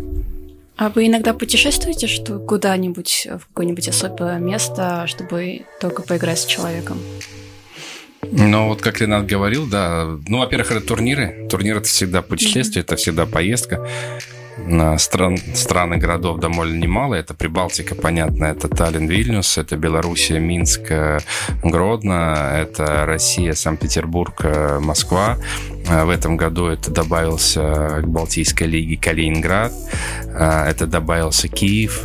А 0.76 0.88
вы 0.88 1.06
иногда 1.06 1.34
путешествуете 1.34 2.08
что 2.08 2.38
куда-нибудь, 2.38 3.28
в 3.30 3.46
какое-нибудь 3.48 3.88
особое 3.88 4.38
место, 4.38 5.06
чтобы 5.06 5.66
только 5.80 6.02
поиграть 6.02 6.40
с 6.40 6.46
человеком? 6.46 6.98
Ну, 8.32 8.68
вот 8.68 8.82
как 8.82 9.00
Ренат 9.00 9.26
говорил, 9.26 9.66
да. 9.66 10.16
Ну, 10.26 10.38
во-первых, 10.38 10.72
это 10.72 10.80
турниры. 10.80 11.46
Турнир– 11.50 11.76
это 11.78 11.88
всегда 11.88 12.22
путешествие, 12.22 12.82
mm-hmm. 12.82 12.86
это 12.86 12.96
всегда 12.96 13.26
поездка. 13.26 13.86
На 14.56 14.98
стран, 14.98 15.36
страны 15.54 15.96
городов 15.96 16.38
довольно 16.38 16.78
немало. 16.78 17.14
Это 17.14 17.34
Прибалтика, 17.34 17.94
понятно, 17.94 18.44
это 18.46 18.68
Таллин, 18.68 19.08
Вильнюс, 19.08 19.58
это 19.58 19.76
Белоруссия, 19.76 20.38
Минск, 20.38 20.90
э, 20.90 21.18
Гродно, 21.64 22.52
это 22.54 23.04
Россия, 23.04 23.54
Санкт-Петербург, 23.54 24.40
э, 24.44 24.78
Москва. 24.78 25.38
Э, 25.88 26.04
в 26.04 26.10
этом 26.10 26.36
году 26.36 26.66
это 26.66 26.90
добавился 26.92 28.00
к 28.02 28.06
Балтийской 28.06 28.68
лиге 28.68 28.96
Калининград, 28.96 29.72
это 30.28 30.86
добавился 30.86 31.48
Киев, 31.48 32.02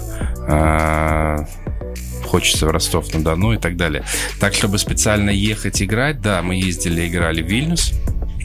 хочется 2.29 2.65
в 2.67 2.71
Ростов-на-Дону 2.71 3.53
и 3.53 3.57
так 3.57 3.75
далее. 3.75 4.03
Так, 4.39 4.53
чтобы 4.53 4.77
специально 4.77 5.29
ехать 5.29 5.81
играть, 5.81 6.21
да, 6.21 6.41
мы 6.41 6.55
ездили, 6.55 7.07
играли 7.07 7.41
в 7.41 7.47
Вильнюс, 7.47 7.93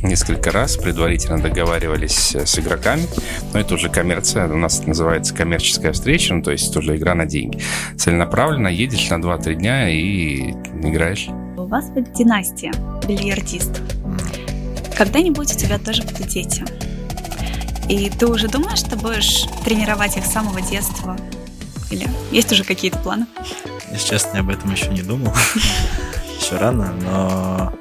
несколько 0.03 0.51
раз, 0.51 0.77
предварительно 0.77 1.39
договаривались 1.39 2.35
с 2.35 2.59
игроками, 2.59 3.07
но 3.53 3.61
это 3.61 3.75
уже 3.75 3.89
коммерция, 3.89 4.47
у 4.49 4.57
нас 4.57 4.81
это 4.81 4.89
называется 4.89 5.35
коммерческая 5.35 5.93
встреча, 5.93 6.35
ну, 6.35 6.43
то 6.43 6.51
есть 6.51 6.73
тоже 6.73 6.97
игра 6.97 7.15
на 7.15 7.27
деньги. 7.27 7.61
Целенаправленно 7.97 8.69
едешь 8.69 9.09
на 9.11 9.15
2-3 9.15 9.55
дня 9.55 9.89
и 9.91 10.51
играешь. 10.83 11.29
У 11.57 11.67
вас 11.67 11.91
будет 11.91 12.13
династия, 12.13 12.73
бильярдист. 13.09 13.81
Когда-нибудь 14.97 15.53
у 15.55 15.59
тебя 15.59 15.79
тоже 15.79 16.03
будут 16.03 16.29
дети. 16.29 16.65
И 17.89 18.11
ты 18.11 18.27
уже 18.27 18.49
думаешь, 18.49 18.79
что 18.79 18.97
будешь 18.97 19.45
тренировать 19.65 20.17
их 20.17 20.25
с 20.25 20.33
самого 20.33 20.61
детства? 20.63 21.17
Или 21.95 22.09
есть 22.33 22.51
уже 22.51 22.65
какие-то 22.65 22.99
планы? 22.99 23.27
Если 23.93 24.09
честно, 24.11 24.31
я 24.35 24.41
об 24.41 24.51
этом 24.51 24.73
еще 24.73 24.89
не 24.89 25.03
думал. 25.03 25.33
Еще 26.41 26.57
рано, 26.57 26.93
но 26.93 27.73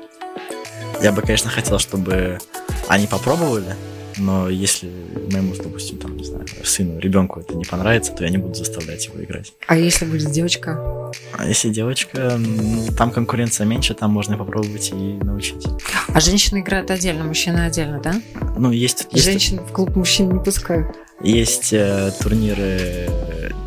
я 1.01 1.11
бы, 1.11 1.21
конечно, 1.21 1.49
хотел, 1.49 1.79
чтобы 1.79 2.39
они 2.87 3.07
попробовали, 3.07 3.75
но 4.17 4.49
если 4.49 4.89
моему, 5.31 5.53
допустим, 5.55 5.97
там, 5.97 6.17
не 6.17 6.23
знаю, 6.23 6.45
сыну, 6.63 6.99
ребенку 6.99 7.39
это 7.39 7.55
не 7.55 7.65
понравится, 7.65 8.11
то 8.11 8.23
я 8.23 8.29
не 8.29 8.37
буду 8.37 8.55
заставлять 8.55 9.05
его 9.05 9.23
играть. 9.23 9.53
А 9.67 9.77
если 9.77 10.05
будет 10.05 10.31
девочка? 10.31 11.11
А 11.37 11.47
если 11.47 11.69
девочка, 11.69 12.37
ну, 12.37 12.87
там 12.97 13.11
конкуренция 13.11 13.65
меньше, 13.65 13.93
там 13.93 14.11
можно 14.11 14.37
попробовать 14.37 14.91
и 14.91 14.93
научить. 15.23 15.65
А 16.07 16.19
женщины 16.19 16.59
играют 16.59 16.91
отдельно, 16.91 17.23
мужчины 17.23 17.65
отдельно, 17.65 17.99
да? 18.01 18.21
Ну, 18.57 18.71
есть... 18.71 19.07
есть 19.11 19.25
Женщин 19.25 19.59
в 19.59 19.71
клуб 19.71 19.95
мужчин 19.95 20.31
не 20.31 20.39
пускают. 20.39 20.95
Есть 21.21 21.71
э, 21.71 22.11
турниры, 22.21 23.09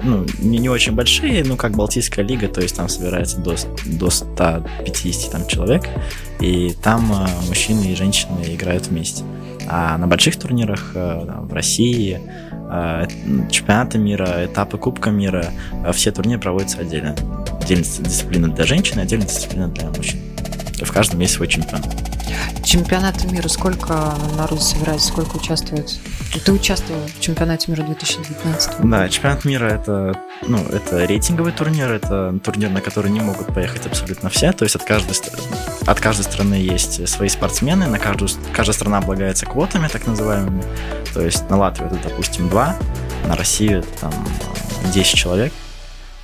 ну, 0.02 0.26
не, 0.40 0.58
не 0.58 0.68
очень 0.68 0.92
большие, 0.92 1.42
ну, 1.44 1.56
как 1.56 1.72
Балтийская 1.72 2.24
лига, 2.24 2.48
то 2.48 2.60
есть 2.60 2.76
там 2.76 2.88
собирается 2.88 3.38
до, 3.38 3.56
до 3.86 4.10
150 4.10 5.32
там, 5.32 5.46
человек, 5.46 5.84
и 6.40 6.74
там 6.82 7.10
э, 7.12 7.26
мужчины 7.48 7.92
и 7.92 7.94
женщины 7.94 8.54
играют 8.54 8.88
вместе. 8.88 9.24
А 9.68 9.98
на 9.98 10.06
больших 10.06 10.36
турнирах 10.38 10.92
э, 10.94 11.24
в 11.40 11.52
России, 11.52 12.20
э, 12.52 13.06
чемпионаты 13.50 13.98
мира, 13.98 14.44
этапы 14.44 14.78
Кубка 14.78 15.10
мира, 15.10 15.46
э, 15.84 15.92
все 15.92 16.12
турниры 16.12 16.40
проводятся 16.40 16.80
отдельно. 16.80 17.14
Отдельная 17.60 17.84
дисциплина 17.84 18.48
для 18.48 18.64
женщин, 18.64 18.98
отдельная 18.98 19.26
дисциплина 19.26 19.68
для 19.68 19.88
мужчин. 19.88 20.20
В 20.80 20.92
каждом 20.92 21.20
есть 21.20 21.34
свой 21.34 21.48
чемпион. 21.48 21.80
Чемпионаты 22.64 23.26
мира, 23.28 23.48
сколько 23.48 24.14
народу 24.36 24.60
собирается, 24.60 25.08
сколько 25.08 25.36
участвует? 25.36 25.98
Ты 26.44 26.52
участвовал 26.52 27.00
в 27.06 27.20
чемпионате 27.20 27.70
мира 27.70 27.82
2019? 27.82 28.80
Да, 28.82 29.08
чемпионат 29.08 29.44
мира 29.44 29.66
это, 29.66 30.20
ну, 30.42 30.58
это 30.66 31.04
рейтинговый 31.04 31.52
турнир, 31.52 31.92
это 31.92 32.38
турнир, 32.42 32.70
на 32.70 32.80
который 32.80 33.10
не 33.10 33.20
могут 33.20 33.54
поехать 33.54 33.86
абсолютно 33.86 34.30
все. 34.30 34.52
То 34.52 34.64
есть 34.64 34.74
от 34.74 34.82
каждой, 34.84 35.16
от 35.86 36.00
каждой 36.00 36.22
страны 36.22 36.54
есть 36.54 37.08
свои 37.08 37.28
спортсмены, 37.28 37.86
на 37.86 37.98
каждую, 37.98 38.30
каждая 38.52 38.74
страна 38.74 38.98
облагается 38.98 39.46
квотами, 39.46 39.88
так 39.88 40.06
называемыми. 40.06 40.64
То 41.14 41.22
есть 41.22 41.48
на 41.48 41.56
Латвию 41.56 41.88
это, 41.88 42.08
допустим, 42.08 42.48
два, 42.48 42.76
на 43.26 43.36
Россию 43.36 43.84
там 44.00 44.12
10 44.92 45.14
человек, 45.14 45.52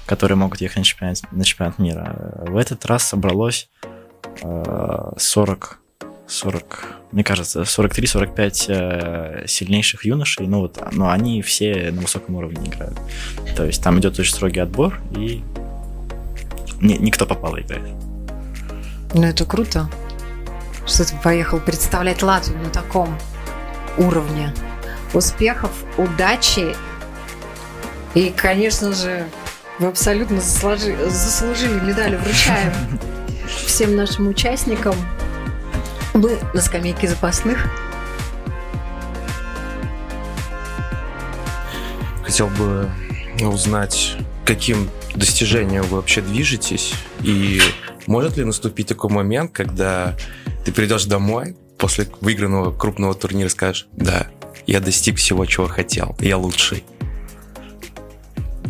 которые 0.07 0.37
могут 0.37 0.61
ехать 0.61 0.79
на 0.79 0.85
чемпионат, 0.85 1.19
на 1.31 1.45
чемпионат 1.45 1.79
мира. 1.79 2.45
В 2.49 2.57
этот 2.57 2.85
раз 2.87 3.05
собралось 3.05 3.71
40 5.17 5.79
40, 6.27 6.87
мне 7.13 7.25
кажется, 7.25 7.63
43-45 7.63 8.65
э, 8.69 9.47
сильнейших 9.47 10.05
юношей, 10.05 10.47
ну 10.47 10.61
вот, 10.61 10.79
но 10.93 11.11
они 11.11 11.43
все 11.43 11.91
на 11.93 12.01
высоком 12.03 12.37
уровне 12.37 12.69
играют. 12.69 12.99
То 13.57 13.65
есть 13.65 13.83
там 13.83 13.99
идет 13.99 14.19
очень 14.19 14.33
строгий 14.33 14.61
отбор, 14.61 15.01
и 15.17 15.43
ни, 16.81 16.95
никто 16.95 17.27
попало 17.27 17.61
играет. 17.61 17.95
Ну 19.15 19.25
это 19.25 19.45
круто, 19.45 19.91
что 20.87 21.05
ты 21.05 21.15
поехал 21.23 21.61
представлять 21.61 22.23
Латвию 22.23 22.59
на 22.59 22.71
таком 22.71 23.19
уровне. 23.99 24.55
Успехов, 25.13 25.71
удачи 25.99 26.75
и, 28.15 28.31
конечно 28.31 28.93
же, 28.93 29.27
вы 29.79 29.89
абсолютно 29.89 30.41
заслужили, 30.41 31.09
заслужили 31.09 31.81
медали, 31.81 32.17
вручаем 32.17 32.73
всем 33.67 33.97
нашим 33.97 34.29
участникам. 34.29 34.95
Вы 36.15 36.39
на 36.53 36.61
скамейке 36.61 37.09
запасных. 37.09 37.67
Хотел 42.23 42.49
бы 42.49 42.91
узнать, 43.41 44.17
каким 44.45 44.91
достижением 45.15 45.83
вы 45.85 45.97
вообще 45.97 46.21
движетесь, 46.21 46.95
и 47.23 47.61
может 48.07 48.37
ли 48.37 48.45
наступить 48.45 48.89
такой 48.89 49.11
момент, 49.11 49.53
когда 49.53 50.15
ты 50.65 50.73
придешь 50.73 51.05
домой 51.05 51.57
после 51.79 52.07
выигранного 52.21 52.73
крупного 52.73 53.15
турнира 53.15 53.47
и 53.47 53.51
скажешь, 53.51 53.89
да, 53.93 54.29
я 54.67 54.81
достиг 54.81 55.17
всего, 55.17 55.45
чего 55.47 55.67
хотел, 55.67 56.17
я 56.21 56.37
лучший. 56.37 56.85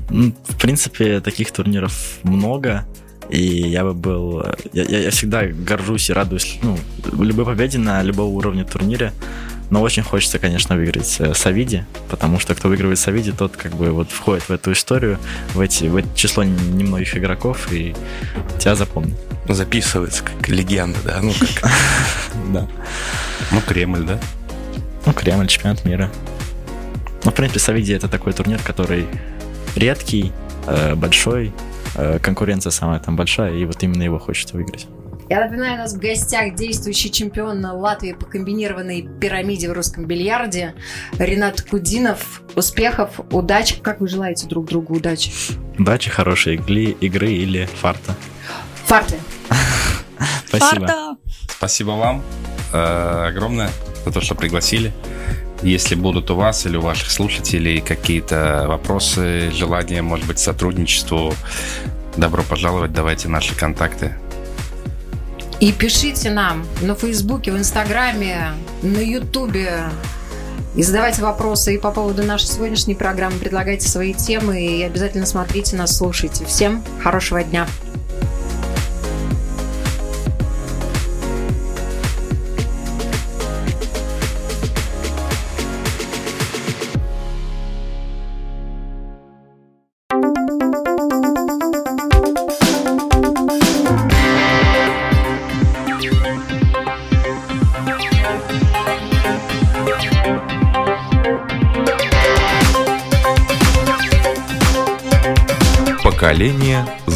В 0.08 0.58
принципе, 0.60 1.20
таких 1.20 1.50
турниров 1.52 2.18
много. 2.22 2.86
И 3.32 3.66
я 3.70 3.82
бы 3.82 3.94
был... 3.94 4.44
Я, 4.74 4.82
я, 4.84 5.10
всегда 5.10 5.46
горжусь 5.46 6.10
и 6.10 6.12
радуюсь 6.12 6.58
ну, 6.60 6.78
любой 7.18 7.46
победе 7.46 7.78
на 7.78 8.02
любого 8.02 8.28
уровня 8.28 8.66
турнире. 8.66 9.14
Но 9.70 9.80
очень 9.80 10.02
хочется, 10.02 10.38
конечно, 10.38 10.76
выиграть 10.76 11.16
э, 11.18 11.32
Савиди, 11.32 11.86
потому 12.10 12.38
что 12.38 12.54
кто 12.54 12.68
выигрывает 12.68 12.98
Савиди, 12.98 13.32
тот 13.32 13.56
как 13.56 13.74
бы 13.74 13.90
вот 13.92 14.10
входит 14.10 14.50
в 14.50 14.50
эту 14.50 14.72
историю, 14.72 15.18
в, 15.54 15.60
эти, 15.60 15.84
в 15.84 15.96
это 15.96 16.08
число 16.14 16.44
немногих 16.44 17.16
игроков, 17.16 17.72
и 17.72 17.94
тебя 18.58 18.74
запомнят. 18.74 19.18
Записывается 19.48 20.24
как 20.24 20.46
легенда, 20.50 20.98
да? 21.02 21.20
Ну, 21.22 21.32
как... 21.32 21.70
Да. 22.52 22.68
Ну, 23.50 23.60
Кремль, 23.62 24.04
да? 24.04 24.20
Ну, 25.06 25.14
Кремль, 25.14 25.46
чемпионат 25.46 25.86
мира. 25.86 26.10
Ну, 27.24 27.30
в 27.30 27.34
принципе, 27.34 27.60
Савиди 27.60 27.94
это 27.94 28.08
такой 28.08 28.34
турнир, 28.34 28.60
который 28.62 29.06
редкий, 29.74 30.32
э, 30.66 30.94
большой, 30.96 31.54
конкуренция 32.22 32.70
самая 32.70 33.00
там 33.00 33.16
большая, 33.16 33.54
и 33.54 33.64
вот 33.64 33.82
именно 33.82 34.02
его 34.02 34.18
хочется 34.18 34.56
выиграть. 34.56 34.86
Я 35.32 35.40
напоминаю, 35.40 35.74
у 35.74 35.78
нас 35.78 35.94
в 35.94 35.98
гостях 35.98 36.54
действующий 36.54 37.10
чемпион 37.10 37.64
Латвии 37.64 38.12
по 38.12 38.26
комбинированной 38.26 39.08
пирамиде 39.18 39.70
в 39.70 39.72
русском 39.72 40.04
бильярде 40.04 40.74
Ренат 41.18 41.62
Кудинов. 41.62 42.42
Успехов, 42.54 43.18
удачи. 43.30 43.80
Как 43.80 44.00
вы 44.00 44.08
желаете 44.08 44.46
друг 44.46 44.66
другу 44.66 44.94
удачи? 44.94 45.32
Удачи, 45.78 46.10
хорошей 46.10 46.56
игры, 46.56 46.96
игры 47.00 47.32
или 47.32 47.64
фарта. 47.64 48.14
Фарты. 48.84 49.16
Спасибо. 50.48 50.86
Фарта. 50.86 51.16
Спасибо 51.48 51.90
вам 51.92 52.22
э, 52.74 53.28
огромное 53.28 53.70
за 54.04 54.12
то, 54.12 54.20
что 54.20 54.34
пригласили. 54.34 54.92
Если 55.62 55.94
будут 55.94 56.30
у 56.30 56.34
вас 56.34 56.66
или 56.66 56.76
у 56.76 56.80
ваших 56.80 57.10
слушателей 57.10 57.80
какие-то 57.80 58.64
вопросы, 58.66 59.50
желания, 59.52 60.02
может 60.02 60.26
быть, 60.26 60.40
сотрудничеству, 60.40 61.34
добро 62.16 62.42
пожаловать, 62.42 62.92
давайте 62.92 63.28
наши 63.28 63.54
контакты. 63.54 64.16
И 65.60 65.70
пишите 65.70 66.30
нам 66.30 66.66
на 66.80 66.96
Фейсбуке, 66.96 67.52
в 67.52 67.56
Инстаграме, 67.56 68.54
на 68.82 68.98
Ютубе. 68.98 69.84
И 70.74 70.82
задавайте 70.82 71.22
вопросы 71.22 71.76
и 71.76 71.78
по 71.78 71.92
поводу 71.92 72.24
нашей 72.24 72.48
сегодняшней 72.48 72.96
программы, 72.96 73.38
предлагайте 73.38 73.88
свои 73.88 74.14
темы 74.14 74.60
и 74.60 74.82
обязательно 74.82 75.26
смотрите 75.26 75.76
нас, 75.76 75.96
слушайте. 75.96 76.44
Всем 76.44 76.82
хорошего 77.00 77.44
дня! 77.44 77.68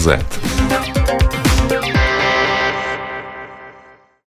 That. 0.06 0.75